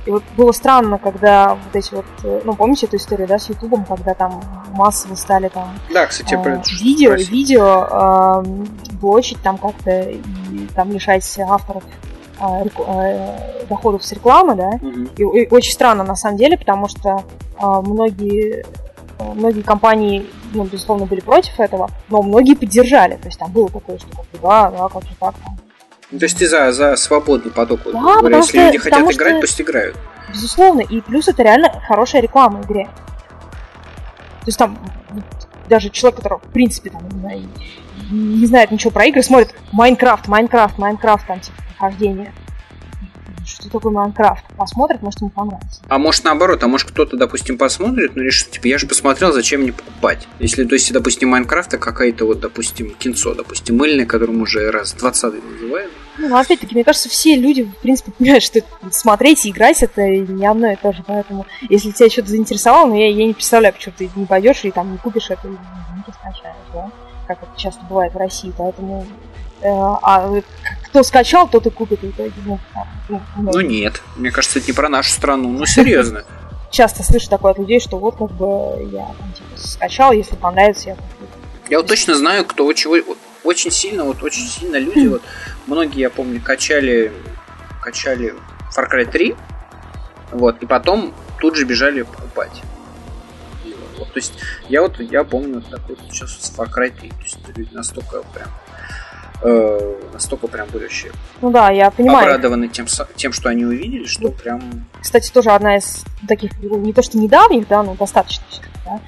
[0.07, 3.49] И вот было странно, когда вот эти вот, э, ну, помните эту историю, да, с
[3.49, 5.77] Ютубом, когда там массово стали там...
[5.93, 7.29] Да, кстати, э, видео, спросить.
[7.29, 8.43] видео э,
[8.99, 10.19] блочить там как-то и
[10.73, 11.83] там лишать авторов
[12.39, 15.35] э, э, доходов с рекламы, да, угу.
[15.35, 17.23] и, и очень странно на самом деле, потому что
[17.61, 18.65] э, многие
[19.19, 23.17] э, многие компании, ну, безусловно, были против этого, но многие поддержали.
[23.17, 24.07] То есть там было такое, что
[24.41, 25.59] да, да, как же так, там,
[26.15, 27.81] ну, то есть ты за, за свободный поток.
[27.83, 29.97] Да, говоря, если что, люди хотят играть, что, пусть играют.
[30.29, 32.85] Безусловно, и плюс это реально хорошая реклама игре.
[32.85, 34.79] То есть там
[35.67, 37.41] даже человек, который в принципе там, не, знаю,
[38.11, 42.31] не знает ничего про игры, смотрит Майнкрафт, Майнкрафт, Майнкрафт, там типа прохождение
[43.45, 44.43] что такое Майнкрафт.
[44.57, 45.81] Посмотрит, может ему понравится.
[45.87, 49.61] А может наоборот, а может кто-то, допустим, посмотрит, но решит, типа, я же посмотрел, зачем
[49.61, 50.27] мне покупать.
[50.39, 55.33] Если, то есть, допустим, Майнкрафта какая-то вот, допустим, кинцо, допустим, мыльное, которым уже раз 20
[55.43, 55.91] называют.
[56.17, 58.61] Ну, опять-таки, мне кажется, все люди, в принципе, понимают, что
[58.91, 61.03] смотреть и играть это не одно и то же.
[61.05, 64.71] Поэтому, если тебя что-то заинтересовало, ну, я, я не представляю, почему ты не пойдешь и
[64.71, 66.89] там не купишь это и не скачаешь, да?
[67.27, 68.53] Как это часто бывает в России.
[68.57, 69.05] Поэтому
[69.61, 70.41] э, а
[70.95, 72.31] кто скачал, тот и купит в итоге.
[72.45, 72.57] Ну,
[73.09, 76.23] ну, ну нет, мне кажется, это не про нашу страну, ну серьезно.
[76.71, 80.89] Часто слышу такое от людей, что вот как бы я там, типа, скачал, если понравится,
[80.89, 81.27] я куплю.
[81.67, 82.95] Я вот точно знаю, кто чего
[83.43, 85.21] очень сильно, вот очень сильно люди, вот
[85.67, 87.11] многие, я помню, качали,
[87.81, 88.33] качали
[88.73, 89.35] Far Cry 3,
[90.31, 92.61] вот, и потом тут же бежали покупать.
[93.97, 94.33] Вот, то есть
[94.69, 98.21] я вот я помню вот такой сейчас с Far Cry 3, то есть люди настолько
[98.33, 98.47] прям
[99.41, 102.27] э, настолько прям были вообще ну да, я понимаю.
[102.27, 102.85] обрадованы тем,
[103.15, 104.85] тем, что они увидели, что ну, прям...
[105.01, 108.43] Кстати, тоже одна из таких, ну, не то что недавних, да, но достаточно
[108.85, 108.99] да,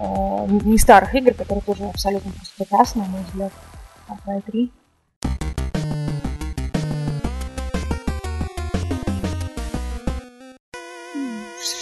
[0.00, 3.52] э, не старых игр, которые тоже абсолютно просто прекрасны, на мой взгляд,
[4.26, 4.72] Far 3.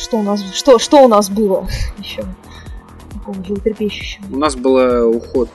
[0.03, 1.67] Что у нас, что, что у нас было
[1.99, 2.25] еще?
[3.25, 4.25] такого животрепещущего.
[4.31, 5.49] У нас был уход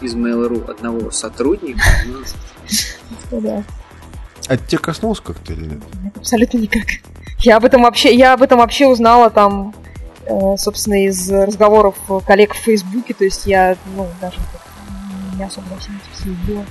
[0.00, 1.82] из Mail.ru одного сотрудника.
[3.30, 3.64] Да.
[4.48, 5.82] А тебя коснулось как-то или нет?
[6.16, 6.84] Абсолютно никак.
[7.40, 9.74] Я об этом вообще, я об этом вообще узнала там,
[10.26, 11.94] э, собственно, из разговоров
[12.26, 14.38] коллег в Фейсбуке, то есть я, ну, даже
[15.36, 16.64] не особо во всем этим следила.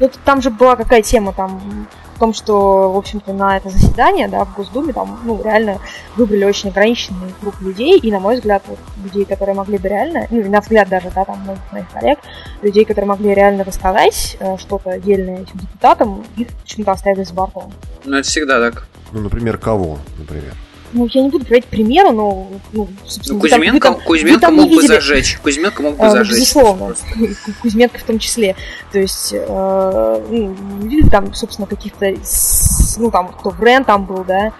[0.00, 1.86] Ну, там же была какая тема, там
[2.20, 5.78] том, что, в общем-то, на это заседание, да, в Госдуме, там, ну, реально
[6.16, 10.26] выбрали очень ограниченный круг людей, и, на мой взгляд, вот, людей, которые могли бы реально,
[10.30, 12.18] ну, на взгляд даже, да, там, многих моих коллег,
[12.62, 17.72] людей, которые могли реально рассказать э, что-то отдельное этим депутатам, их почему-то оставили с бортом.
[18.04, 18.86] Ну, это всегда так.
[19.12, 20.52] Ну, например, кого, например?
[20.92, 24.70] Ну, я не буду говорить примеры, но, ну, собственно, ну, Кузьменко, там, Кузьменко там мог
[24.70, 25.38] бы зажечь.
[25.42, 26.36] Кузьменко мог бы А, зажечь.
[26.36, 26.94] Безусловно.
[27.62, 28.56] Кузьменко в том числе.
[28.92, 32.14] То есть, э, ну, видели там, собственно, каких-то,
[32.98, 34.52] ну, там, кто Брен там был, да,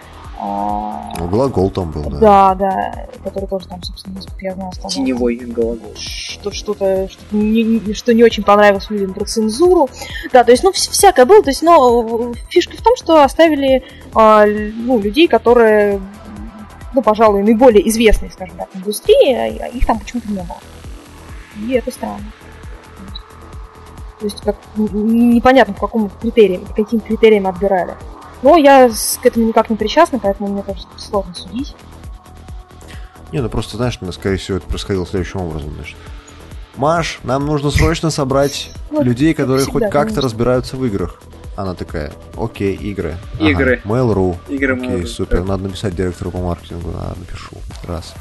[0.42, 2.18] а, ну, глагол там был, да.
[2.18, 4.90] Да, да, который тоже там, собственно, насколько я знаю, сказал.
[4.90, 5.78] Теневой глагол.
[5.98, 9.90] Что, что-то, что, не, что не очень понравилось людям про цензуру.
[10.32, 11.42] Да, то есть, ну, всякое было.
[11.42, 13.84] То есть, но фишка в том, что оставили
[14.14, 16.00] а, ну, людей, которые
[16.94, 20.58] ну, пожалуй, наиболее известные, скажем так, индустрии, а их там почему-то не было.
[21.56, 22.32] И это странно.
[24.18, 27.94] То есть как, непонятно, по какому критериям, по каким критериям отбирали.
[28.42, 31.74] Но я к этому никак не причастна, поэтому мне тоже сложно судить.
[33.32, 35.96] Не, ну просто, знаешь, ну, скорее всего, это происходило следующим образом, значит.
[36.76, 41.20] Маш, нам нужно срочно собрать ну, людей, которые хоть как-то разбираются в играх.
[41.60, 43.16] Она такая, окей, игры.
[43.38, 43.80] Игры.
[43.84, 44.36] Ага, Mail.ru.
[44.48, 45.06] Игры Окей, Mail.ru.
[45.06, 45.44] супер.
[45.44, 46.90] Надо написать директору по маркетингу.
[46.94, 47.56] А, напишу.
[47.84, 48.14] Раз.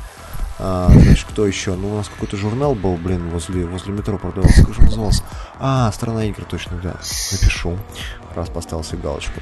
[0.59, 1.75] А, значит, кто еще?
[1.75, 4.65] Ну, у нас какой-то журнал был, блин, возле, возле метро продавался.
[4.65, 5.23] Как же он назывался?
[5.59, 6.95] А, страна игр, точно, да.
[7.31, 7.77] Напишу.
[8.35, 9.39] Раз поставил себе галочку.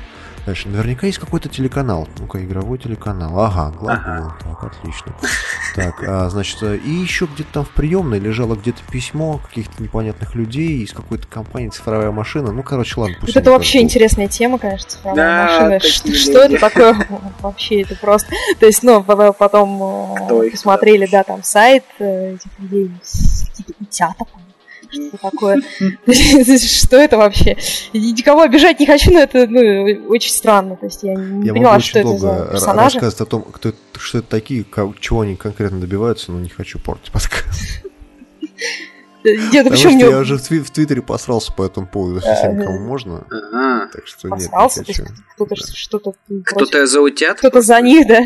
[0.48, 2.08] Дальше, наверняка есть какой-то телеканал.
[2.20, 3.38] Ну-ка, игровой телеканал.
[3.38, 3.92] Ага, глагол.
[3.92, 4.38] Ага.
[4.46, 5.14] Так, отлично.
[5.76, 10.84] Так, а, значит, и еще где-то там в приемной лежало где-то письмо каких-то непонятных людей
[10.84, 12.54] из какой-то компании «Цифровая машина».
[12.54, 15.80] Ну, короче, ладно, пусть Вот это вообще интересная тема, конечно, «Цифровая да, машина».
[15.82, 17.08] Что, что это такое
[17.42, 17.82] вообще?
[17.82, 18.30] Это просто...
[18.58, 22.92] То есть, ну, потом Кто посмотрели, да, там сайт э, этих людей,
[23.54, 24.24] типа утята,
[24.92, 25.62] что такое?
[26.58, 27.58] Что это вообще?
[27.94, 30.76] Никого обижать не хочу, но это ну, очень странно.
[30.76, 33.00] То есть я не поняла, что это за персонажи.
[33.00, 34.66] рассказывать о том, кто, что это такие,
[35.00, 37.84] чего они конкретно добиваются, но не хочу портить подкаст.
[39.24, 43.26] Нет, Потому что я уже в, в Твиттере посрался по этому поводу совсем кому можно.
[43.30, 43.90] Ага.
[43.92, 45.14] Так что посрался, нет, не хочу.
[45.36, 46.14] Кто-то что-то...
[46.46, 47.38] Кто-то за утят?
[47.38, 48.20] Кто-то за них, да?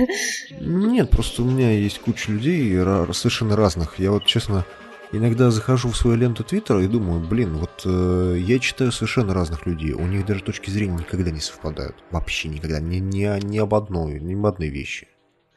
[0.59, 2.75] Нет, просто у меня есть куча людей
[3.13, 3.99] совершенно разных.
[3.99, 4.65] Я вот, честно,
[5.11, 9.65] иногда захожу в свою ленту Твиттера и думаю, блин, вот э, я читаю совершенно разных
[9.65, 11.95] людей, у них даже точки зрения никогда не совпадают.
[12.11, 12.79] Вообще никогда.
[12.79, 15.07] Ни, ни, ни об одной, ни об одной вещи.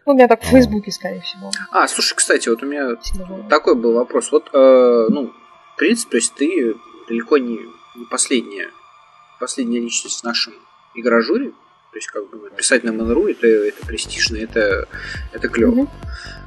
[0.07, 1.51] Ну, у меня так в Фейсбуке, скорее всего.
[1.71, 3.47] А, слушай, кстати, вот у меня Всего.
[3.49, 4.31] такой был вопрос.
[4.33, 5.33] Вот, э, ну,
[5.75, 6.75] в принципе, то есть ты
[7.09, 7.59] далеко не,
[7.97, 8.69] не последняя,
[9.41, 10.53] последняя личность в нашем
[10.95, 11.53] игражуре.
[11.95, 14.89] То есть, как бы писать на Mail.ru это, это престижно, это,
[15.33, 15.83] это клево.
[15.83, 15.89] Mm-hmm.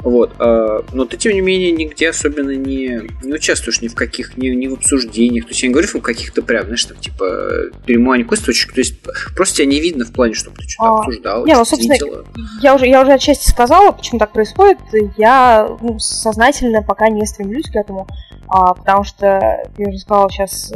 [0.02, 0.34] Вот.
[0.40, 4.49] А, но ты, тем не менее, нигде особенно не, не участвуешь ни в каких, ни,
[4.49, 5.45] ни в обсуждениях.
[5.45, 8.74] То есть я не говорю в каких-то прям, знаешь, там, типа, перемывание косточек.
[8.74, 8.95] То есть
[9.38, 12.26] просто тебя не видно в плане, чтобы ты что-то а, обсуждал, не, ну, собственно, видела.
[12.61, 14.80] Я уже, я уже отчасти сказала, почему так происходит.
[15.15, 18.06] Я ну, сознательно пока не стремлюсь к этому,
[18.49, 20.76] а, потому что, я уже сказала сейчас, э,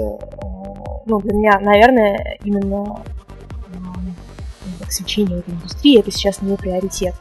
[1.08, 3.04] ну, для меня, наверное, именно
[4.92, 7.16] освещения этой индустрии, это сейчас не приоритет.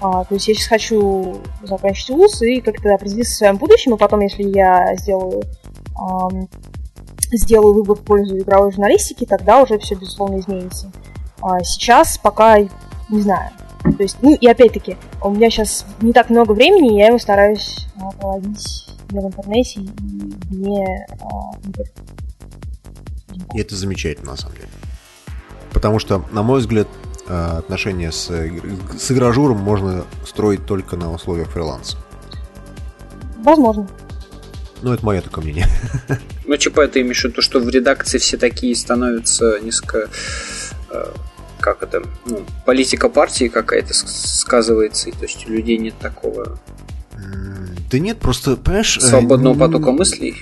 [0.00, 3.98] А, то есть я сейчас хочу закончить вуз и как-то определиться в своем будущем, и
[3.98, 5.44] потом, если я сделаю,
[5.96, 6.48] эм,
[7.32, 10.90] сделаю выбор в пользу игровой журналистики, тогда уже все, безусловно, изменится.
[11.40, 13.50] А сейчас пока не знаю.
[13.82, 17.86] То есть, ну и опять-таки, у меня сейчас не так много времени, я его стараюсь
[17.96, 21.52] а, проводить не в интернете и не а,
[23.54, 24.68] И это замечательно, на самом деле.
[25.72, 26.88] Потому что, на мой взгляд,
[27.26, 31.96] э, отношения с, с игражуром можно строить только на условиях фриланса.
[33.38, 33.88] Возможно.
[34.82, 35.66] Ну, это мое такое мнение.
[36.44, 40.08] Ну, типа, это имеешь в виду, что в редакции все такие становятся несколько...
[40.90, 41.12] Э,
[41.60, 42.02] как это?
[42.26, 46.58] Ну, политика партии какая-то сказывается, и то есть у людей нет такого...
[47.90, 48.98] Да нет, просто, понимаешь...
[48.98, 50.34] Э, Свободного потока мыслей?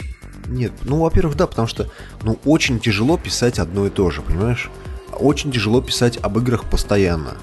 [0.46, 1.88] Нет, ну, во-первых, да, потому что,
[2.22, 4.70] ну, очень тяжело писать одно и то же, понимаешь?
[5.20, 7.34] Очень тяжело писать об играх постоянно.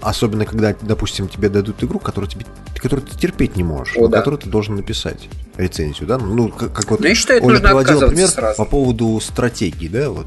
[0.00, 2.46] Особенно, когда, допустим, тебе дадут игру, которую, тебе,
[2.76, 4.18] которую ты терпеть не можешь, О, но да.
[4.18, 6.18] которую ты должен написать рецензию, да?
[6.18, 8.56] Ну, как, как вот ну, я считаю, Оля приводила пример сразу.
[8.56, 10.26] по поводу стратегии, да, вот,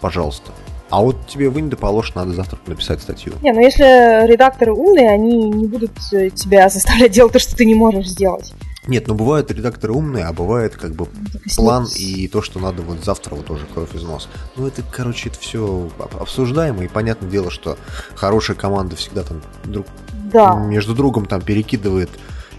[0.00, 0.52] пожалуйста.
[0.90, 3.32] А вот тебе вынь да положь, надо завтра написать статью.
[3.42, 7.64] Не, ну если редакторы умные, они не будут э, тебя заставлять делать то, что ты
[7.64, 8.54] не можешь сделать.
[8.86, 12.82] Нет, ну бывают редакторы умные, а бывает как бы ну, план и то, что надо
[12.82, 14.28] вот завтра вот тоже кровь из носа.
[14.56, 17.78] Ну это, короче, это все обсуждаемо, и понятное дело, что
[18.14, 19.86] хорошая команда всегда там друг
[20.32, 20.54] да.
[20.54, 22.10] между другом там перекидывает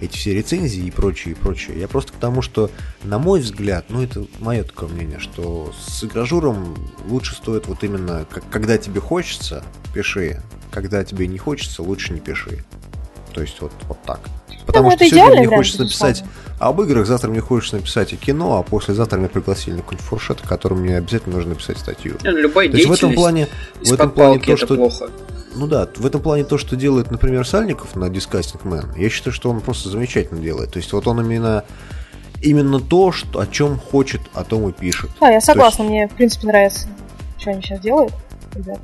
[0.01, 1.79] эти все рецензии и прочее, и прочее.
[1.79, 2.69] Я просто к тому, что,
[3.03, 6.77] на мой взгляд, ну это мое такое мнение, что с игражуром
[7.07, 9.63] лучше стоит вот именно, когда тебе хочется,
[9.93, 10.41] пиши,
[10.71, 12.63] когда тебе не хочется, лучше не пиши.
[13.37, 14.19] То есть вот, вот так.
[14.65, 16.23] Потому что сегодня мне хочется написать
[16.57, 20.39] об играх, завтра мне хочется написать о кино, а послезавтра меня пригласили на какой-нибудь фуршет,
[20.43, 22.15] о котором мне обязательно нужно написать статью.
[22.23, 23.47] Любая То есть в этом плане,
[23.79, 25.11] в этом плане то, что плохо.
[25.53, 29.35] Ну да, в этом плане то, что делает, например, Сальников на Disgusting Man, я считаю,
[29.35, 30.71] что он просто замечательно делает.
[30.71, 31.63] То есть вот он именно
[32.41, 35.11] именно то, что, о чем хочет, о том и пишет.
[35.21, 35.91] Да, я согласна, есть...
[35.91, 36.87] мне в принципе нравится,
[37.37, 38.13] что они сейчас делают,
[38.55, 38.81] ребята.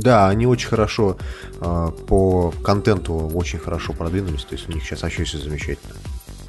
[0.00, 1.16] Да, они очень хорошо
[1.60, 5.94] э, по контенту очень хорошо продвинулись, то есть у них сейчас вообще все замечательно.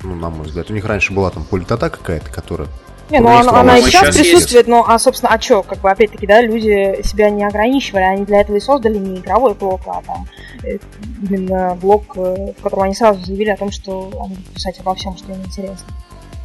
[0.03, 0.69] Ну, на мой взгляд.
[0.71, 2.67] У них раньше была там политота какая-то, которая
[3.11, 6.25] не, ну она, она и сейчас присутствует, но, а, собственно, а что, как бы, опять-таки,
[6.25, 10.27] да, люди себя не ограничивали, они для этого и создали не игровой блок, а там
[10.63, 10.77] э,
[11.21, 14.95] именно блок, э, в котором они сразу заявили о том, что они будут писать обо
[14.95, 15.87] всем, что им интересно.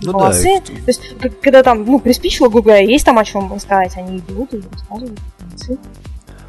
[0.02, 0.60] Ну, Молодцы.
[0.66, 0.74] Да.
[0.74, 4.56] То есть, когда там, ну, приспичило, говоря, есть там о чем рассказать, они идут и
[4.56, 5.20] рассказывают.
[5.38, 5.78] Молодцы.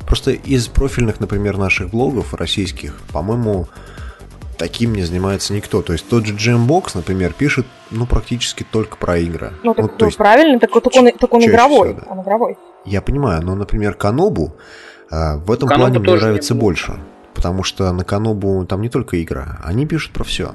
[0.07, 3.67] Просто из профильных, например, наших блогов российских, по-моему,
[4.57, 5.81] таким не занимается никто.
[5.81, 9.53] То есть тот же Jambox, например, пишет ну практически только про игры.
[9.63, 11.89] Ну, так, ну, то есть, правильно, так, так он, так он игровой.
[11.89, 12.11] Всего, да.
[12.11, 12.57] Он игровой.
[12.85, 14.55] Я понимаю, но, например, Канобу
[15.11, 16.99] а, в этом Канобу плане мне нравится больше.
[17.33, 20.53] Потому что на Канобу там не только игра, они пишут про все.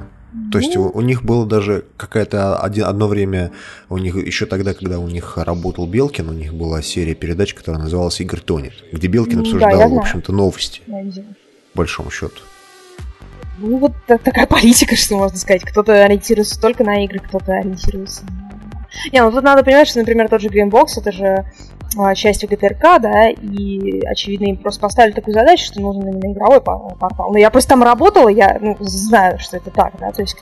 [0.50, 3.52] То есть у, у них было даже какая-то один, одно время,
[3.88, 7.82] у них еще тогда, когда у них работал Белкин, у них была серия передач, которая
[7.82, 10.80] называлась Игорь Тонет, где Белкин обсуждал, да, в общем-то, новости.
[11.72, 12.40] По большому счету.
[13.58, 15.62] Ну, вот такая политика, что можно сказать.
[15.62, 18.52] Кто-то ориентируется только на игры, кто-то ориентируется на...
[19.10, 21.46] Не, ну тут надо понимать, что, например, тот же Greenbox, это же
[22.14, 27.30] частью ГТРК, да, и, очевидно, им просто поставили такую задачу, что нужен именно игровой портал.
[27.32, 30.36] Но я просто там работала, я ну, знаю, что это так, да, то есть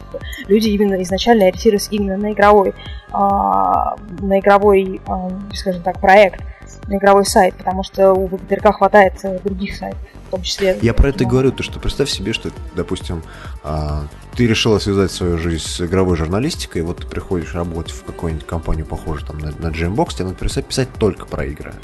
[0.48, 2.74] люди именно изначально ориентируются именно на игровой,
[3.12, 6.42] а, на игровой, а, скажем так, проект,
[6.88, 10.78] игровой сайт, потому что у ГТРК хватает э, других сайтов в том числе.
[10.80, 13.24] Я про это и говорю, то что представь себе, что, допустим,
[13.64, 14.04] а,
[14.36, 18.46] ты решила связать свою жизнь с игровой журналистикой, и вот ты приходишь работать в какую-нибудь
[18.46, 21.74] компанию, похожую там на, на Jambox, тебе надо перестать писать только про игры.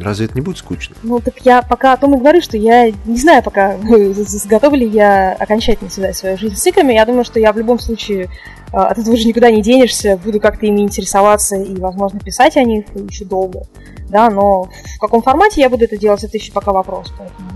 [0.00, 0.96] Разве это не будет скучно?
[1.02, 3.76] Ну, так я пока о том и говорю, что я не знаю пока,
[4.44, 6.92] готова ли я окончательно связать свою жизнь с играми.
[6.92, 8.28] Я думаю, что я в любом случае
[8.72, 12.62] а, от этого же никуда не денешься, буду как-то ими интересоваться и, возможно, писать о
[12.62, 13.62] них еще долго.
[14.08, 17.12] Да, но в каком формате я буду это делать, это еще пока вопрос.
[17.18, 17.48] Поэтому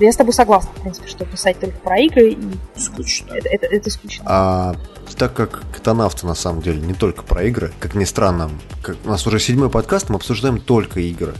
[0.00, 2.38] я с тобой согласна, в принципе, что писать только про игры и...
[2.76, 3.32] Скучно.
[3.32, 4.24] Это, это, это скучно.
[4.26, 4.76] А
[5.16, 8.50] так как катанавты на самом деле не только про игры, как ни странно,
[8.82, 11.34] как, у нас уже седьмой подкаст, мы обсуждаем только игры.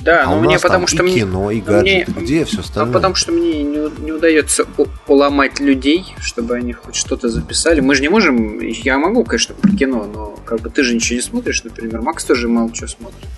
[0.00, 2.86] Да, а но мне потому что и кино, и гаджеты, мне, где все остальное.
[2.86, 4.64] Ну, потому что мне не, не удается
[5.06, 7.80] поломать людей, чтобы они хоть что-то записали.
[7.80, 11.16] Мы же не можем, я могу, конечно, про кино, но как бы ты же ничего
[11.16, 12.00] не смотришь, например.
[12.00, 13.28] Макс тоже мало чего смотрит.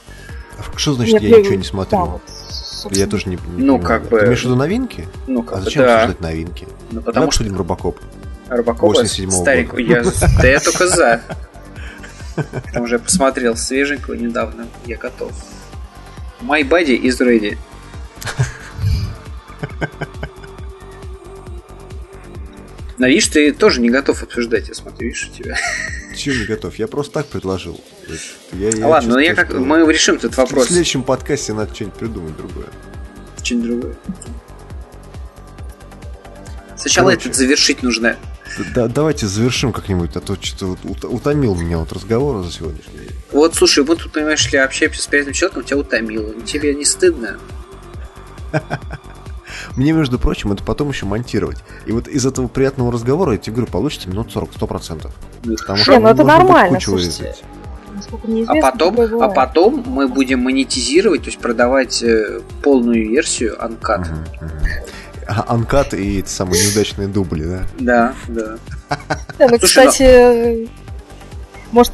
[0.57, 1.99] А что значит я, я ничего не смотрю?
[1.99, 2.23] Да, вот
[2.83, 3.05] собственно.
[3.05, 3.83] Я тоже не, не Ну, понимаю.
[3.83, 4.19] как бы...
[4.19, 5.09] Ты имеешь в виду новинки?
[5.27, 6.03] Ну, как а зачем да.
[6.03, 6.69] обсуждать новинки?
[6.91, 7.43] Ну, потому Давай что...
[7.43, 7.99] обсудим Робокоп.
[8.49, 10.03] Робокоп, старик, я,
[10.43, 11.23] да я только за.
[12.73, 15.33] Там уже посмотрел свеженького недавно, я готов.
[16.43, 17.57] My body is ready.
[22.99, 25.57] Но видишь, ты тоже не готов обсуждать, я смотрю, видишь, у тебя.
[26.17, 26.75] Чего не готов?
[26.77, 27.81] Я просто так предложил.
[28.53, 29.53] Я, я Ладно, но я как...
[29.53, 30.67] мы решим этот вопрос.
[30.67, 32.67] В следующем подкасте надо что-нибудь придумать другое.
[33.43, 33.95] Что-нибудь другое.
[36.77, 38.17] Сначала Короче, этот завершить нужно.
[38.75, 43.17] Да, давайте завершим как-нибудь, а то что-то вот утомил меня вот разговор за сегодняшний день.
[43.31, 46.35] Вот, слушай, мы тут, понимаешь ли, общаемся с приятным человеком, тебя утомило.
[46.43, 47.39] Тебе не стыдно?
[49.77, 51.59] Мне, между прочим, это потом еще монтировать.
[51.87, 55.11] И вот из этого приятного разговора, я тебе говорю, получится минут 40, 100%.
[55.59, 57.35] Потому что ну это нормально, слушайте.
[58.49, 64.09] А потом, а потом мы будем монетизировать, то есть продавать э, полную версию Анкат.
[65.27, 67.63] Анкат и эти самые неудачные дубли, да?
[67.79, 68.99] Да, да.
[69.39, 70.69] Ну, кстати,
[71.71, 71.93] может,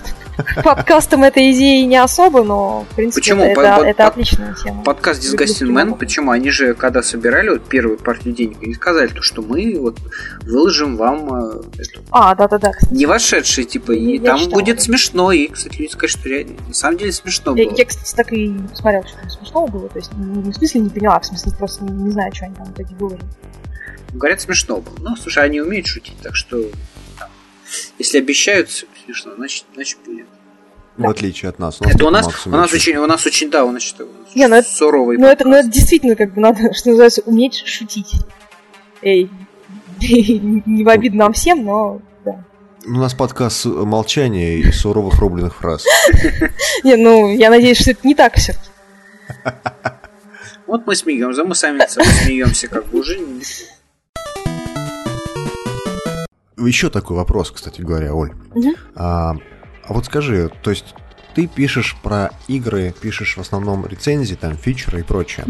[0.63, 3.45] подкастом этой идеи не особо, но в принципе почему?
[3.45, 4.83] это, по, это по, отличная тема.
[4.83, 6.31] Подкаст Disgusting Man, почему?
[6.31, 9.99] Они же, когда собирали вот первую партию денег, они сказали, то, что мы вот
[10.43, 12.03] выложим вам э, эту...
[12.11, 12.73] А, да-да-да.
[12.91, 16.57] Не вошедший, типа, и я там читала, будет смешно, и, кстати, люди скажут, что реально,
[16.67, 17.77] на самом деле смешно я, было.
[17.77, 20.91] Я, кстати, так и смотрел, что там смешно было, то есть не в смысле не
[20.91, 23.29] поняла, в смысле просто не, не знаю, что они там в итоге выложили.
[24.13, 24.95] Говорят, смешно было.
[25.01, 26.65] Ну, слушай, они умеют шутить, так что
[27.99, 30.27] Если обещают смешно, значит, значит будет.
[30.97, 31.11] В да.
[31.11, 31.81] отличие от нас.
[31.81, 34.09] У нас, это у нас, у нас очень, у нас очень, да, у нас что,
[34.35, 35.17] не, ну это, суровый.
[35.17, 38.11] Ну это, ну это действительно как бы надо, что называется, уметь шутить.
[39.03, 39.31] Эй,
[40.01, 42.45] не в обиду нам всем, но да.
[42.85, 45.85] У нас подкаст молчания и суровых рубленых фраз.
[46.85, 48.55] Не, ну, я надеюсь, что это не так все
[50.67, 53.19] Вот мы смеемся, мы сами смеемся, как бы уже
[56.59, 58.33] Еще такой вопрос, кстати говоря, Оль.
[58.95, 59.37] А,
[59.85, 60.95] а вот скажи, то есть
[61.35, 65.47] ты пишешь про игры, пишешь в основном рецензии, там, фичеры и прочее.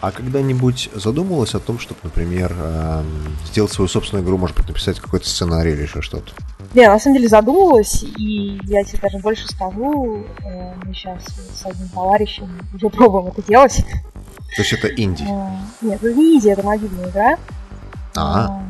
[0.00, 3.02] А когда-нибудь задумывалась о том, чтобы, например, э,
[3.46, 6.30] сделать свою собственную игру, может быть, написать какой-то сценарий или еще что-то?
[6.74, 11.64] Да, на самом деле задумывалась, и я тебе даже больше скажу, э, мы сейчас с
[11.64, 13.82] одним товарищем уже пробуем это делать.
[14.56, 15.22] То есть это инди?
[15.22, 17.38] Э, нет, это не инди, это мобильная игра.
[18.14, 18.62] А.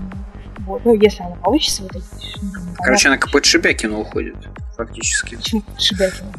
[0.67, 2.05] Вот, ну, если она получится, вот эти...
[2.79, 4.37] Короче, она под Шибякину уходит,
[4.77, 5.37] фактически.
[5.37, 6.33] Почему Шибякину?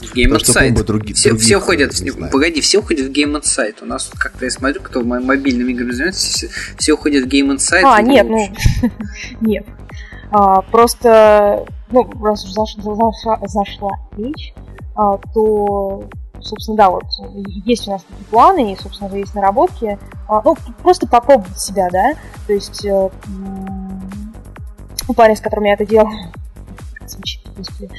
[0.00, 0.74] В Game Insight.
[0.74, 3.82] Все, других, все уходят, в, погоди, все уходят в Game Insight.
[3.82, 7.82] У нас как-то я смотрю, кто мобильными играми занимается, все, все уходят в Game Insight.
[7.84, 8.48] А, нет, ну,
[9.40, 9.66] нет.
[10.30, 14.52] А, просто, ну, раз уж зашла, зашла, зашла речь,
[14.94, 16.08] а, то
[16.44, 17.04] собственно, да, вот
[17.64, 19.98] есть у нас такие планы, и, собственно, есть наработки.
[20.28, 22.12] А, ну, просто попробовать себя, да.
[22.46, 23.10] То есть, э,
[25.08, 26.12] ну, парень, с которым я это делала,
[27.06, 27.90] звучит господи.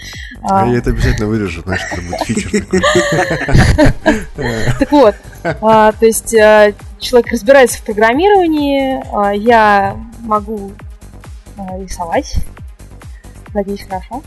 [0.43, 2.81] А, а я это обязательно вырежу, знаешь, это будет фичер такой.
[4.79, 10.73] Так вот, а, то есть а, человек разбирается в программировании, я могу
[11.77, 12.35] рисовать,
[13.53, 14.21] надеюсь, хорошо.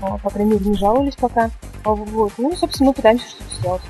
[0.00, 1.50] По крайней мере, не жаловались пока.
[1.84, 2.32] Вот.
[2.38, 3.82] Ну, собственно, мы пытаемся что-то сделать.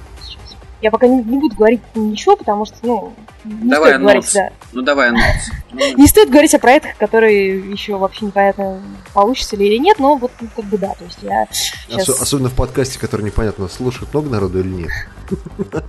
[0.81, 3.13] Я пока не, не буду говорить ничего, потому что, ну,
[3.45, 4.51] не давай стоит говорить, да.
[4.73, 5.25] Ну давай анонс.
[5.97, 8.81] Не стоит говорить о проектах, которые еще вообще непонятно,
[9.13, 12.09] получится ли или нет, но вот ну, как бы да, то есть я сейчас...
[12.09, 14.91] Ос- особенно в подкасте, который непонятно, слушает много народу или нет.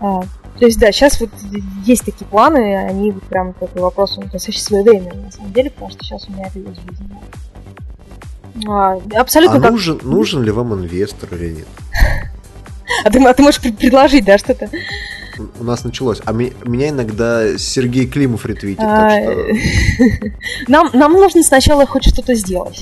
[0.00, 0.20] А,
[0.58, 1.30] то есть да, сейчас вот
[1.84, 5.90] есть такие планы, они вот прям такой вопрос, он достаточно своевременный на самом деле, потому
[5.90, 7.08] что сейчас у меня это есть в жизни.
[8.66, 9.58] А, абсолютно.
[9.58, 9.70] А как...
[9.72, 11.68] нужен, нужен ли вам инвестор или нет?
[13.04, 14.70] А ты, а ты можешь предложить, да, что-то?
[15.58, 16.20] У нас началось.
[16.24, 20.32] А ми, меня иногда Сергей Климов ретвитит, а, так что...
[20.68, 22.80] нам, нам нужно сначала хоть что-то сделать.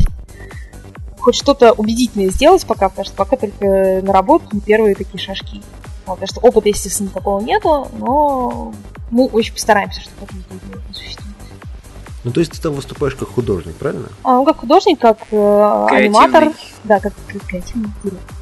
[1.18, 5.62] Хоть что-то убедительное сделать пока, потому что пока только наработки первые такие шажки.
[6.04, 8.74] Вот, потому что опыта, естественно, такого нету, но
[9.10, 11.31] мы очень постараемся, чтобы это осуществить.
[12.24, 14.08] Ну, то есть ты там выступаешь как художник, правильно?
[14.22, 16.52] А, ну, как художник, как э, аниматор.
[16.84, 18.36] Да, как креативный директор.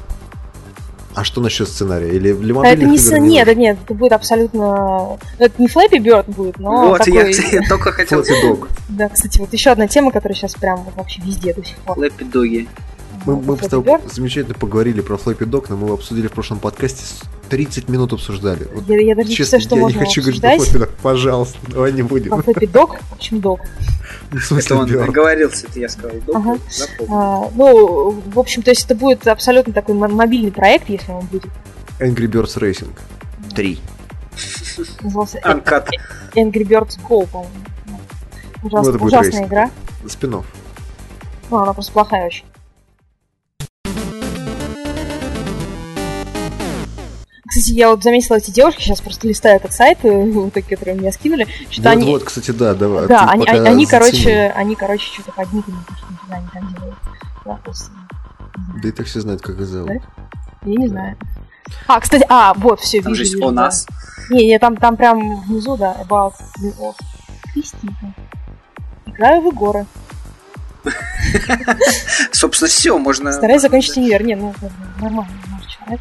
[1.13, 2.09] А что насчет сценария?
[2.09, 3.47] Или для мобильных это не игр?
[3.47, 5.17] Не нет, нет, это будет абсолютно...
[5.39, 7.33] Это не Flappy Bird будет, но Вот, такой...
[7.33, 8.21] я, я только хотел...
[8.21, 8.69] Flappy Dog.
[8.89, 11.97] Да, кстати, вот еще одна тема, которая сейчас прям вообще везде до сих пор.
[11.97, 12.67] Flappy Doggy.
[13.25, 16.59] Мы, мы с тобой замечательно поговорили про Flappy Dog, но мы его обсудили в прошлом
[16.59, 17.03] подкасте,
[17.49, 18.67] 30 минут обсуждали.
[18.73, 20.57] Вот, я, я даже не честно, что я можно не хочу обсуждать.
[20.57, 22.29] говорить Flappy Dog, пожалуйста, давай не будем.
[22.29, 22.97] Про Flappy Dog?
[23.15, 23.59] Почему Dog?
[24.31, 25.09] Ну, в смысле, это он Björk.
[25.09, 26.17] оговорился, это я сказал.
[26.17, 26.57] Dog, ага.
[27.09, 31.51] а, ну, в общем, то есть это будет абсолютно такой мобильный проект, если он будет.
[31.99, 32.91] Angry Birds Racing
[33.53, 33.79] 3.
[35.03, 35.89] Назывался Uncut.
[36.35, 37.51] Angry Birds Go, по-моему.
[38.63, 39.71] Ужас, ну, ужасная игра.
[40.07, 40.45] Спинов.
[41.49, 42.45] Ну, она просто плохая очень.
[47.51, 50.97] Кстати, я вот заметила эти девушки, сейчас просто листаю этот сайт, э, вот такие, которые
[50.97, 51.45] меня скинули.
[51.69, 52.05] Что вот, они...
[52.05, 53.07] вот, кстати, да, давай.
[53.07, 56.95] Да, они, они, они короче, они, короче, что-то под никами, что они там делают.
[57.43, 57.59] Да,
[58.81, 59.89] да и так все знают, как их зовут.
[59.89, 59.95] Да?
[60.63, 61.17] Я не знаю.
[61.87, 63.37] А, кстати, а, вот, все, там вижу.
[63.37, 63.85] Там о нас.
[64.29, 66.95] Не, не, там, там прям внизу, да, about me
[67.53, 68.15] Кристина.
[69.07, 69.85] Играю в горы.
[72.31, 73.33] Собственно, все, можно...
[73.33, 74.23] Стараюсь закончить универ.
[74.23, 74.53] Не, ну,
[75.01, 75.33] нормально,
[75.67, 75.99] человек.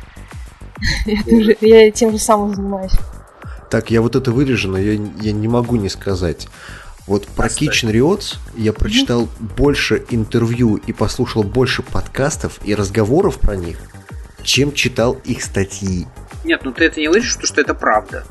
[1.61, 2.93] Я тем же самым занимаюсь.
[3.70, 6.48] Так, я вот это вырежу, но я, я не могу не сказать.
[7.07, 9.57] Вот про Kitchen Riots я прочитал mm-hmm.
[9.57, 13.78] больше интервью и послушал больше подкастов и разговоров про них,
[14.43, 16.07] чем читал их статьи.
[16.44, 18.24] Нет, ну ты это не говоришь, что, что это правда.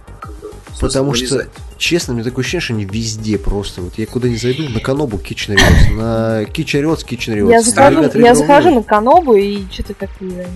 [0.79, 1.47] Потому что,
[1.77, 3.81] честно, мне такое ощущение, что они везде просто.
[3.81, 7.49] Вот я куда не зайду, на Канобу Kitchen Riots, на Kitchen Riots, Kitchen.
[7.49, 10.47] Я захожу, я захожу на Канобу и что-то такое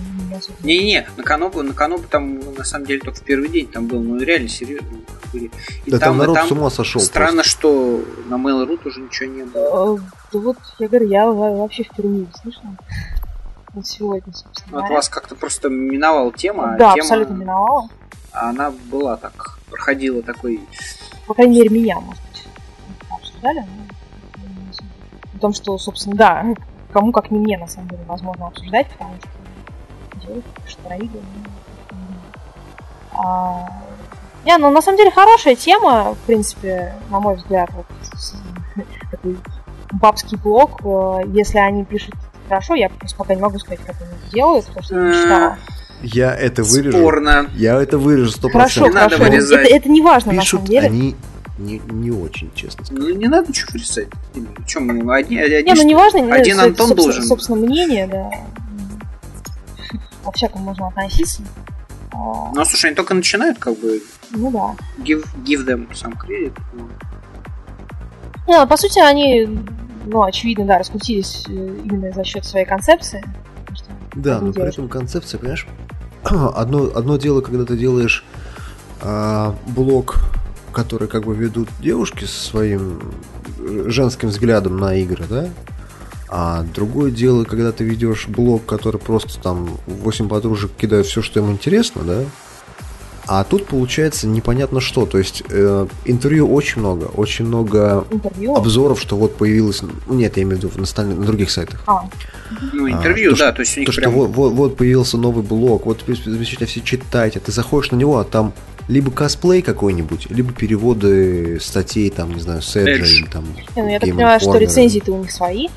[0.62, 4.00] Не-не, на Канобу, на Канобу там на самом деле только в первый день там был,
[4.00, 4.98] ну реально серьезно.
[5.32, 5.50] И
[5.86, 7.00] да там, там народ там с ума сошел.
[7.00, 7.50] Странно, просто.
[7.50, 10.00] что на Mail.ru тоже ничего не было.
[10.32, 12.76] Да вот, я говорю, я вообще впервые слышала
[13.74, 14.80] вот сегодня, собственно.
[14.80, 16.76] Вот вас как-то просто миновала тема.
[16.78, 17.88] Да, тема, абсолютно миновала.
[18.32, 20.60] Она была так, проходила такой...
[21.26, 22.44] По крайней мере, меня, может быть,
[23.10, 23.84] обсуждали, но
[25.44, 26.46] том, что, собственно, да,
[26.90, 31.20] кому как не мне, на самом деле, возможно обсуждать, потому что делать что игры.
[33.12, 33.68] А,
[34.46, 37.84] не, ну на самом деле хорошая тема, в принципе, на мой взгляд, вот
[39.10, 39.36] такой
[39.92, 40.80] бабский блог.
[40.82, 42.14] Э, если они пишут
[42.48, 45.12] хорошо, я просто пока не могу сказать, как они это делают, потому что я не
[45.12, 45.58] читала.
[46.04, 46.98] Я это вырежу.
[46.98, 47.50] Спорно.
[47.54, 49.24] Я это вырежу сто Хорошо, хорошо.
[49.24, 50.86] Это, это не важно, Пишут на самом деле.
[50.86, 51.16] они
[51.58, 53.02] не, не очень, честно сказать.
[53.02, 54.08] Ну, не надо ничего вырезать.
[54.66, 57.22] Чем один, один, не, ну не важно, один Антон собственно, должен.
[57.24, 58.30] Собственно, мнение, да.
[60.24, 61.42] Во всяком можно относиться.
[62.12, 64.02] Ну, слушай, они только начинают, как бы.
[64.30, 64.76] Ну да.
[65.02, 66.52] Give, give them some credit.
[68.46, 69.48] Не, ну, по сути, они,
[70.06, 73.24] ну, очевидно, да, раскрутились э, именно за счет своей концепции.
[74.14, 75.66] Да, но при этом концепция, понимаешь,
[76.54, 78.24] одно, одно дело, когда ты делаешь
[79.00, 80.16] а, блог,
[80.72, 83.00] который как бы ведут девушки со своим
[83.86, 85.48] женским взглядом на игры, да,
[86.28, 91.40] а другое дело, когда ты ведешь блог, который просто там 8 подружек кидают все, что
[91.40, 92.24] им интересно, да,
[93.26, 95.06] а тут получается непонятно что.
[95.06, 98.54] То есть э, интервью очень много, очень много интервью?
[98.54, 99.82] обзоров, что вот появилось.
[99.82, 101.82] Ну, нет, я имею в виду на, остальных, на других сайтах.
[101.86, 102.08] А.
[102.72, 104.10] Ну, интервью, а, то, да, то есть у них то, прям...
[104.10, 108.18] что вот, вот, вот появился новый блог, вот замечательно все читайте, ты заходишь на него,
[108.18, 108.52] а там
[108.88, 113.44] либо косплей какой-нибудь, либо переводы статей, там, не знаю, с или там.
[113.76, 115.68] Не, ну, я так понимаю, что рецензии-то у них свои.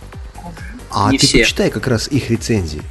[0.90, 1.40] А Не ты все.
[1.40, 2.82] почитай как раз их рецензии.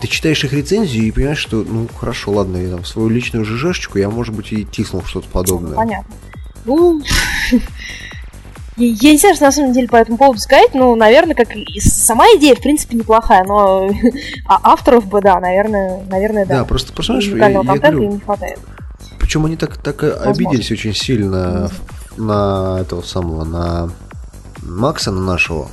[0.00, 3.98] Ты читаешь их рецензию и понимаешь, что, ну, хорошо, ладно, я там свою личную ЖЖшечку,
[3.98, 5.74] я, может быть, и тиснул что-то подобное.
[5.74, 6.14] понятно.
[6.64, 7.02] Ну,
[8.76, 11.80] я не знаю, что на самом деле по этому поводу сказать, но, наверное, как и
[11.80, 13.90] сама идея, в принципе, неплохая, но
[14.46, 16.58] а авторов бы, да, наверное, наверное, да.
[16.58, 18.58] Да, просто, понимаешь, я, я говорю, им не хватает.
[19.18, 21.70] Причем они так, так обиделись очень сильно
[22.16, 23.90] на этого самого, на
[24.62, 25.68] Макса, на нашего,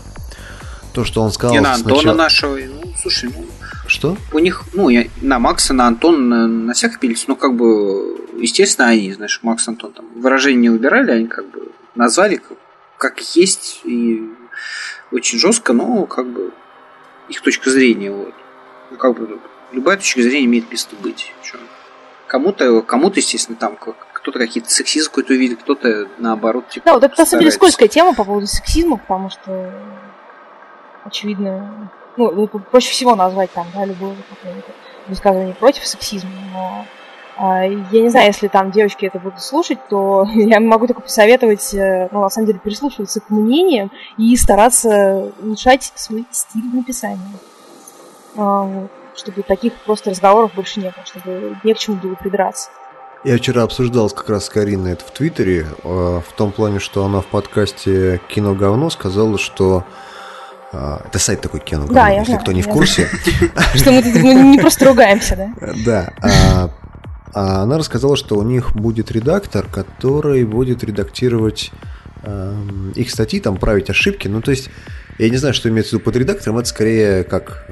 [0.94, 1.54] то, что он сказал...
[1.54, 2.16] Не на Антона сначала...
[2.16, 2.58] нашего.
[2.58, 3.46] Ну, слушай, ну...
[3.88, 4.18] Что?
[4.34, 7.28] У них, ну, я, на Макса, на Антона, на, на всех пились.
[7.28, 11.72] Ну, как бы, естественно, они, знаешь, Макс, Антон, там, выражение не выбирали, они как бы
[11.96, 12.58] назвали как,
[12.98, 14.30] как есть и
[15.12, 16.52] очень жестко, но как бы
[17.30, 18.34] их точка зрения, вот.
[18.92, 19.40] Ну, как бы,
[19.72, 21.34] любая точка зрения имеет место быть.
[22.28, 26.68] Кому-то, кому-то, естественно, там кто-то какие-то сексизм какой-то увидит, кто-то наоборот.
[26.70, 29.72] Типа, да, вот это на самом деле скользкая тема по поводу сексизма, потому что
[31.06, 34.16] очевидно, ну, проще всего назвать там, да, любое
[35.08, 36.86] высказывание против сексизма, но
[37.38, 41.74] а, я не знаю, если там девочки это будут слушать, то я могу только посоветовать,
[41.74, 47.20] э, ну, на самом деле, прислушиваться к мнениям и стараться улучшать свой стиль написания.
[48.36, 52.70] А, чтобы таких просто разговоров больше не было, чтобы не к чему было придраться.
[53.24, 55.88] Я вчера обсуждал как раз с Кариной это в Твиттере, э,
[56.28, 60.07] в том плане, что она в подкасте «Кино говно» сказала, что а,
[60.72, 63.08] это сайт такой Кену, да, если знаю, кто не в курсе.
[63.76, 65.74] Что мы тут не просто ругаемся, да?
[65.86, 66.14] Да.
[66.22, 66.70] А,
[67.34, 71.72] а она рассказала, что у них будет редактор, который будет редактировать
[72.96, 74.28] их статьи, там править ошибки.
[74.28, 74.70] Ну, то есть,
[75.18, 77.66] я не знаю, что имеется в виду под редактором, это скорее как,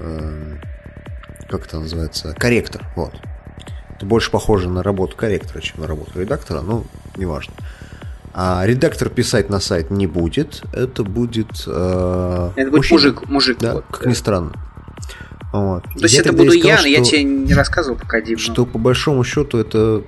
[1.49, 2.87] как это называется, корректор.
[2.95, 3.13] Вот.
[3.95, 6.85] Это больше похоже на работу корректора, чем на работу редактора, но
[7.17, 7.53] неважно.
[8.37, 10.61] А редактор писать на сайт не будет.
[10.73, 11.63] Это будет...
[11.67, 12.99] Э, это будет мужчина.
[12.99, 13.29] мужик.
[13.29, 14.09] мужик да, вот, как да.
[14.09, 14.51] ни странно.
[15.53, 15.83] Вот.
[15.83, 18.37] То есть я это буду сказал, я, но я тебе не рассказывал пока, Дим.
[18.37, 20.03] Что по большому счету это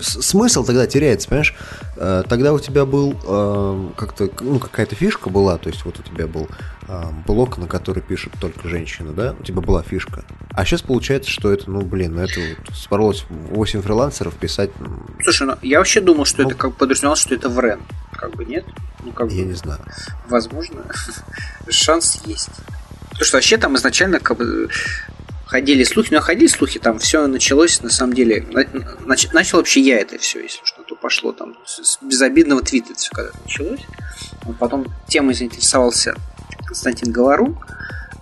[0.00, 1.54] смысл тогда теряется, понимаешь?
[1.96, 6.02] Э, тогда у тебя был э, как-то, ну, какая-то фишка была, то есть вот у
[6.02, 6.48] тебя был
[6.88, 9.34] э, блок, на который пишут только женщины, да?
[9.38, 10.24] У тебя была фишка.
[10.50, 14.70] А сейчас получается, что это, ну, блин, ну, это вот споролось 8 фрилансеров писать.
[15.22, 17.80] Слушай, ну, я вообще думал, что ну, это как подразумевалось, что это врен.
[18.12, 18.64] Как бы нет?
[19.04, 19.80] Ну, как я бы, не знаю.
[20.28, 20.82] Возможно,
[21.68, 22.50] шанс есть.
[23.10, 24.68] Потому что вообще там изначально как бы
[25.46, 28.44] ходили слухи, но ходили слухи, там все началось, на самом деле,
[29.04, 33.30] нач, начал вообще я это все, если что-то пошло там, с безобидного твита все когда
[33.42, 33.80] началось.
[34.58, 36.14] Потом темой заинтересовался
[36.66, 37.58] Константин Говорун,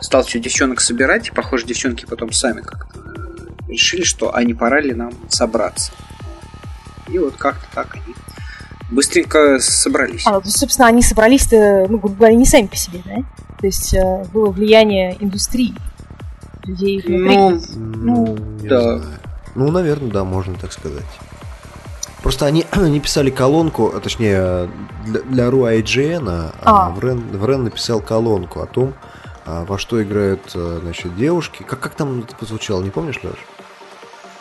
[0.01, 4.53] стал все девчонок собирать, и, похоже, девчонки потом сами как-то э, решили, что а не
[4.53, 5.93] пора ли нам собраться.
[7.09, 8.15] И вот как-то так они
[8.91, 10.27] быстренько собрались.
[10.27, 13.17] А, ну, собственно, они собрались-то, ну, грубо говоря, не сами по себе, да?
[13.59, 15.75] То есть э, было влияние индустрии
[16.67, 17.37] людей внутри.
[17.37, 18.99] Ну, ну да.
[18.99, 19.03] Знаю.
[19.55, 21.05] Ну, наверное, да, можно так сказать.
[22.23, 24.69] Просто они, они писали колонку, а точнее,
[25.07, 26.91] для, для RU IGN, а, а.
[26.91, 28.95] В, Рен, в Рен написал колонку о том,
[29.47, 31.63] а, во что играют а, значит, девушки.
[31.63, 33.39] Как, как там это позвучало, не помнишь, Леш?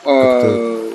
[0.05, 0.91] А,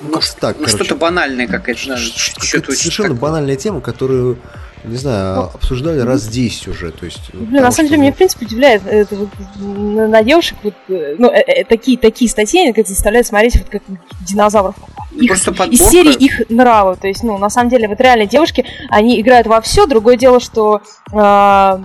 [0.00, 1.96] ну, как так, ну, что-то банальное какая-то.
[1.96, 4.38] Совершенно банальная тема, которую
[4.84, 6.90] не знаю, ну, обсуждали раз 10 уже.
[6.90, 9.28] То есть, блин, на самом деле, меня, в принципе, удивляет это вот,
[9.58, 13.82] на девушек вот, ну, э, э, такие, такие статьи, как заставляют смотреть вот как
[14.26, 14.74] динозавров.
[15.12, 15.74] Их, Просто подборка.
[15.74, 16.96] из серии их нравы.
[16.96, 19.86] То есть, ну, на самом деле, вот реально девушки, они играют во все.
[19.86, 20.82] Другое дело, что
[21.12, 21.78] э,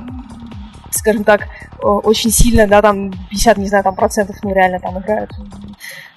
[0.91, 1.47] скажем так,
[1.81, 5.31] очень сильно, да, там 50, не знаю, там процентов, ну, реально там играют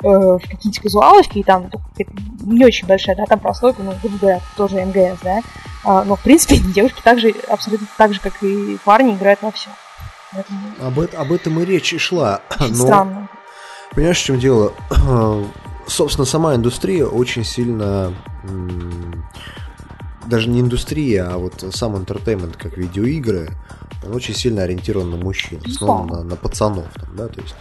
[0.03, 1.71] э, в какие-то казуалочки, и там
[2.41, 5.41] не очень большая, да, там прослойка, ну, грубо говоря, тоже МГС, да,
[5.85, 9.71] а, но, в принципе, девушки также, абсолютно так же, как и парни, играют во все.
[10.33, 10.61] Поэтому...
[10.81, 12.43] Об, об этом и речь и шла.
[12.61, 12.85] Очень но...
[12.85, 13.29] странно.
[13.93, 14.75] Понимаешь, в чем дело?
[15.87, 18.13] Собственно, сама индустрия очень сильно
[20.29, 23.51] даже не индустрия, а вот сам интертеймент, как видеоигры,
[24.05, 27.55] он очень сильно ориентирован на мужчин, в основном на, на пацанов, там, да, то есть.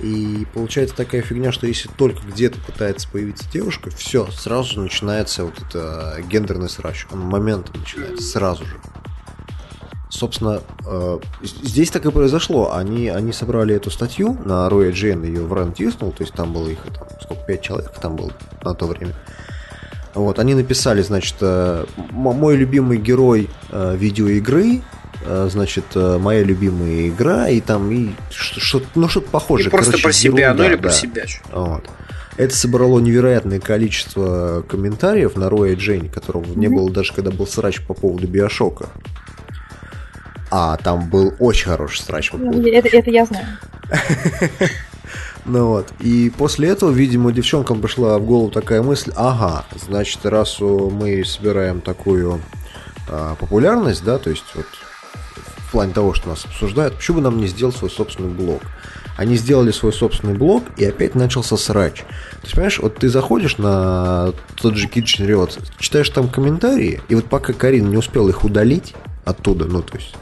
[0.00, 5.44] И получается такая фигня, что если только где-то пытается появиться девушка, все, сразу же начинается
[5.44, 7.06] вот это гендерный срач.
[7.12, 8.76] Он моментом начинается, сразу же.
[10.10, 12.74] Собственно, э, здесь так и произошло.
[12.74, 16.52] Они, они собрали эту статью на Roy Джейн, ее в Рен тиснул, то есть там
[16.52, 18.32] было их, там, сколько, пять человек там было
[18.62, 19.14] на то время.
[20.14, 24.82] Вот, они написали, значит, э, мой любимый герой э, видеоигры,
[25.24, 29.68] значит, моя любимая игра, и там и что-то, ну, что-то похожее.
[29.68, 30.82] И просто Короче, про себя, ерунда, ну или да.
[30.82, 31.24] про себя.
[31.52, 31.84] Вот.
[32.36, 36.58] Это собрало невероятное количество комментариев на Роя Джейн, которого mm-hmm.
[36.58, 38.88] не было даже когда был срач по поводу Биошока.
[40.50, 43.46] А там был очень хороший срач по поводу это, это я знаю.
[45.46, 45.92] Ну вот.
[46.00, 51.82] И после этого, видимо, девчонкам пришла в голову такая мысль, ага, значит, раз мы собираем
[51.82, 52.40] такую
[53.10, 54.64] а, популярность, да, то есть вот
[55.74, 58.62] плане того, что нас обсуждают, почему бы нам не сделать свой собственный блог?
[59.16, 61.98] Они сделали свой собственный блог, и опять начался срач.
[61.98, 67.16] То есть, понимаешь, вот ты заходишь на тот же Kitchen Riot, читаешь там комментарии, и
[67.16, 68.94] вот пока Карина не успела их удалить
[69.24, 70.14] оттуда, ну, то есть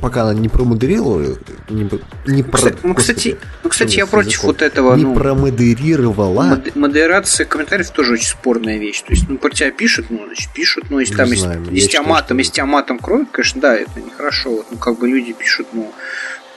[0.00, 1.36] пока она не промодерировала,
[1.68, 1.88] не,
[2.26, 4.96] не кстати, про, ну, кстати, ну, кстати, я против языком, вот этого.
[4.96, 6.62] Не ну, промодерировала.
[6.74, 9.02] Модерация комментариев тоже очень спорная вещь.
[9.02, 11.72] То есть, ну, про тебя пишут, ну, значит, пишут, но если не там знаю, есть,
[11.72, 14.50] если тебя матом, если тебя матом кроют, конечно, да, это нехорошо.
[14.50, 15.92] Вот, ну, как бы люди пишут, ну,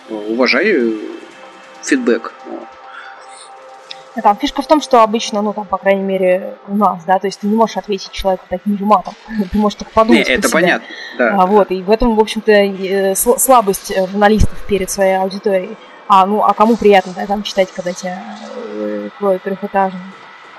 [0.09, 0.97] уважаю
[1.83, 2.33] фидбэк.
[2.49, 2.67] Вот.
[4.15, 7.27] Там фишка в том, что обычно, ну, там, по крайней мере, у нас, да, то
[7.27, 9.13] есть ты не можешь ответить человеку таким же матом.
[9.51, 10.27] Ты можешь только подумать.
[10.27, 10.87] Не, это понятно,
[11.17, 11.37] да.
[11.39, 15.77] А, вот, и в этом, в общем-то, э, слабость э, журналистов перед своей аудиторией.
[16.07, 18.19] А, ну, а кому приятно, да, там читать, когда тебя
[18.73, 19.99] э, кроют трехэтажно.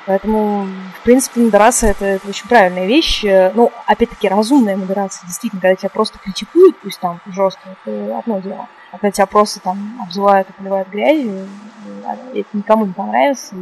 [0.07, 0.67] Поэтому,
[1.01, 3.23] в принципе, модерация это, это очень правильная вещь.
[3.23, 5.27] Ну, опять-таки, разумная модерация.
[5.27, 8.67] Действительно, когда тебя просто критикуют, пусть там жестко, это одно дело.
[8.93, 11.49] А когда тебя просто там обзывают и поливают грязью,
[12.35, 13.55] это никому не понравится.
[13.55, 13.59] И,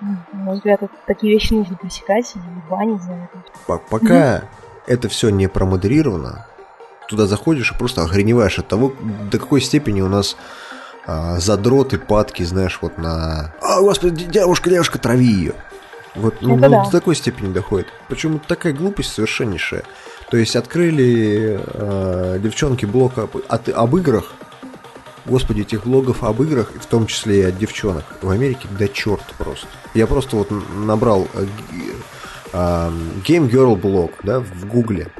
[0.00, 3.80] ну, на мой взгляд, это, такие вещи нужно пресекать и банить за это.
[3.88, 4.44] Пока
[4.86, 6.46] это все не промодерировано,
[7.08, 8.92] туда заходишь и просто охреневаешь от того,
[9.30, 10.36] до какой степени у нас
[11.06, 13.54] а, задроты, падки, знаешь, вот на...
[13.60, 15.54] А, господи, девушка, девушка, трави ее.
[16.14, 16.84] Вот, ну, ну да.
[16.84, 17.88] до такой степени доходит.
[18.08, 19.82] Почему такая глупость совершеннейшая.
[20.30, 24.32] То есть открыли э, девчонки блог об, от, об играх.
[25.26, 29.24] Господи, этих блогов об играх, в том числе и от девчонок, в Америке да черт
[29.38, 29.68] просто.
[29.94, 31.46] Я просто вот набрал э,
[32.52, 32.56] э,
[33.26, 35.12] Game Girl блог, да, в Гугле.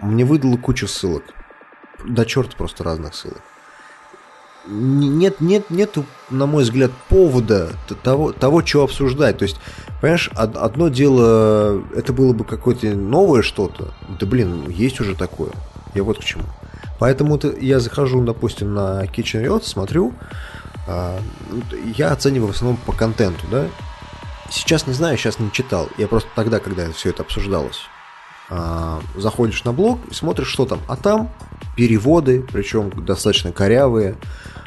[0.00, 1.24] Мне выдало кучу ссылок.
[2.04, 3.42] Да черт просто разных ссылок
[4.66, 7.70] нет, нет, нету, на мой взгляд, повода
[8.02, 9.38] того, того, что обсуждать.
[9.38, 9.56] То есть,
[10.00, 13.92] понимаешь, одно дело, это было бы какое-то новое что-то.
[14.18, 15.52] Да блин, есть уже такое.
[15.94, 16.44] Я вот к чему.
[16.98, 20.12] Поэтому я захожу, допустим, на Kitchen Riot, смотрю,
[20.86, 21.18] а,
[21.96, 23.66] я оцениваю в основном по контенту, да.
[24.50, 25.88] Сейчас не знаю, сейчас не читал.
[25.96, 27.82] Я просто тогда, когда все это обсуждалось,
[28.50, 30.80] а, заходишь на блог и смотришь, что там.
[30.88, 31.30] А там
[31.76, 34.16] переводы, причем достаточно корявые,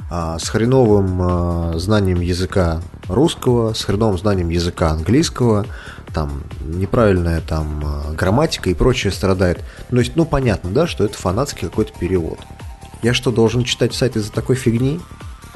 [0.09, 5.65] с хреновым а, знанием языка русского, с хреновым знанием языка английского,
[6.13, 9.63] там неправильная там а, грамматика и прочее страдает.
[9.89, 12.39] То есть, ну понятно, да, что это фанатский какой-то перевод.
[13.01, 15.01] Я что, должен читать сайт из-за такой фигни?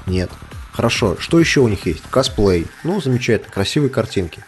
[0.06, 0.30] Нет.
[0.74, 2.04] Хорошо, что еще у них есть?
[2.10, 2.68] Косплей.
[2.84, 4.44] Ну, замечательно, красивые картинки.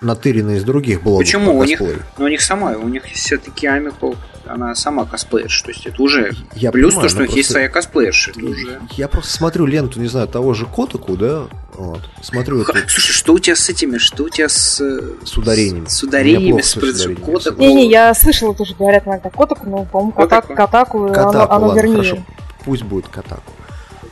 [0.00, 1.26] Натыренные из других блогов.
[1.26, 1.58] Почему?
[1.58, 1.80] У них,
[2.18, 4.14] ну, у них сама, у них все-таки Амико
[4.48, 5.64] она сама косплеерша.
[5.64, 8.32] То есть это уже я плюс понимаю, то, что у них есть своя косплеерша.
[8.36, 8.80] Уже...
[8.96, 11.48] Я просто смотрю ленту, не знаю, того же Котаку, да?
[11.74, 12.00] Вот.
[12.22, 12.88] Смотрю Х- это...
[12.88, 13.98] Слушай, что у тебя с этими?
[13.98, 14.78] Что у тебя с...
[15.24, 15.86] С ударениями.
[15.86, 17.60] С, с ударениями, с, с Котаку.
[17.60, 21.80] Не-не, я слышала тоже, говорят иногда Котаку, но, по-моему, Котаку, Котаку, Котаку оно, оно ладно,
[21.80, 21.96] вернее.
[21.96, 22.24] Хорошо.
[22.64, 23.52] Пусть будет Котаку.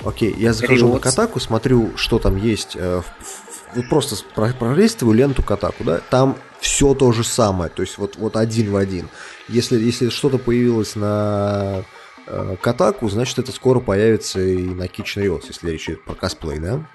[0.05, 1.05] Окей, я захожу Риотс.
[1.05, 2.77] на Котаку, смотрю, что там есть.
[2.77, 3.46] Э, в,
[3.77, 4.17] в, просто
[4.59, 6.01] пролистываю ленту Котаку, да?
[6.11, 9.09] Там все то же самое, то есть вот, вот один в один.
[9.49, 11.85] Если, если что-то появилось на
[12.27, 16.59] э, Катаку, значит это скоро появится и на Kitchen Reels, если речь идет про косплей,
[16.59, 16.89] да?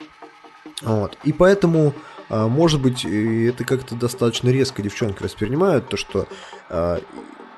[0.82, 1.18] Вот.
[1.24, 1.94] И поэтому,
[2.30, 6.28] э, может быть, это как-то достаточно резко девчонки воспринимают, то что
[6.70, 7.00] э,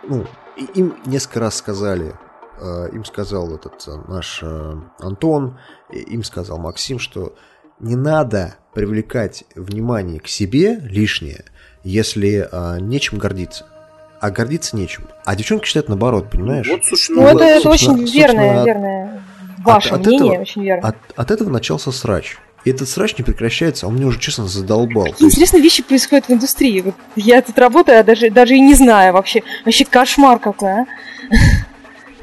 [0.08, 0.28] ну,
[0.76, 2.14] им несколько раз сказали,
[2.60, 5.58] э, им сказал этот э, наш э, Антон,
[5.90, 7.36] им сказал Максим, что
[7.80, 11.46] не надо привлекать внимание к себе лишнее,
[11.84, 13.66] если а, нечем гордиться.
[14.20, 15.08] А гордиться нечем.
[15.26, 16.68] А девчонки считают наоборот, понимаешь?
[16.68, 19.24] Вот, слушай, ну, ну это, это очень верное, верное.
[19.60, 20.88] Ваше от, мнение этого, очень верно.
[20.88, 22.38] От, от этого начался срач.
[22.64, 25.06] И этот срач не прекращается, он мне уже, честно, задолбал.
[25.06, 26.82] Какие интересные вещи происходят в индустрии.
[26.82, 29.44] Вот я тут работаю, а даже, даже и не знаю вообще.
[29.66, 30.86] Вообще кошмар какой, а.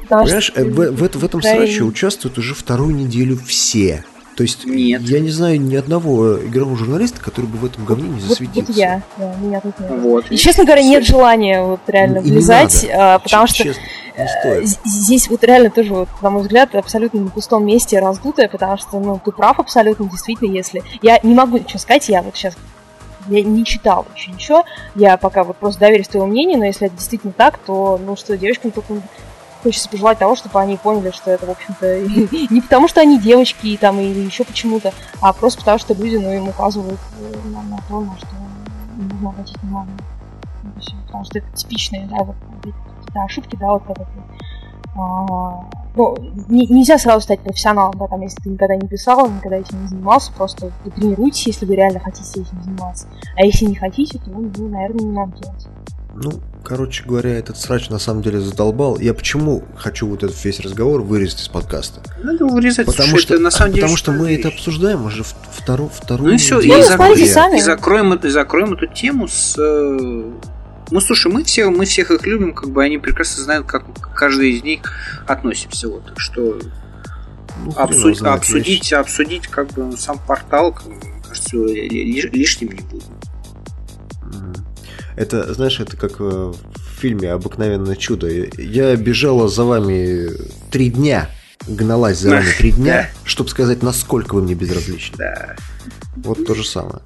[0.09, 0.59] Понимаешь, что...
[0.59, 4.03] Э, в, в, в этом сраче участвуют уже вторую неделю все.
[4.35, 5.01] То есть нет.
[5.01, 8.59] я не знаю ни одного игрового журналиста, который бы в этом говне не засветился.
[8.59, 9.91] Вот, вот я, да, меня тут нет.
[9.99, 10.25] Вот.
[10.31, 13.81] И, честно говоря, нет желания вот реально и влезать, а, потому Ч- что честно,
[14.15, 18.77] э, здесь вот реально тоже, вот, на мой взгляд, абсолютно на пустом месте раздутое, потому
[18.77, 20.83] что, ну, ты прав абсолютно, действительно, если...
[21.01, 22.55] Я не могу ничего сказать, я вот сейчас
[23.27, 26.95] я не читал еще ничего, я пока вот просто доверюсь твоему мнению, но если это
[26.95, 28.95] действительно так, то, ну что, девочкам только
[29.61, 31.99] хочется пожелать того, чтобы они поняли, что это, в общем-то,
[32.53, 36.31] не потому, что они девочки там, или еще почему-то, а просто потому, что люди ну,
[36.31, 38.27] им указывают э, на, на то, на что
[38.97, 39.97] нужно обратить внимание.
[41.05, 44.07] Потому что это типичные, да, вот какие-то ошибки, да, вот это
[44.95, 46.17] а, ну,
[46.49, 49.87] не, нельзя сразу стать профессионалом, да, там, если ты никогда не писал, никогда этим не
[49.87, 53.07] занимался, просто тренируйтесь, если вы реально хотите этим заниматься.
[53.35, 55.67] А если не хотите, то, ну, наверное, не надо делать.
[56.13, 56.31] Ну,
[56.63, 58.99] короче говоря, этот срач на самом деле задолбал.
[58.99, 62.01] Я почему хочу вот этот весь разговор вырезать из подкаста?
[62.23, 65.89] Надо вырезать, потому что, это, на самом деле, потому что мы это обсуждаем уже вторую
[65.89, 66.29] вторую.
[66.29, 67.57] Ну и все, и, ну, закроем, сами.
[67.57, 69.55] и закроем, и закроем эту тему с.
[69.57, 70.31] Э,
[70.91, 74.51] ну слушай, мы все, мы всех их любим, как бы они прекрасно знают, как каждый
[74.51, 75.87] из них относимся.
[75.87, 76.59] Вот, так что
[77.63, 80.77] ну, обсудить, знает, обсудить, обсудить как бы сам портал,
[81.27, 83.20] кажется, лишним не будет.
[85.15, 88.27] Это, знаешь, это как э, в фильме «Обыкновенное чудо».
[88.29, 90.29] Я бежала за вами
[90.69, 91.29] три дня,
[91.67, 95.17] гналась за вами три дня, чтобы сказать, насколько вы мне безразличны.
[95.17, 95.55] Да.
[96.15, 97.01] Вот то же самое.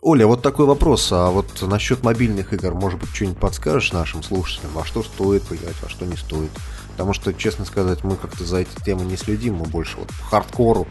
[0.00, 1.10] Оля, вот такой вопрос.
[1.12, 4.72] А вот насчет мобильных игр, может быть, что-нибудь подскажешь нашим слушателям?
[4.74, 6.50] Во что стоит поиграть, во что не стоит?
[6.90, 10.24] Потому что, честно сказать, мы как-то за этой темой не следим, мы больше вот по
[10.26, 10.86] хардкору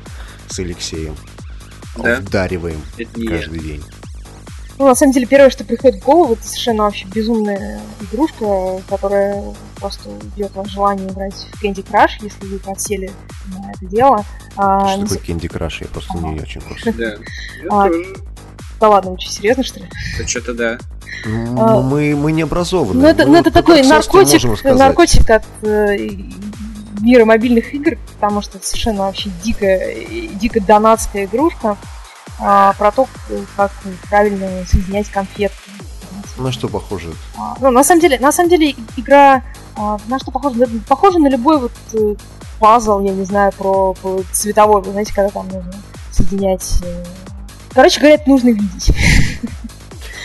[0.49, 1.15] с Алексеем
[1.95, 2.19] да?
[2.19, 2.81] вдариваем
[3.27, 3.63] каждый я.
[3.63, 3.83] день.
[4.79, 9.43] Ну, на самом деле, первое, что приходит в голову, это совершенно вообще безумная игрушка, которая
[9.75, 13.11] просто идет вам желание играть в Candy Crush, если вы подсели
[13.47, 14.25] на это дело.
[14.57, 15.77] А, что такое Candy Crush?
[15.81, 16.27] Я просто ага.
[16.27, 16.91] не очень курсе.
[16.91, 17.15] Да.
[17.69, 17.89] А,
[18.79, 19.85] да ладно, очень серьезно, что ли?
[20.17, 20.79] Да что-то да.
[21.25, 23.01] Ну, а, мы, мы не образованы.
[23.01, 25.95] Ну, это, ну, это такой наркотик, наркотик от э,
[27.03, 29.95] мира мобильных игр, потому что это совершенно вообще дикая,
[30.35, 31.77] дико донатская игрушка
[32.39, 33.07] а, про то,
[33.55, 33.71] как
[34.09, 35.69] правильно соединять конфетки.
[36.37, 37.13] На что похоже?
[37.37, 39.43] А, ну, на самом деле, на самом деле игра
[39.75, 40.67] а, на что похожа?
[40.87, 42.15] Похожа на любой вот э,
[42.59, 45.73] пазл, я не знаю, про, про цветовой, вы знаете, когда там нужно
[46.11, 46.79] соединять.
[46.83, 47.03] Э...
[47.73, 48.91] Короче говоря, это нужно видеть.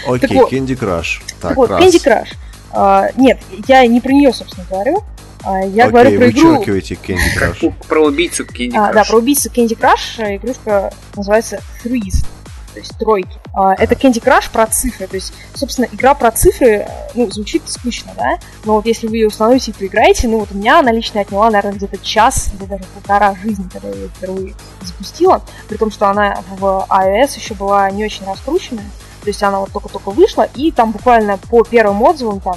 [0.06, 1.22] Окей, Candy Crush.
[1.40, 1.70] Так, вот.
[1.70, 2.28] Candy Crush.
[2.70, 5.02] Uh, нет, я не про нее, собственно, говорю.
[5.48, 6.62] А, я Окей, говорю про игру...
[6.62, 7.72] Candy Crush.
[7.88, 8.76] Про убийцу Candy Crush.
[8.76, 10.36] А, да, про убийцу Candy Crush.
[10.36, 12.26] Игрушка называется Threes,
[12.74, 13.30] то есть тройки.
[13.54, 15.06] А, это Candy Crush про цифры.
[15.06, 18.38] То есть, собственно, игра про цифры, ну, звучит скучно, да?
[18.66, 21.50] Но вот если вы ее установите и поиграете, ну, вот у меня она лично отняла,
[21.50, 25.42] наверное, где-то час, или даже полтора жизни, когда я ее впервые запустила.
[25.66, 28.84] При том, что она в iOS еще была не очень раскрученная.
[29.28, 32.56] То есть она вот только-только вышла, и там буквально по первым отзывам, там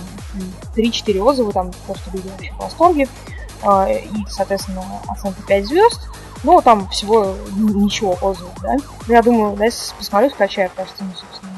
[0.74, 3.10] 3-4 отзыва, там просто люди вообще в восторге,
[3.62, 6.00] а, и, соответственно, оценка 5 звезд.
[6.46, 8.76] Ну, там всего ничего отзывов, да.
[8.76, 11.52] Но ну, я думаю, да, если посмотрю, скачаю, что, ну, собственно,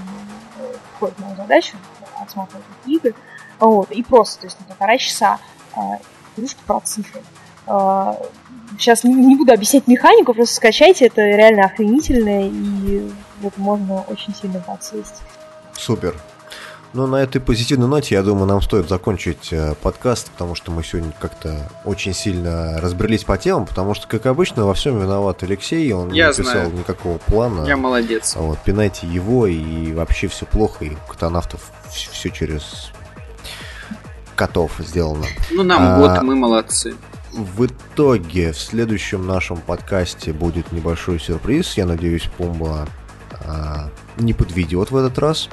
[0.95, 1.75] входит моя задача
[2.19, 3.13] отсматривать эти игры.
[3.59, 5.37] Вот, и просто, то есть на полтора часа
[5.75, 5.99] а,
[6.35, 7.21] игрушка про цифры.
[8.79, 13.11] Сейчас не, не буду объяснять механику, просто скачайте, это реально охренительно, и
[13.43, 15.21] вот можно очень сильно подсесть.
[15.73, 16.15] Супер.
[16.93, 20.83] Ну, на этой позитивной ноте, я думаю, нам стоит закончить э, подкаст, потому что мы
[20.83, 25.91] сегодня как-то очень сильно разбрелись по темам, потому что, как обычно, во всем виноват Алексей,
[25.91, 26.73] он я не написал знаю.
[26.73, 27.65] никакого плана.
[27.67, 28.35] Я молодец.
[28.35, 32.91] Вот, пинайте его, и вообще все плохо, и у катанавтов все через
[34.35, 35.25] котов сделано.
[35.49, 36.95] Ну, нам а, год, мы молодцы.
[37.31, 41.75] В итоге в следующем нашем подкасте будет небольшой сюрприз.
[41.75, 42.87] Я надеюсь, Пумба
[43.45, 45.49] а, не подведет в этот раз.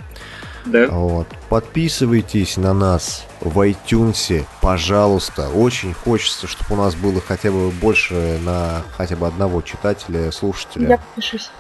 [0.67, 0.89] Да.
[0.89, 1.27] Вот.
[1.49, 5.49] Подписывайтесь на нас в iTunes, пожалуйста.
[5.49, 10.89] Очень хочется, чтобы у нас было хотя бы больше на хотя бы одного читателя, слушателя.
[10.89, 11.51] Я подпишусь.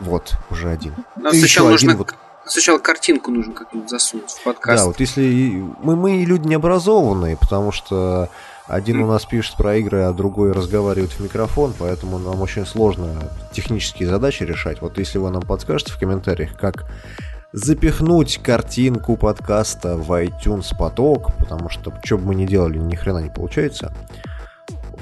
[0.00, 0.94] Вот, уже один.
[1.16, 2.14] Но сначала нужно вот...
[2.46, 4.82] Сначала картинку нужно как-нибудь засунуть в подкаст.
[4.82, 8.28] Да, вот если мы, мы люди необразованные, потому что
[8.66, 13.30] один у нас пишет про игры, а другой разговаривает в микрофон, поэтому нам очень сложно
[13.52, 14.80] технические задачи решать.
[14.80, 16.90] Вот если вы нам подскажете в комментариях, как
[17.52, 23.18] запихнуть картинку подкаста в iTunes поток, потому что что бы мы ни делали, ни хрена
[23.18, 23.94] не получается.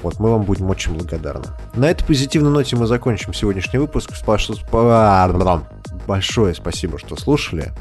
[0.01, 1.45] Вот, мы вам будем очень благодарны.
[1.73, 4.11] На этой позитивной ноте мы закончим сегодняшний выпуск.
[6.05, 7.71] Большое спасибо, что слушали.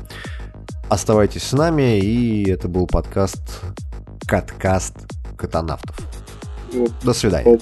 [0.88, 3.62] Оставайтесь с нами, и это был подкаст
[4.28, 5.96] Каткаст катанавтов.
[6.72, 7.58] Ну, До свидания.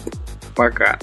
[0.55, 0.99] Пока.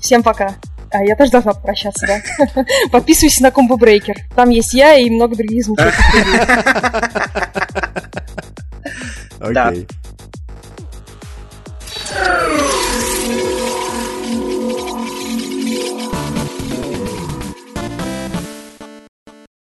[0.00, 0.54] Всем пока.
[0.92, 2.64] А, я тоже должна попрощаться, да?
[2.92, 4.16] Подписывайся на Комбо Брейкер.
[4.34, 6.48] Там есть я и много других замечательных.
[9.40, 9.86] Окей.